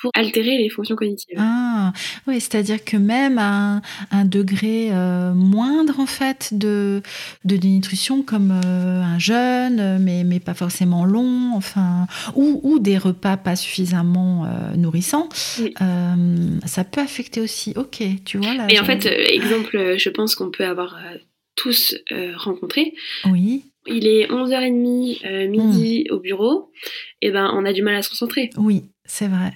pour 0.00 0.10
altérer 0.14 0.58
les 0.58 0.68
fonctions 0.68 0.94
cognitives. 0.94 1.38
Ah, 1.38 1.92
oui, 2.26 2.40
c'est-à-dire 2.40 2.84
que 2.84 2.96
même 2.96 3.38
à 3.38 3.80
un, 4.10 4.24
degré 4.24 4.88
euh, 4.92 5.32
moindre 5.32 6.00
en 6.00 6.06
fait 6.06 6.50
de, 6.52 7.02
de 7.44 7.56
dénutrition, 7.56 8.22
comme 8.22 8.60
euh, 8.64 9.02
un 9.02 9.18
jeûne, 9.18 9.98
mais, 10.00 10.24
mais 10.24 10.38
pas 10.38 10.54
forcément 10.54 11.04
long, 11.04 11.52
enfin, 11.54 12.06
ou, 12.34 12.60
ou 12.62 12.78
des 12.78 12.98
repas 12.98 13.36
pas 13.36 13.56
suffisamment 13.56 14.44
euh, 14.44 14.76
nourrissants, 14.76 15.28
ça 15.32 16.84
peut 16.84 17.00
affecter 17.00 17.40
aussi. 17.40 17.72
Ok, 17.76 18.02
tu 18.24 18.38
vois 18.38 18.54
là. 18.54 18.66
Et 18.68 18.78
en 18.78 18.84
fait, 18.84 19.06
exemple, 19.06 19.96
je 19.96 20.08
pense 20.10 20.34
qu'on 20.34 20.50
peut 20.50 20.66
avoir 20.66 20.98
tous 21.54 21.96
rencontré. 22.36 22.94
Oui 23.30 23.64
il 23.88 24.08
est 24.08 24.26
11h30 24.26 25.48
midi 25.48 26.06
hmm. 26.08 26.12
au 26.12 26.18
bureau, 26.18 26.72
et 27.22 27.30
ben 27.30 27.50
on 27.54 27.64
a 27.64 27.72
du 27.72 27.82
mal 27.82 27.94
à 27.94 28.02
se 28.02 28.10
concentrer. 28.10 28.50
Oui, 28.56 28.82
c'est 29.06 29.28
vrai. 29.28 29.52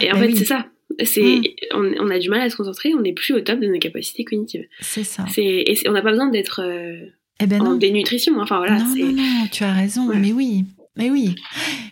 Et 0.00 0.12
en 0.12 0.16
bah 0.16 0.26
fait, 0.26 0.36
c'est 0.36 0.44
ça. 0.44 0.66
C'est, 1.04 1.40
hmm. 1.72 1.94
on, 2.00 2.10
a 2.10 2.18
du 2.18 2.28
mal 2.28 2.40
à 2.40 2.50
se 2.50 2.56
concentrer, 2.56 2.94
on 2.94 3.00
n'est 3.00 3.12
plus 3.12 3.32
au 3.32 3.40
top 3.40 3.60
de 3.60 3.68
nos 3.68 3.78
capacités 3.78 4.24
cognitives. 4.24 4.66
C'est 4.80 5.04
ça. 5.04 5.24
C'est, 5.30 5.42
et 5.44 5.88
on 5.88 5.92
n'a 5.92 6.02
pas 6.02 6.10
besoin 6.10 6.28
d'être 6.28 6.62
euh, 6.62 7.06
eh 7.38 7.46
ben 7.46 7.60
en 7.62 7.74
dénutrition. 7.76 8.38
Enfin 8.40 8.58
voilà. 8.58 8.78
Non, 8.78 8.86
non, 8.96 9.12
non, 9.12 9.46
tu 9.50 9.64
as 9.64 9.72
raison. 9.72 10.10
Mais 10.14 10.32
oui, 10.32 10.64
mais 10.96 11.08
oui, 11.10 11.36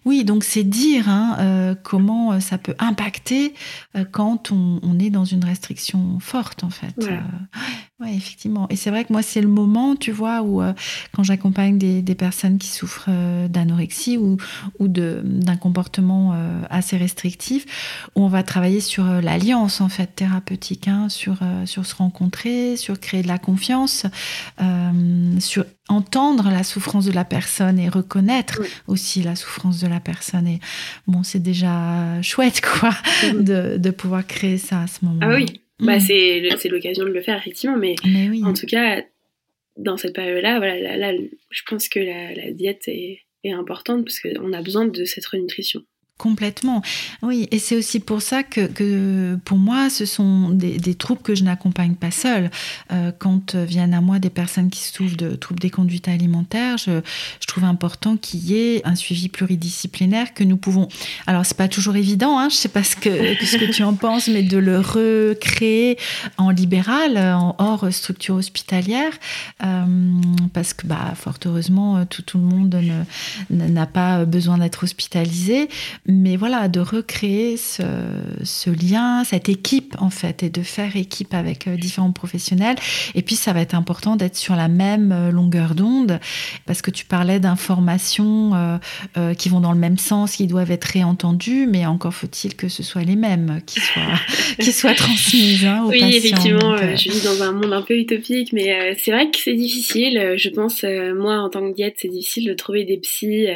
oui, 0.05 0.25
donc 0.25 0.45
c'est 0.45 0.65
dire 0.65 1.09
hein, 1.09 1.37
euh, 1.41 1.75
comment 1.83 2.33
euh, 2.33 2.41
ça 2.41 2.59
peut 2.59 2.75
impacter 2.79 3.55
quand 4.11 4.51
on, 4.53 4.99
est 4.99 5.11
dans 5.11 5.25
une 5.25 5.45
restriction 5.45 6.19
forte, 6.21 6.65
en 6.65 6.71
fait. 6.71 7.09
Oui, 8.01 8.15
effectivement. 8.15 8.69
Et 8.71 8.77
c'est 8.77 8.91
vrai 8.91 9.05
que 9.05 9.13
moi, 9.13 9.23
c'est 9.23 9.41
le 9.41 9.49
moment, 9.49 9.97
tu 9.97 10.13
vois, 10.13 10.43
où 10.43 10.63
euh, 10.63 10.73
quand 11.13 11.25
j'accompagne 11.25 11.79
des, 11.79 12.01
des, 12.01 12.15
personnes 12.15 12.57
qui 12.59 12.69
souffrent 12.69 13.09
euh, 13.09 13.49
d'anorexie 13.49 14.17
ou, 14.17 14.37
ou 14.79 14.87
d'un 14.87 15.57
comportement 15.57 16.33
euh, 16.33 16.61
assez 16.71 16.97
restrictif, 16.97 17.67
où 18.15 18.23
on 18.23 18.29
va 18.29 18.45
travailler 18.45 18.81
sur 18.81 19.03
l'alliance, 19.05 19.81
en 19.81 19.89
fait, 19.89 20.15
thérapeutique, 20.15 20.87
hein, 20.87 21.09
sur, 21.09 21.41
sur 21.65 21.87
se 21.87 21.97
rencontrer, 21.97 22.77
sur 22.77 23.01
créer 23.01 23.23
de 23.23 23.29
la 23.29 23.39
confiance, 23.39 24.07
sur 25.41 25.65
entendre 25.89 26.51
la 26.51 26.63
souffrance 26.63 27.05
de 27.05 27.13
la 27.13 27.25
personne 27.25 27.81
et 27.81 27.89
reconnaître 27.89 28.61
aussi 28.87 29.23
la 29.23 29.35
souffrance 29.35 29.81
de 29.81 29.89
la 29.89 29.99
personne. 29.99 30.47
Et 30.47 30.61
bon, 31.09 31.25
c'est 31.25 31.43
déjà 31.43 32.23
chouette, 32.23 32.61
quoi, 32.61 32.95
de, 33.35 33.77
de 33.77 33.91
pouvoir 33.91 34.25
créer 34.25 34.59
ça 34.59 34.83
à 34.83 34.87
ce 34.87 35.05
moment-là. 35.05 35.33
Ah 35.33 35.35
oui. 35.35 35.61
Bah, 35.81 35.97
mm. 35.97 36.01
c'est 36.01 36.69
l'occasion 36.69 37.05
de 37.05 37.11
le 37.11 37.21
faire, 37.21 37.39
effectivement. 37.39 37.77
Mais, 37.77 37.95
en 38.45 38.53
tout 38.53 38.67
cas, 38.67 39.03
dans 39.77 39.97
cette 39.97 40.15
période-là, 40.15 40.59
voilà, 40.59 40.97
là, 40.97 41.13
je 41.51 41.63
pense 41.67 41.89
que 41.89 42.01
la, 42.01 42.51
diète 42.53 42.89
est, 42.89 43.23
est 43.45 43.53
importante 43.53 44.05
parce 44.05 44.21
qu'on 44.21 44.53
a 44.53 44.63
besoin 44.63 44.87
de 44.87 45.05
cette 45.05 45.27
renutrition. 45.27 45.83
Complètement. 46.19 46.83
Oui, 47.23 47.47
et 47.53 47.61
c'est 47.61 47.77
aussi 47.77 48.01
pour 48.01 48.23
ça 48.23 48.43
que, 48.43 49.37
pour 49.45 49.57
moi, 49.57 49.89
ce 49.89 50.05
sont 50.05 50.49
des, 50.51 50.95
troubles 50.97 51.23
que 51.23 51.37
je 51.37 51.45
n'accompagne 51.45 51.95
pas 51.95 52.11
seule. 52.11 52.51
Euh, 52.93 53.13
quand 53.17 53.55
viennent 53.55 53.95
à 53.95 54.01
moi 54.01 54.19
des 54.19 54.29
personnes 54.29 54.69
qui 54.69 54.81
souffrent 54.81 55.17
de 55.17 55.37
troubles 55.37 55.61
des 55.61 55.71
conduites 55.71 56.09
alimentaires, 56.09 56.77
je, 56.77 57.01
trouve 57.47 57.65
important 57.65 58.17
qu'il 58.17 58.41
y 58.41 58.57
ait 58.57 58.83
un 58.85 58.97
suivi 58.97 59.29
pluridisciplinaire 59.29 60.35
que 60.35 60.43
nous 60.43 60.57
pouvons. 60.57 60.89
Alors, 61.29 61.47
c'est 61.47 61.57
pas 61.57 61.69
toujours 61.69 61.95
évident, 61.95 62.37
hein, 62.39 62.49
je 62.51 62.57
sais 62.57 62.69
pas 62.69 62.83
ce 62.83 62.97
que, 62.97 63.11
ce 63.45 63.57
que 63.57 63.71
tu 63.71 63.85
en 63.85 63.95
penses, 63.95 64.27
mais 64.27 64.43
de 64.43 64.59
le 64.59 64.81
recréer 64.81 65.99
en 66.37 66.51
libéral, 66.51 67.17
en 67.17 67.55
hors 67.59 67.93
structure 67.93 68.35
hospitalière, 68.35 69.13
euh, 69.63 69.85
parce 70.53 70.75
que, 70.75 70.87
bah, 70.87 71.15
fort 71.15 71.39
heureusement, 71.47 72.05
tout 72.07 72.39
le 72.39 72.45
monde 72.45 72.77
n'a 73.51 73.87
pas 73.87 74.25
besoin 74.25 74.59
d'être 74.59 74.83
hospitalisé 74.83 75.69
mais 76.11 76.37
voilà, 76.37 76.69
de 76.69 76.81
recréer 76.81 77.59
ce, 77.59 77.83
ce, 78.43 78.71
lien, 78.71 79.25
cette 79.25 79.51
équipe 79.51 79.95
en 79.99 80.09
fait, 80.09 80.43
et 80.43 80.49
de 80.49 80.63
faire 80.63 80.97
équipe 80.97 81.35
avec 81.35 81.69
euh, 81.69 81.77
différents 81.77 82.13
professionnels. 82.13 82.77
Et 83.15 83.21
puis 83.21 83.35
ça 83.35 83.53
va 83.53 83.61
être 83.61 83.75
important 83.75 84.17
d'être 84.17 84.37
sur 84.37 84.57
la 84.57 84.69
même 84.69 85.13
euh, 85.13 85.31
longueur 85.31 85.75
d'onde, 85.75 86.19
parce 86.65 86.81
que 86.81 86.91
tu 86.91 87.05
parlais 87.05 87.41
d'informations 87.41 88.79
euh, 89.19 89.35
qui 89.35 89.51
vont 89.51 89.61
dans 89.61 89.73
le 89.73 89.79
même 89.79 89.99
sens, 89.99 90.37
qui 90.37 90.47
doivent 90.47 90.71
être 90.71 90.85
réentendues, 90.85 91.67
mais 91.67 91.85
encore 91.85 92.15
faut-il 92.15 92.57
que 92.57 92.69
ce 92.69 92.83
soit 92.83 93.03
les 93.03 93.17
mêmes 93.17 93.61
qui 93.67 93.81
soient, 93.81 94.03
qui 94.59 94.73
soient 94.73 94.95
transmises 94.95 95.67
hein, 95.67 95.85
aux 95.85 95.91
oui, 95.91 96.01
patients. 96.01 96.09
Oui, 96.09 96.17
effectivement, 96.17 96.77
je 96.79 97.11
vis 97.11 97.25
dans 97.25 97.43
un 97.43 97.53
monde 97.53 97.75
un 97.75 97.83
peu 97.83 97.99
utopique, 97.99 98.55
mais 98.55 98.97
c'est 98.99 99.11
vrai 99.11 99.31
que 99.31 99.37
c'est 99.37 99.55
difficile. 99.55 100.35
Je 100.39 100.49
pense, 100.49 100.85
moi, 101.17 101.39
en 101.41 101.51
tant 101.51 101.69
que 101.69 101.75
diète, 101.75 101.97
c'est 101.99 102.09
difficile 102.09 102.47
de 102.47 102.55
trouver 102.55 102.85
des 102.85 102.97
psys, 102.97 103.47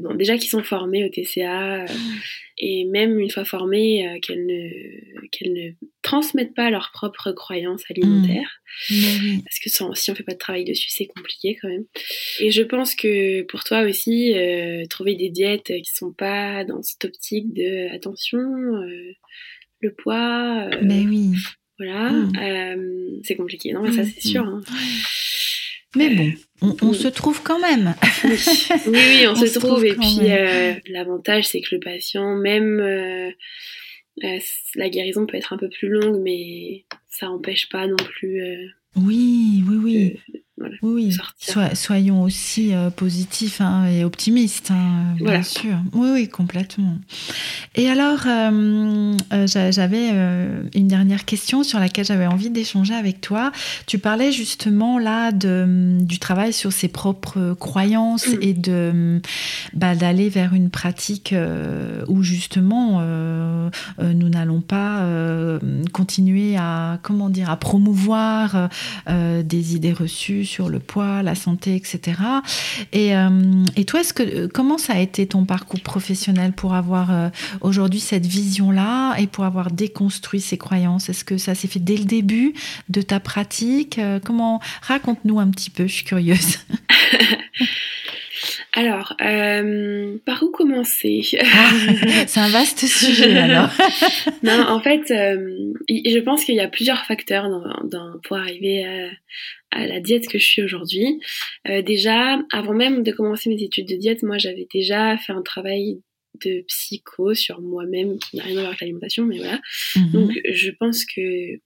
bon, 0.00 0.14
déjà 0.14 0.38
qui 0.38 0.46
sont 0.46 0.62
formés 0.62 1.04
au 1.04 1.08
TCA 1.08 1.39
euh, 1.44 1.86
et 2.58 2.84
même 2.84 3.18
une 3.18 3.30
fois 3.30 3.44
formées, 3.44 4.06
euh, 4.06 4.18
qu'elles 4.20 4.46
ne, 4.46 5.28
qu'elles 5.28 5.52
ne 5.52 5.70
transmettent 6.02 6.54
pas 6.54 6.70
leurs 6.70 6.90
propres 6.92 7.32
croyances 7.32 7.82
alimentaires. 7.90 8.60
Mmh. 8.90 9.40
Parce 9.44 9.58
que 9.58 9.70
si 9.98 10.10
on 10.10 10.14
fait 10.14 10.22
pas 10.22 10.34
de 10.34 10.38
travail 10.38 10.64
dessus, 10.64 10.90
c'est 10.90 11.06
compliqué 11.06 11.58
quand 11.60 11.68
même. 11.68 11.84
Et 12.38 12.50
je 12.50 12.62
pense 12.62 12.94
que 12.94 13.42
pour 13.42 13.64
toi 13.64 13.82
aussi, 13.82 14.34
euh, 14.34 14.84
trouver 14.88 15.14
des 15.14 15.30
diètes 15.30 15.72
qui 15.82 15.92
sont 15.92 16.12
pas 16.12 16.64
dans 16.64 16.82
cette 16.82 17.04
optique 17.04 17.52
de 17.52 17.94
attention, 17.94 18.40
le 19.80 19.94
poids. 19.94 20.68
Mais 20.82 21.04
oui. 21.06 21.32
Voilà, 21.78 22.10
mmh. 22.10 23.20
c'est 23.24 23.36
compliqué, 23.36 23.72
non, 23.72 23.82
mais 23.82 23.92
ça 23.92 24.04
c'est 24.04 24.20
sûr. 24.20 24.44
Hein. 24.44 24.60
Mais 25.96 26.08
bon, 26.60 26.76
on, 26.82 26.92
se 26.92 27.08
trouve 27.08 27.42
quand 27.42 27.58
même. 27.58 27.94
oui, 28.24 28.30
oui, 28.86 29.26
on, 29.28 29.34
se, 29.34 29.58
trouve. 29.58 29.84
et 29.84 29.94
puis, 29.94 30.30
euh, 30.30 30.74
l'avantage, 30.88 31.48
c'est 31.48 31.60
que 31.60 31.74
le 31.74 31.80
patient, 31.80 32.36
même 32.36 32.78
euh, 32.78 33.30
euh, 34.22 34.38
la 34.76 34.88
guérison 34.88 35.26
peut 35.26 35.36
être 35.36 35.52
un 35.52 35.56
peu 35.58 35.68
plus 35.68 35.88
longue, 35.88 36.20
mais 36.22 36.84
ça 37.08 37.26
n'empêche 37.26 37.68
pas 37.68 37.88
non 37.88 37.96
plus. 37.96 38.40
oui, 38.94 39.64
oui, 39.68 39.76
oui 39.82 40.16
oui, 40.82 41.16
soyons 41.74 42.22
aussi 42.22 42.74
euh, 42.74 42.90
positifs 42.90 43.60
hein, 43.60 43.86
et 43.86 44.04
optimistes, 44.04 44.70
hein, 44.70 45.14
bien 45.18 45.42
sûr. 45.42 45.76
Oui, 45.92 46.08
oui, 46.12 46.28
complètement. 46.28 46.98
Et 47.74 47.88
alors, 47.88 48.20
euh, 48.26 49.14
euh, 49.32 49.46
j'avais 49.46 50.10
une 50.74 50.88
dernière 50.88 51.24
question 51.24 51.62
sur 51.62 51.78
laquelle 51.78 52.04
j'avais 52.04 52.26
envie 52.26 52.50
d'échanger 52.50 52.94
avec 52.94 53.20
toi. 53.20 53.52
Tu 53.86 53.98
parlais 53.98 54.32
justement 54.32 54.98
là 54.98 55.32
de, 55.32 55.98
du 56.00 56.18
travail 56.18 56.52
sur 56.52 56.72
ses 56.72 56.88
propres 56.88 57.54
croyances 57.58 58.26
mm. 58.26 58.38
et 58.42 58.52
de 58.52 59.20
bah, 59.72 59.94
d'aller 59.94 60.28
vers 60.28 60.54
une 60.54 60.70
pratique 60.70 61.34
où 62.08 62.22
justement 62.22 63.02
nous 63.98 64.28
n'allons 64.28 64.60
pas 64.60 65.06
continuer 65.92 66.56
à 66.56 66.98
comment 67.02 67.30
dire 67.30 67.50
à 67.50 67.56
promouvoir 67.56 68.68
des 69.06 69.74
idées 69.74 69.92
reçues 69.92 70.49
sur 70.50 70.68
le 70.68 70.80
poids, 70.80 71.22
la 71.22 71.36
santé, 71.36 71.76
etc. 71.76 72.20
Et, 72.92 73.16
euh, 73.16 73.64
et 73.76 73.84
toi, 73.84 74.00
est-ce 74.00 74.12
que, 74.12 74.46
comment 74.46 74.78
ça 74.78 74.94
a 74.94 74.98
été 74.98 75.26
ton 75.26 75.44
parcours 75.44 75.80
professionnel 75.80 76.52
pour 76.52 76.74
avoir 76.74 77.12
euh, 77.12 77.28
aujourd'hui 77.60 78.00
cette 78.00 78.26
vision-là 78.26 79.16
et 79.18 79.28
pour 79.28 79.44
avoir 79.44 79.70
déconstruit 79.70 80.40
ces 80.40 80.58
croyances? 80.58 81.08
Est-ce 81.08 81.24
que 81.24 81.38
ça 81.38 81.54
s'est 81.54 81.68
fait 81.68 81.78
dès 81.78 81.96
le 81.96 82.04
début 82.04 82.52
de 82.88 83.00
ta 83.00 83.20
pratique? 83.20 83.98
Euh, 83.98 84.18
Comment 84.22 84.60
Raconte-nous 84.82 85.38
un 85.38 85.48
petit 85.50 85.70
peu, 85.70 85.86
je 85.86 85.92
suis 85.92 86.04
curieuse. 86.04 86.58
Alors, 88.72 89.16
par 89.18 90.42
où 90.42 90.50
commencer? 90.50 91.22
Ah, 91.40 91.70
C'est 92.26 92.40
un 92.40 92.48
vaste 92.48 92.86
sujet 92.86 93.36
alors. 93.36 93.70
non, 94.42 94.64
en 94.68 94.80
fait, 94.80 95.02
je 95.08 96.18
pense 96.20 96.44
qu'il 96.44 96.54
y 96.54 96.60
a 96.60 96.68
plusieurs 96.68 97.04
facteurs 97.06 97.48
dans, 97.84 98.20
pour 98.22 98.36
arriver 98.36 98.84
à, 98.84 99.10
à 99.70 99.86
la 99.86 100.00
diète 100.00 100.28
que 100.28 100.38
je 100.38 100.44
suis 100.44 100.62
aujourd'hui. 100.62 101.20
Euh, 101.68 101.82
déjà, 101.82 102.40
avant 102.52 102.74
même 102.74 103.02
de 103.02 103.12
commencer 103.12 103.48
mes 103.50 103.62
études 103.62 103.88
de 103.88 103.96
diète, 103.96 104.22
moi 104.22 104.38
j'avais 104.38 104.66
déjà 104.72 105.16
fait 105.18 105.32
un 105.32 105.42
travail 105.42 106.00
de 106.44 106.64
psycho 106.68 107.34
sur 107.34 107.60
moi-même 107.60 108.18
qui 108.18 108.36
n'a 108.36 108.44
rien 108.44 108.56
à 108.56 108.60
voir 108.60 108.68
avec 108.68 108.80
l'alimentation, 108.80 109.24
mais 109.24 109.38
voilà. 109.38 109.60
Mhm. 109.96 110.10
Donc 110.12 110.30
je 110.50 110.70
pense 110.70 111.04
que 111.04 111.58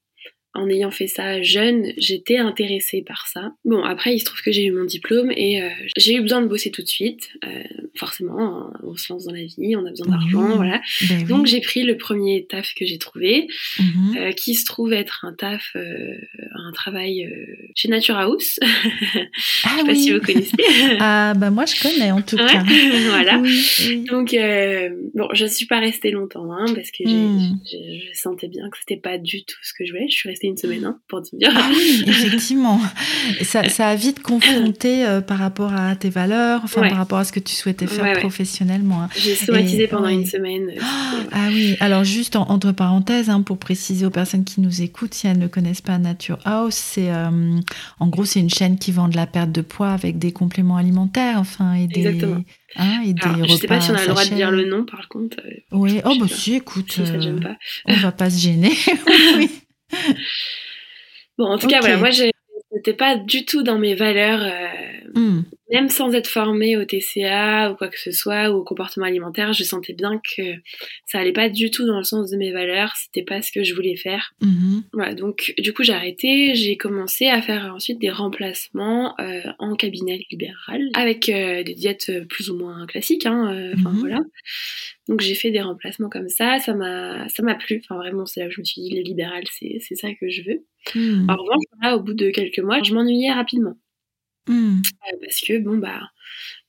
en 0.54 0.68
ayant 0.70 0.92
fait 0.92 1.08
ça 1.08 1.42
jeune, 1.42 1.92
j'étais 1.96 2.38
intéressée 2.38 3.02
par 3.02 3.26
ça. 3.26 3.52
Bon, 3.64 3.82
après, 3.82 4.14
il 4.14 4.20
se 4.20 4.24
trouve 4.24 4.40
que 4.40 4.52
j'ai 4.52 4.64
eu 4.64 4.70
mon 4.70 4.84
diplôme 4.84 5.32
et 5.32 5.60
euh, 5.60 5.68
j'ai 5.96 6.14
eu 6.14 6.20
besoin 6.20 6.42
de 6.42 6.46
bosser 6.46 6.70
tout 6.70 6.82
de 6.82 6.88
suite. 6.88 7.28
Euh, 7.44 7.64
forcément, 7.96 8.70
on 8.84 8.96
se 8.96 9.12
lance 9.12 9.24
dans 9.24 9.32
la 9.32 9.42
vie, 9.42 9.74
on 9.76 9.84
a 9.84 9.90
besoin 9.90 10.06
d'argent, 10.06 10.56
voilà. 10.56 10.80
Ben 11.08 11.26
Donc 11.26 11.46
j'ai 11.46 11.60
pris 11.60 11.82
le 11.82 11.96
premier 11.96 12.46
taf 12.46 12.72
que 12.74 12.86
j'ai 12.86 12.98
trouvé, 12.98 13.48
mhm. 13.80 14.16
euh, 14.16 14.32
qui 14.32 14.54
se 14.54 14.64
trouve 14.64 14.92
être 14.92 15.24
un 15.24 15.32
taf, 15.32 15.74
un 15.74 16.72
travail 16.72 17.28
chez 17.74 17.88
Nature 17.88 18.16
House. 18.16 18.60
Ah, 18.62 18.68
je 19.34 19.78
sais 19.78 19.86
pas 19.86 19.94
si 19.94 20.12
vous 20.12 20.20
connaissez. 20.20 20.52
ah 21.00 21.34
bah 21.36 21.50
moi 21.50 21.64
je 21.66 21.82
connais 21.82 22.12
en 22.12 22.22
tout 22.22 22.36
cas. 22.36 22.62
voilà. 23.08 23.42
Donc 24.06 24.36
bon, 25.14 25.28
je 25.32 25.46
suis 25.46 25.66
pas 25.66 25.80
restée 25.80 26.12
longtemps, 26.12 26.52
hein, 26.52 26.66
parce 26.74 26.92
que 26.92 27.02
hmm. 27.04 27.58
je 27.64 28.16
sentais 28.16 28.46
bien 28.46 28.70
que 28.70 28.78
c'était 28.78 29.00
pas 29.00 29.18
du 29.18 29.44
tout 29.44 29.58
ce 29.62 29.72
que 29.76 29.84
je 29.84 29.92
voulais. 29.92 30.06
Je 30.08 30.14
suis 30.14 30.28
restée 30.28 30.43
une 30.46 30.56
semaine, 30.56 30.84
hein, 30.84 30.98
pour 31.08 31.22
te 31.22 31.36
dire. 31.36 31.50
Ah 31.54 31.70
oui, 31.70 32.04
effectivement. 32.06 32.80
ça, 33.42 33.68
ça 33.68 33.88
a 33.88 33.94
vite 33.94 34.22
confronté 34.22 35.06
euh, 35.06 35.20
par 35.20 35.38
rapport 35.38 35.74
à 35.74 35.96
tes 35.96 36.10
valeurs, 36.10 36.60
enfin 36.64 36.88
par 36.88 36.98
rapport 36.98 37.18
à 37.18 37.24
ce 37.24 37.32
que 37.32 37.40
tu 37.40 37.54
souhaitais 37.54 37.86
faire 37.86 38.18
professionnellement. 38.18 39.02
Hein. 39.02 39.08
J'ai 39.16 39.34
somatisé 39.34 39.86
pendant 39.88 40.08
une 40.08 40.26
semaine. 40.26 40.70
Euh, 40.70 40.80
ah 41.32 41.48
oui, 41.50 41.76
alors 41.80 42.04
juste 42.04 42.36
entre 42.36 42.72
parenthèses, 42.72 43.30
hein, 43.30 43.42
pour 43.42 43.58
préciser 43.58 44.06
aux 44.06 44.10
personnes 44.10 44.44
qui 44.44 44.60
nous 44.60 44.82
écoutent, 44.82 45.14
si 45.14 45.26
elles 45.26 45.38
ne 45.38 45.46
connaissent 45.46 45.80
pas 45.80 45.98
Nature 45.98 46.38
House, 46.44 46.74
c'est 46.74 47.10
euh, 47.10 47.58
en 48.00 48.08
gros 48.08 48.24
c'est 48.24 48.40
une 48.40 48.50
chaîne 48.50 48.78
qui 48.78 48.92
vend 48.92 49.08
de 49.08 49.16
la 49.16 49.26
perte 49.26 49.52
de 49.52 49.60
poids 49.60 49.90
avec 49.90 50.18
des 50.18 50.32
compléments 50.32 50.76
alimentaires, 50.76 51.38
enfin 51.38 51.74
et 51.74 51.86
des. 51.86 52.06
Exactement. 52.06 52.44
Hein, 52.76 53.02
et 53.06 53.12
des 53.12 53.22
Alors, 53.22 53.46
je 53.46 53.56
sais 53.56 53.66
pas 53.68 53.80
si 53.80 53.90
on 53.90 53.94
a 53.94 54.00
le 54.00 54.08
droit 54.08 54.24
de 54.24 54.34
dire 54.34 54.50
le 54.50 54.68
nom, 54.68 54.84
par 54.84 55.08
contre. 55.08 55.36
oui, 55.72 56.00
oh 56.04 56.14
bah 56.18 56.26
si, 56.28 56.54
écoute, 56.54 56.92
si, 56.92 57.02
pas. 57.40 57.56
on 57.86 57.94
va 57.94 58.12
pas 58.12 58.30
se 58.30 58.40
gêner. 58.40 58.72
oui. 59.38 59.50
Bon, 61.38 61.46
en 61.46 61.58
tout 61.58 61.66
cas, 61.66 61.80
voilà, 61.80 61.96
moi, 61.96 62.10
n'étais 62.72 62.92
pas 62.92 63.16
du 63.16 63.44
tout 63.44 63.62
dans 63.62 63.78
mes 63.78 63.94
valeurs, 63.94 64.40
euh, 64.42 65.20
hmm. 65.20 65.42
Même 65.70 65.88
sans 65.88 66.12
être 66.12 66.28
formée 66.28 66.76
au 66.76 66.84
TCA 66.84 67.70
ou 67.70 67.76
quoi 67.76 67.88
que 67.88 67.98
ce 67.98 68.12
soit, 68.12 68.50
ou 68.50 68.56
au 68.56 68.64
comportement 68.64 69.06
alimentaire, 69.06 69.52
je 69.52 69.64
sentais 69.64 69.94
bien 69.94 70.20
que 70.36 70.42
ça 71.06 71.18
allait 71.18 71.32
pas 71.32 71.48
du 71.48 71.70
tout 71.70 71.86
dans 71.86 71.96
le 71.98 72.04
sens 72.04 72.30
de 72.30 72.36
mes 72.36 72.52
valeurs, 72.52 72.94
c'était 72.96 73.24
pas 73.24 73.40
ce 73.40 73.50
que 73.50 73.64
je 73.64 73.74
voulais 73.74 73.96
faire. 73.96 74.34
Hmm. 74.40 74.80
Voilà, 74.92 75.14
donc 75.14 75.54
du 75.58 75.72
coup 75.72 75.82
j'ai 75.82 75.94
arrêté, 75.94 76.54
j'ai 76.54 76.76
commencé 76.76 77.28
à 77.28 77.40
faire 77.40 77.72
ensuite 77.74 77.98
des 77.98 78.10
remplacements 78.10 79.14
euh, 79.20 79.42
en 79.58 79.74
cabinet 79.74 80.26
libéral, 80.30 80.90
avec 80.94 81.28
euh, 81.28 81.62
des 81.62 81.74
diètes 81.74 82.12
plus 82.28 82.50
ou 82.50 82.56
moins 82.56 82.86
classiques, 82.86 83.26
hein, 83.26 83.72
enfin 83.74 83.90
hmm. 83.90 83.98
voilà. 83.98 84.20
Donc 85.08 85.20
j'ai 85.20 85.34
fait 85.34 85.50
des 85.50 85.60
remplacements 85.60 86.08
comme 86.08 86.28
ça, 86.28 86.58
ça 86.58 86.74
m'a 86.74 87.28
ça 87.28 87.42
m'a 87.42 87.54
plu. 87.54 87.82
Enfin 87.84 87.96
vraiment, 87.96 88.24
c'est 88.26 88.40
là 88.40 88.46
où 88.46 88.50
je 88.50 88.60
me 88.60 88.64
suis 88.64 88.82
dit 88.82 88.94
le 88.94 89.02
libéral, 89.02 89.44
c'est 89.50 89.78
c'est 89.80 89.94
ça 89.94 90.08
que 90.14 90.28
je 90.28 90.42
veux. 90.42 90.64
Hmm. 90.94 91.28
En 91.28 91.34
revanche, 91.34 91.64
là, 91.82 91.96
au 91.96 92.00
bout 92.00 92.14
de 92.14 92.30
quelques 92.30 92.58
mois, 92.58 92.82
je 92.82 92.94
m'ennuyais 92.94 93.32
rapidement. 93.32 93.76
Hmm. 94.46 94.80
Euh, 94.80 95.16
parce 95.22 95.40
que 95.40 95.58
bon 95.58 95.78
bah 95.78 96.02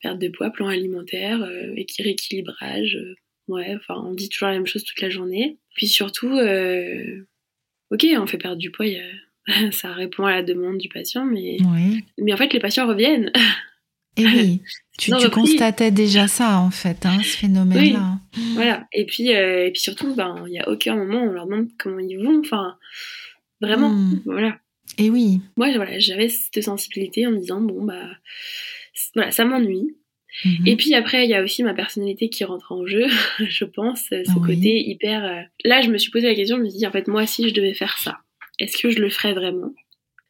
perte 0.02 0.20
de 0.20 0.30
poids, 0.30 0.50
plan 0.52 0.68
alimentaire, 0.68 1.42
euh, 1.42 1.74
rééquilibrage, 2.00 2.96
euh, 2.96 3.16
ouais, 3.48 3.76
enfin 3.76 4.02
on 4.06 4.14
dit 4.14 4.30
toujours 4.30 4.50
la 4.50 4.56
même 4.56 4.68
chose 4.68 4.84
toute 4.84 5.02
la 5.02 5.10
journée. 5.10 5.58
Puis 5.76 5.88
surtout, 5.88 6.32
euh, 6.32 7.26
ok, 7.92 8.06
on 8.18 8.28
fait 8.28 8.38
perdre 8.38 8.58
du 8.58 8.72
poids, 8.72 8.86
ça 9.72 9.94
répond 9.94 10.26
à 10.26 10.32
la 10.32 10.44
demande 10.44 10.78
du 10.78 10.90
patient, 10.90 11.26
mais 11.26 11.58
mais 12.18 12.34
en 12.34 12.38
fait 12.38 12.54
les 12.54 12.60
patients 12.60 12.88
reviennent. 12.88 13.32
Et 14.18 14.26
oui, 14.26 14.62
tu, 14.98 15.12
constatais 15.30 15.92
déjà 15.92 16.28
ça 16.28 16.60
en 16.60 16.72
fait, 16.72 17.06
hein, 17.06 17.18
ce 17.22 17.38
phénomène-là. 17.38 18.20
Voilà. 18.54 18.88
Et 18.94 19.06
puis, 19.06 19.30
et 19.30 19.72
puis 19.74 19.82
surtout, 19.82 20.16
ben, 20.16 20.44
il 20.48 20.52
n'y 20.52 20.60
a 20.60 20.70
aucun 20.70 20.96
moment 20.96 21.24
où 21.24 21.30
on 21.30 21.34
leur 21.34 21.46
demande 21.48 21.68
comment 21.78 22.00
ils 22.00 22.18
vont. 22.18 22.40
Enfin, 22.40 22.78
vraiment, 23.60 23.90
hmm. 23.90 24.22
voilà. 24.26 24.58
Et 24.98 25.10
oui. 25.10 25.42
Moi, 25.58 25.74
voilà, 25.76 26.00
j'avais 26.00 26.30
cette 26.30 26.64
sensibilité 26.64 27.28
en 27.28 27.32
me 27.32 27.40
disant 27.40 27.62
bon 27.62 27.84
bah, 27.84 28.10
voilà, 29.16 29.32
ça 29.32 29.46
m'ennuie. 29.46 29.96
Mhm. 30.44 30.68
Et 30.68 30.76
puis 30.76 30.94
après, 30.94 31.26
il 31.26 31.30
y 31.30 31.34
a 31.34 31.44
aussi 31.44 31.64
ma 31.64 31.74
personnalité 31.74 32.30
qui 32.30 32.44
rentre 32.44 32.72
en 32.72 32.86
jeu, 32.86 33.06
je 33.40 33.66
pense, 33.66 34.04
ce 34.10 34.46
côté 34.46 34.82
hyper... 34.90 35.24
Euh, 35.24 35.42
là, 35.64 35.82
je 35.82 35.90
me 35.90 35.98
suis 35.98 36.12
posé 36.12 36.28
la 36.28 36.36
question, 36.36 36.58
je 36.58 36.64
me 36.64 36.70
suis 36.70 36.80
dit, 36.80 36.88
en 36.88 36.92
fait, 36.92 37.08
moi, 37.08 37.26
si 37.26 37.48
je 37.48 37.54
devais 37.54 37.74
faire 37.74 37.98
ça, 37.98 38.20
est-ce 38.60 38.78
que 38.78 38.90
je 38.90 39.00
le 39.00 39.10
ferais 39.10 39.34
vraiment? 39.34 39.72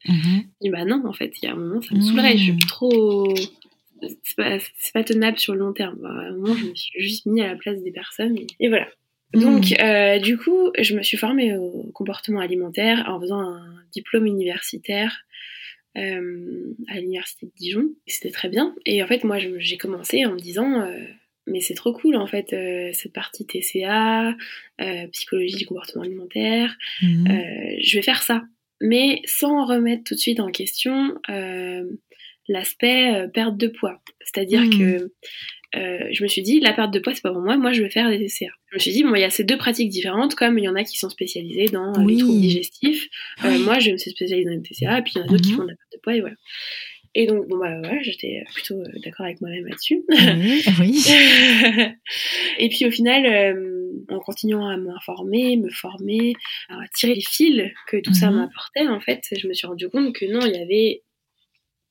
Mmh. 0.07 0.39
Et 0.61 0.69
bah 0.69 0.85
non, 0.85 1.03
en 1.07 1.13
fait, 1.13 1.33
il 1.41 1.45
y 1.45 1.47
a 1.47 1.53
un 1.53 1.55
moment, 1.55 1.81
ça 1.81 1.95
me 1.95 2.01
saoulerait, 2.01 2.37
je 2.37 2.43
suis 2.43 2.57
trop... 2.67 3.33
C'est 4.01 4.35
pas, 4.35 4.57
pas, 4.93 5.03
tenable 5.03 5.39
sur 5.39 5.53
le 5.53 5.59
long 5.61 5.73
terme. 5.73 6.05
À 6.05 6.27
un 6.27 6.31
moment, 6.33 6.55
je 6.55 6.65
me 6.65 6.75
suis 6.75 7.01
juste 7.01 7.25
mis 7.25 7.41
à 7.41 7.47
la 7.47 7.55
place 7.55 7.81
des 7.81 7.91
personnes, 7.91 8.37
et, 8.59 8.69
voilà. 8.69 8.87
Donc, 9.33 9.71
mhm. 9.71 9.85
euh, 9.85 10.19
du 10.19 10.37
coup, 10.37 10.71
je 10.79 10.95
me 10.95 11.03
suis 11.03 11.17
formée 11.17 11.55
au 11.57 11.91
comportement 11.93 12.39
alimentaire 12.39 13.05
en 13.07 13.19
faisant 13.19 13.39
un 13.39 13.75
diplôme 13.91 14.27
universitaire 14.27 15.25
euh, 15.97 16.75
à 16.89 16.99
l'université 16.99 17.45
de 17.45 17.51
Dijon. 17.57 17.89
C'était 18.05 18.31
très 18.31 18.49
bien. 18.49 18.75
Et 18.85 19.01
en 19.01 19.07
fait, 19.07 19.23
moi, 19.23 19.37
j'ai 19.39 19.77
commencé 19.77 20.25
en 20.25 20.33
me 20.33 20.39
disant, 20.39 20.81
euh, 20.81 20.99
mais 21.47 21.61
c'est 21.61 21.73
trop 21.73 21.93
cool 21.93 22.17
en 22.17 22.27
fait, 22.27 22.51
euh, 22.51 22.89
cette 22.93 23.13
partie 23.13 23.45
TCA, 23.45 24.35
psychologie 25.11 25.55
du 25.55 25.65
comportement 25.65 26.03
alimentaire. 26.03 26.75
Mhm. 27.01 27.27
je 27.81 27.95
vais 27.95 28.01
faire 28.01 28.23
ça, 28.23 28.43
mais 28.81 29.21
sans 29.25 29.65
remettre 29.65 30.03
tout 30.03 30.15
de 30.15 30.19
suite 30.19 30.41
en 30.41 30.51
question 30.51 31.15
l'aspect 32.47 33.27
perte 33.33 33.57
de 33.57 33.67
poids. 33.67 34.01
C'est-à-dire 34.21 34.61
mhm. 34.61 34.77
que 34.77 35.11
euh, 35.75 36.07
je 36.11 36.23
me 36.23 36.27
suis 36.27 36.41
dit, 36.41 36.59
la 36.59 36.73
perte 36.73 36.93
de 36.93 36.99
poids, 36.99 37.13
c'est 37.13 37.21
pas 37.21 37.31
pour 37.31 37.41
moi, 37.41 37.57
moi 37.57 37.73
je 37.73 37.83
vais 37.83 37.89
faire 37.89 38.09
des 38.09 38.17
TCA. 38.25 38.47
Je 38.69 38.75
me 38.75 38.79
suis 38.79 38.91
dit, 38.91 39.03
bon, 39.03 39.13
il 39.15 39.21
y 39.21 39.25
a 39.25 39.29
ces 39.29 39.43
deux 39.43 39.57
pratiques 39.57 39.89
différentes, 39.89 40.35
comme 40.35 40.57
il 40.57 40.63
y 40.63 40.69
en 40.69 40.75
a 40.75 40.83
qui 40.83 40.97
sont 40.97 41.09
spécialisés 41.09 41.65
dans 41.65 41.93
euh, 41.93 42.07
les 42.07 42.17
troubles 42.17 42.39
digestifs. 42.39 43.07
Euh, 43.43 43.59
moi, 43.59 43.79
je 43.79 43.91
me 43.91 43.97
suis 43.97 44.11
spécialisée 44.11 44.45
dans 44.45 44.55
les 44.55 44.61
TCA, 44.61 44.99
et 44.99 45.01
puis 45.01 45.13
il 45.15 45.19
y 45.19 45.21
en 45.21 45.25
a 45.25 45.27
d'autres 45.27 45.43
qui 45.43 45.51
mhm. 45.51 45.57
font 45.57 45.63
de 45.63 45.69
la 45.69 45.75
perte 45.75 45.93
de 45.93 45.99
poids, 46.01 46.15
et 46.15 46.21
voilà. 46.21 46.35
Et 47.17 47.27
donc, 47.27 47.47
bon, 47.47 47.57
bah 47.57 47.79
voilà, 47.79 48.01
j'étais 48.01 48.43
plutôt 48.53 48.83
d'accord 49.05 49.25
avec 49.25 49.39
moi-même 49.39 49.65
là-dessus. 49.65 50.03
Oui. 50.79 51.01
et 52.59 52.67
puis 52.67 52.85
au 52.85 52.91
final, 52.91 53.55
en 54.09 54.19
continuant 54.19 54.67
à 54.67 54.75
m'informer, 54.75 55.55
me 55.55 55.69
former, 55.69 56.33
à 56.67 56.75
tirer 56.93 57.15
les 57.15 57.21
fils 57.21 57.71
que 57.87 58.01
tout 58.01 58.13
ça 58.13 58.29
mhm. 58.31 58.39
m'apportait, 58.39 58.87
en 58.87 58.99
fait, 58.99 59.21
je 59.31 59.47
me 59.47 59.53
suis 59.53 59.65
rendu 59.65 59.87
compte 59.87 60.13
que 60.13 60.25
non, 60.25 60.41
il 60.45 60.55
y 60.55 60.61
avait 60.61 61.03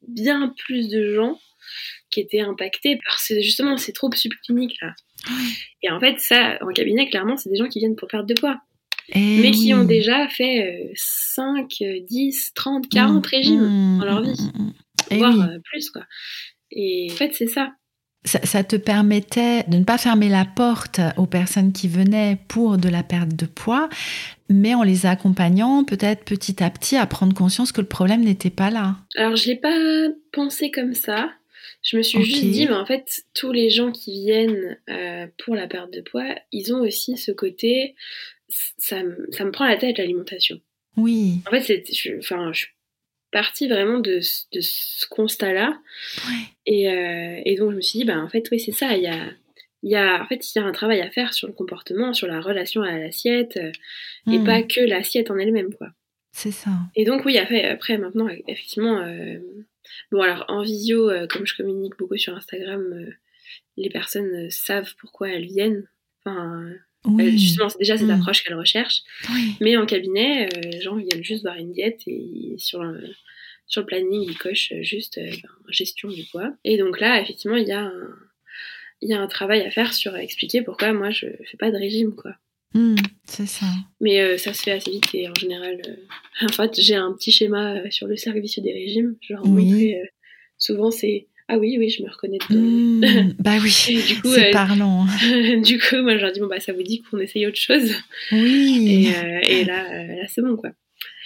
bien 0.09 0.55
plus 0.59 0.88
de 0.88 1.14
gens 1.14 1.38
qui 2.11 2.20
étaient 2.20 2.40
impactés 2.40 2.98
par 3.05 3.18
ces, 3.18 3.42
justement 3.42 3.76
ces 3.76 3.92
troubles 3.92 4.16
subcliniques 4.16 4.76
là. 4.80 4.94
Et 5.82 5.90
en 5.90 6.00
fait, 6.00 6.18
ça, 6.18 6.59
en 6.61 6.72
cabinet, 6.72 7.09
clairement, 7.09 7.36
c'est 7.36 7.50
des 7.50 7.57
gens 7.57 7.68
qui 7.68 7.78
viennent 7.78 7.96
pour 7.96 8.09
perdre 8.09 8.26
de 8.26 8.34
poids. 8.34 8.61
Eh 9.11 9.40
mais 9.42 9.50
qui 9.50 9.74
ont 9.74 9.84
déjà 9.84 10.28
fait 10.28 10.90
5, 10.94 11.68
10, 12.09 12.52
30, 12.55 12.88
40 12.88 13.26
régimes 13.26 13.61
mmh, 13.61 13.98
dans 13.98 14.05
leur 14.07 14.22
vie. 14.22 14.50
Mmh, 14.55 14.62
mmh, 14.62 14.72
eh 15.11 15.16
voire 15.18 15.40
euh, 15.40 15.59
plus, 15.62 15.90
quoi. 15.90 16.05
Et 16.70 17.09
en 17.11 17.14
fait, 17.14 17.34
c'est 17.34 17.46
ça. 17.46 17.72
Ça. 18.25 18.41
ça. 18.45 18.64
te 18.64 18.77
permettait 18.77 19.64
de 19.64 19.77
ne 19.77 19.85
pas 19.85 19.99
fermer 19.99 20.29
la 20.29 20.45
porte 20.45 21.01
aux 21.16 21.27
personnes 21.27 21.72
qui 21.72 21.89
venaient 21.89 22.39
pour 22.49 22.79
de 22.79 22.89
la 22.89 23.03
perte 23.03 23.35
de 23.35 23.47
poids, 23.47 23.89
mais 24.49 24.75
en 24.75 24.83
les 24.83 25.07
accompagnant 25.07 25.85
peut-être 25.85 26.25
petit 26.25 26.62
à 26.62 26.70
petit 26.70 26.97
à 26.97 27.07
prendre 27.07 27.35
conscience 27.35 27.72
que 27.72 27.81
le 27.81 27.87
problème 27.87 28.22
n'était 28.22 28.51
pas 28.51 28.70
là. 28.70 28.97
Alors, 29.16 29.37
je 29.37 29.47
l'ai 29.49 29.57
pas 29.57 29.77
pensé 30.33 30.70
comme 30.70 30.95
ça. 30.95 31.31
Je 31.83 31.99
me 31.99 32.03
suis 32.03 32.22
juste 32.25 32.45
dit, 32.45 32.66
mais 32.66 32.75
en 32.75 32.87
fait, 32.87 33.25
tous 33.35 33.53
les 33.53 33.68
gens 33.68 33.93
qui 33.93 34.25
viennent 34.25 34.79
euh, 34.89 35.27
pour 35.45 35.55
la 35.55 35.66
perte 35.66 35.93
de 35.93 36.01
poids, 36.01 36.35
ils 36.51 36.75
ont 36.75 36.81
aussi 36.81 37.18
ce 37.18 37.31
côté, 37.31 37.95
ça, 38.49 38.97
ça 39.31 39.45
me 39.45 39.51
prend 39.51 39.66
la 39.66 39.77
tête 39.77 39.99
l'alimentation. 39.99 40.61
Oui. 40.97 41.41
En 41.47 41.61
fait, 41.61 41.85
je, 41.93 42.18
enfin, 42.18 42.53
je 42.53 42.66
partie 43.35 43.66
vraiment 43.66 43.99
de, 43.99 44.20
de 44.53 44.61
ce 44.61 45.07
constat-là. 45.09 45.76
Et, 46.66 46.89
euh, 46.89 47.41
et, 47.45 47.57
donc, 47.57 47.72
je 47.72 47.76
me 47.76 47.80
suis 47.80 47.99
dit, 47.99 48.05
bah, 48.05 48.18
en 48.18 48.28
fait, 48.28 48.49
oui, 48.53 48.61
c'est 48.61 48.72
ça. 48.72 48.97
Il 48.97 49.03
y 49.03 49.09
a, 49.09 49.26
il 49.82 49.91
y 49.91 49.97
a, 49.97 50.22
en 50.22 50.26
fait, 50.26 50.37
il 50.37 50.59
y 50.59 50.62
a 50.62 50.64
un 50.64 50.70
travail 50.70 51.01
à 51.01 51.11
faire 51.11 51.35
sur 51.35 51.49
le 51.49 51.53
comportement, 51.53 52.14
sur 52.14 52.28
la 52.28 52.41
relation 52.41 52.82
à 52.82 52.97
l'assiette, 52.97 53.57
euh, 53.57 53.72
et 54.30 54.39
hmm. 54.39 54.45
pas 54.45 54.62
que 54.62 54.80
l'assiette 54.80 55.32
en 55.32 55.37
elle-même, 55.37 55.74
quoi. 55.74 55.89
C'est 56.30 56.53
ça. 56.53 56.70
Et 56.95 57.05
donc, 57.05 57.24
oui, 57.24 57.37
après, 57.37 57.64
après 57.64 57.99
maintenant, 57.99 58.28
effectivement, 58.47 58.99
euh, 58.99 59.39
Bon, 60.11 60.22
alors 60.22 60.47
en 60.49 60.62
visio, 60.62 61.11
euh, 61.11 61.26
comme 61.26 61.47
je 61.47 61.57
communique 61.57 61.97
beaucoup 61.99 62.16
sur 62.16 62.35
Instagram, 62.35 62.82
les 63.76 63.91
personnes 63.91 64.51
savent 64.51 64.95
pourquoi 64.99 65.28
elles 65.28 65.45
viennent. 65.45 65.87
Enfin, 66.24 66.70
justement, 67.18 67.68
c'est 67.68 67.78
déjà 67.78 67.96
cette 67.96 68.07
mm. 68.07 68.20
approche 68.20 68.42
qu'elles 68.42 68.57
recherchent. 68.57 69.02
Mais 69.61 69.76
en 69.76 69.86
cabinet, 69.86 70.48
les 70.62 70.80
gens 70.80 70.96
viennent 70.96 71.24
juste 71.24 71.42
voir 71.42 71.57
une 71.57 71.72
diète 71.72 72.02
et 72.07 72.55
sur 72.59 72.82
le, 72.82 73.00
sur 73.66 73.82
le 73.82 73.86
planning, 73.86 74.22
ils 74.28 74.38
cochent 74.38 74.72
juste 74.82 75.18
ben, 75.18 75.50
gestion 75.68 76.09
du 76.09 76.24
poids. 76.24 76.52
Et 76.64 76.78
donc 76.78 77.00
là, 77.00 77.20
effectivement, 77.20 77.57
il 77.57 77.68
y 77.68 77.72
a 77.72 77.82
un, 77.82 78.09
il 79.00 79.11
y 79.11 79.14
a 79.14 79.20
un 79.20 79.26
travail 79.26 79.61
à 79.62 79.70
faire 79.70 79.92
sur 79.92 80.16
expliquer 80.16 80.62
pourquoi 80.62 80.92
moi 80.92 81.11
je 81.11 81.26
fais 81.50 81.57
pas 81.59 81.70
de 81.70 81.76
régime, 81.76 82.14
quoi. 82.14 82.32
Hmm, 82.74 82.96
c'est 83.24 83.46
ça. 83.46 83.66
Mais 84.00 84.20
euh, 84.20 84.36
ça 84.36 84.52
se 84.52 84.62
fait 84.62 84.72
assez 84.72 84.90
vite 84.90 85.14
et 85.14 85.28
en 85.28 85.34
général, 85.34 85.80
euh, 85.86 85.96
en 86.46 86.48
fait, 86.48 86.80
j'ai 86.80 86.96
un 86.96 87.12
petit 87.12 87.30
schéma 87.30 87.76
euh, 87.76 87.90
sur 87.90 88.09
le 88.09 88.16
cercle 88.16 88.40
vicieux 88.40 88.62
des 88.62 88.72
régimes. 88.72 89.16
Je 89.20 89.34
leur 89.34 89.46
oui. 89.46 89.94
souvent, 90.59 90.90
c'est 90.90 91.28
ah 91.49 91.59
oui, 91.59 91.76
oui, 91.78 91.90
je 91.90 92.03
me 92.03 92.11
reconnais 92.11 92.38
dedans. 92.49 92.61
Hmm, 92.61 93.34
bah 93.38 93.57
oui, 93.62 93.70
c'est 93.70 94.51
parlant. 94.51 95.07
du 95.62 95.78
coup, 95.78 95.97
moi, 96.03 96.16
je 96.16 96.22
leur 96.22 96.32
dis 96.32 96.40
bon 96.40 96.47
bah 96.47 96.61
ça 96.61 96.72
vous 96.72 96.82
dit 96.82 97.03
qu'on 97.03 97.18
essaye 97.18 97.47
autre 97.47 97.61
chose. 97.61 97.95
Oui. 98.32 99.12
Et, 99.47 99.61
et 99.61 99.64
là, 99.64 100.07
là 100.07 100.26
c'est 100.28 100.42
bon 100.42 100.57
quoi. 100.57 100.70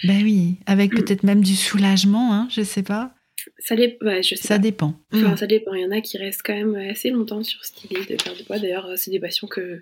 Bah 0.03 0.13
oui, 0.21 0.57
avec 0.65 0.93
hmm. 0.93 0.97
peut-être 0.97 1.23
même 1.23 1.43
du 1.43 1.55
soulagement, 1.55 2.33
hein, 2.33 2.47
je 2.51 2.61
sais 2.61 2.83
pas. 2.83 3.13
Ça, 3.59 3.75
ouais, 3.75 4.23
je 4.23 4.35
sais 4.35 4.47
ça 4.47 4.57
dépend. 4.57 4.95
Enfin, 5.13 5.37
ça 5.37 5.47
dépend. 5.47 5.73
Il 5.73 5.81
y 5.81 5.85
en 5.85 5.91
a 5.91 6.01
qui 6.01 6.17
restent 6.17 6.41
quand 6.43 6.55
même 6.55 6.75
assez 6.75 7.09
longtemps 7.09 7.43
sur 7.43 7.63
cette 7.63 7.83
idée 7.85 8.01
de 8.01 8.21
perdre 8.21 8.37
de 8.37 8.43
poids. 8.43 8.59
D'ailleurs, 8.59 8.91
c'est 8.97 9.11
des 9.11 9.19
patients 9.19 9.47
que 9.47 9.81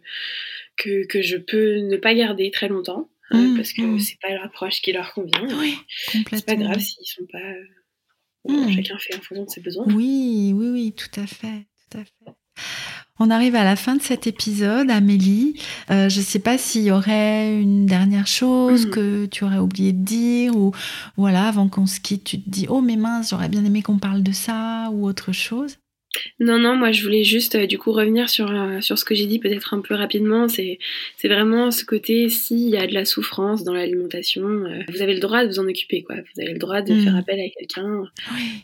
que, 0.77 1.07
que 1.07 1.21
je 1.21 1.37
peux 1.37 1.79
ne 1.79 1.97
pas 1.97 2.13
garder 2.13 2.51
très 2.51 2.67
longtemps. 2.67 3.09
Hein, 3.29 3.41
mmh, 3.41 3.57
parce 3.57 3.73
que 3.73 3.81
mmh. 3.81 3.99
c'est 3.99 4.19
pas 4.21 4.29
l'approche 4.29 4.81
qui 4.81 4.93
leur 4.93 5.13
convient. 5.13 5.47
Oui, 5.59 5.75
complètement. 6.11 6.37
C'est 6.37 6.45
pas 6.45 6.55
grave 6.55 6.79
s'ils 6.79 7.05
sont 7.05 7.25
pas. 7.31 7.53
Mmh. 8.47 8.71
Chacun 8.71 8.97
fait 8.97 9.15
en 9.15 9.21
fonction 9.21 9.45
de 9.45 9.49
ses 9.49 9.61
besoins. 9.61 9.85
Oui, 9.87 10.53
oui, 10.55 10.69
oui, 10.69 10.93
tout 10.95 11.19
à 11.19 11.27
fait, 11.27 11.67
tout 11.89 11.97
à 11.97 12.03
fait. 12.03 12.33
On 13.19 13.31
arrive 13.31 13.55
à 13.55 13.63
la 13.63 13.75
fin 13.75 13.95
de 13.95 14.01
cet 14.01 14.27
épisode, 14.27 14.91
Amélie. 14.91 15.59
Euh, 15.89 16.07
je 16.07 16.19
ne 16.19 16.23
sais 16.23 16.39
pas 16.39 16.57
s'il 16.57 16.83
y 16.83 16.91
aurait 16.91 17.59
une 17.59 17.87
dernière 17.87 18.27
chose 18.27 18.89
que 18.89 19.25
tu 19.25 19.43
aurais 19.43 19.57
oublié 19.57 19.91
de 19.91 20.03
dire 20.03 20.55
ou 20.55 20.71
voilà, 21.15 21.47
avant 21.47 21.67
qu'on 21.67 21.87
se 21.87 21.99
quitte, 21.99 22.23
tu 22.23 22.41
te 22.41 22.49
dis 22.49 22.67
oh 22.69 22.81
mais 22.81 22.95
mince, 22.95 23.31
j'aurais 23.31 23.49
bien 23.49 23.65
aimé 23.65 23.81
qu'on 23.81 23.97
parle 23.97 24.21
de 24.21 24.31
ça 24.31 24.89
ou 24.91 25.07
autre 25.07 25.31
chose. 25.31 25.77
Non, 26.39 26.59
non, 26.59 26.75
moi 26.75 26.91
je 26.91 27.03
voulais 27.03 27.23
juste 27.23 27.55
euh, 27.55 27.67
du 27.67 27.77
coup 27.77 27.91
revenir 27.91 28.29
sur, 28.29 28.51
euh, 28.51 28.81
sur 28.81 28.97
ce 28.97 29.05
que 29.05 29.15
j'ai 29.15 29.25
dit 29.25 29.39
peut-être 29.39 29.73
un 29.73 29.81
peu 29.81 29.95
rapidement. 29.95 30.47
C'est, 30.47 30.79
vraiment 31.23 31.71
ce 31.71 31.83
côté, 31.83 32.29
s'il 32.29 32.69
y 32.69 32.77
a 32.77 32.87
de 32.87 32.93
la 32.93 33.05
souffrance 33.05 33.63
dans 33.63 33.73
l'alimentation, 33.73 34.47
euh, 34.47 34.83
vous 34.89 35.01
avez 35.01 35.13
le 35.13 35.19
droit 35.19 35.43
de 35.43 35.49
vous 35.49 35.59
en 35.59 35.67
occuper, 35.67 36.03
quoi. 36.03 36.15
Vous 36.15 36.41
avez 36.41 36.53
le 36.53 36.59
droit 36.59 36.81
de 36.81 36.93
faire 37.01 37.13
mm. 37.13 37.17
appel 37.17 37.39
à 37.39 37.49
quelqu'un. 37.49 38.03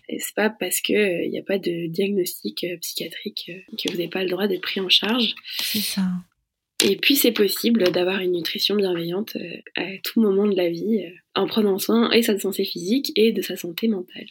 Et 0.09 0.19
c'est 0.19 0.35
pas 0.35 0.49
parce 0.49 0.81
qu'il 0.81 1.29
n'y 1.29 1.39
a 1.39 1.43
pas 1.43 1.57
de 1.57 1.87
diagnostic 1.87 2.65
psychiatrique 2.81 3.51
que 3.77 3.91
vous 3.91 3.97
n'avez 3.97 4.09
pas 4.09 4.23
le 4.23 4.29
droit 4.29 4.47
d'être 4.47 4.61
pris 4.61 4.79
en 4.79 4.89
charge. 4.89 5.35
C'est 5.59 5.79
ça. 5.79 6.03
Et 6.85 6.97
puis 6.97 7.15
c'est 7.15 7.31
possible 7.31 7.91
d'avoir 7.91 8.19
une 8.19 8.33
nutrition 8.33 8.75
bienveillante 8.75 9.37
à 9.77 9.85
tout 10.03 10.21
moment 10.21 10.47
de 10.47 10.55
la 10.55 10.69
vie, 10.69 11.05
en 11.35 11.47
prenant 11.47 11.79
soin 11.79 12.11
et 12.11 12.21
de 12.21 12.25
sa 12.25 12.37
santé 12.37 12.65
physique 12.65 13.11
et 13.15 13.31
de 13.31 13.41
sa 13.41 13.55
santé 13.55 13.87
mentale. 13.87 14.27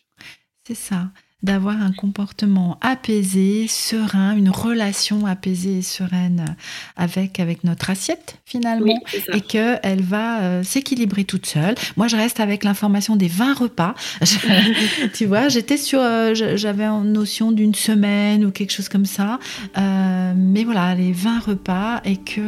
C'est 0.67 0.75
ça 0.75 1.13
d'avoir 1.43 1.83
un 1.83 1.93
comportement 1.93 2.79
apaisé, 2.81 3.67
serein, 3.69 4.37
une 4.37 4.51
relation 4.51 5.27
apaisée 5.27 5.79
et 5.79 5.83
sereine 5.83 6.57
avec, 6.97 7.41
avec 7.41 7.65
notre 7.65 7.91
assiette 7.91 8.39
finalement, 8.45 9.01
et 9.33 9.41
qu'elle 9.41 10.03
va 10.03 10.41
euh, 10.41 10.63
s'équilibrer 10.63 11.25
toute 11.25 11.47
seule. 11.47 11.75
Moi, 11.97 12.07
je 12.07 12.17
reste 12.17 12.39
avec 12.39 12.65
l'information 12.65 13.17
des 13.17 13.29
20 13.29 13.55
repas. 13.55 13.95
tu 15.15 15.27
vois, 15.27 15.49
j'étais 15.49 15.77
sur, 15.77 16.01
euh, 16.01 16.35
j'avais 16.35 16.85
une 16.85 17.13
notion 17.13 17.51
d'une 17.51 17.75
semaine 17.75 18.45
ou 18.45 18.51
quelque 18.51 18.73
chose 18.73 18.89
comme 18.89 19.07
ça, 19.07 19.39
euh, 19.79 20.33
mais 20.37 20.65
voilà, 20.65 20.95
les 20.95 21.13
20 21.13 21.41
repas 21.41 22.01
et 22.05 22.19
que 22.19 22.41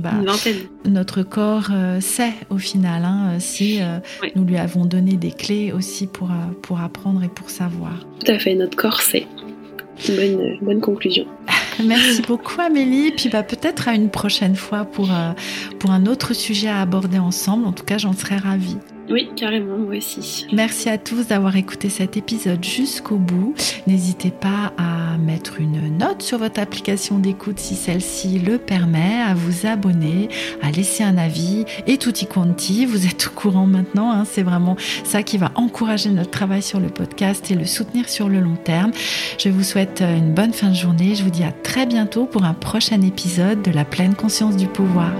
bah, 0.00 0.12
notre 0.84 1.22
corps 1.22 1.70
sait 2.00 2.34
au 2.50 2.58
final 2.58 3.04
hein, 3.04 3.38
si 3.38 3.80
nous 4.36 4.44
lui 4.44 4.56
avons 4.56 4.84
donné 4.84 5.16
des 5.16 5.32
clés 5.32 5.72
aussi 5.72 6.06
pour, 6.06 6.30
pour 6.62 6.80
apprendre 6.80 7.22
et 7.22 7.28
pour 7.28 7.50
savoir. 7.50 7.97
Tout 8.24 8.32
à 8.32 8.38
fait, 8.38 8.54
notre 8.54 8.76
corps 8.76 9.00
sait. 9.00 9.26
Bonne, 10.08 10.58
bonne 10.62 10.80
conclusion. 10.80 11.26
Merci 11.84 12.22
beaucoup 12.22 12.60
Amélie. 12.60 13.12
Puis 13.12 13.28
bah, 13.28 13.42
peut-être 13.42 13.88
à 13.88 13.94
une 13.94 14.10
prochaine 14.10 14.56
fois 14.56 14.84
pour, 14.84 15.10
euh, 15.10 15.32
pour 15.78 15.90
un 15.90 16.06
autre 16.06 16.34
sujet 16.34 16.68
à 16.68 16.80
aborder 16.80 17.18
ensemble. 17.18 17.66
En 17.66 17.72
tout 17.72 17.84
cas, 17.84 17.98
j'en 17.98 18.12
serais 18.12 18.36
ravie. 18.36 18.78
Oui, 19.10 19.30
carrément, 19.36 19.78
moi 19.78 19.96
aussi. 19.96 20.46
Merci 20.52 20.88
à 20.88 20.98
tous 20.98 21.28
d'avoir 21.28 21.56
écouté 21.56 21.88
cet 21.88 22.16
épisode 22.16 22.62
jusqu'au 22.62 23.16
bout. 23.16 23.54
N'hésitez 23.86 24.30
pas 24.30 24.72
à 24.76 25.16
mettre 25.16 25.60
une 25.60 25.96
note 25.96 26.22
sur 26.22 26.38
votre 26.38 26.60
application 26.60 27.18
d'écoute 27.18 27.58
si 27.58 27.74
celle-ci 27.74 28.38
le 28.38 28.58
permet, 28.58 29.20
à 29.26 29.34
vous 29.34 29.66
abonner, 29.66 30.28
à 30.62 30.70
laisser 30.70 31.04
un 31.04 31.16
avis 31.16 31.64
et 31.86 31.96
tutti 31.96 32.26
quanti. 32.26 32.84
Vous 32.84 33.06
êtes 33.06 33.28
au 33.28 33.30
courant 33.30 33.66
maintenant, 33.66 34.12
hein, 34.12 34.24
c'est 34.24 34.42
vraiment 34.42 34.76
ça 35.04 35.22
qui 35.22 35.38
va 35.38 35.52
encourager 35.54 36.10
notre 36.10 36.30
travail 36.30 36.62
sur 36.62 36.80
le 36.80 36.88
podcast 36.88 37.50
et 37.50 37.54
le 37.54 37.64
soutenir 37.64 38.08
sur 38.08 38.28
le 38.28 38.40
long 38.40 38.56
terme. 38.56 38.92
Je 39.38 39.48
vous 39.48 39.62
souhaite 39.62 40.02
une 40.02 40.34
bonne 40.34 40.52
fin 40.52 40.68
de 40.68 40.74
journée. 40.74 41.14
Je 41.14 41.22
vous 41.22 41.30
dis 41.30 41.44
à 41.44 41.52
très 41.52 41.86
bientôt 41.86 42.26
pour 42.26 42.44
un 42.44 42.54
prochain 42.54 43.00
épisode 43.00 43.62
de 43.62 43.70
la 43.70 43.84
pleine 43.84 44.14
conscience 44.14 44.56
du 44.56 44.66
pouvoir. 44.66 45.12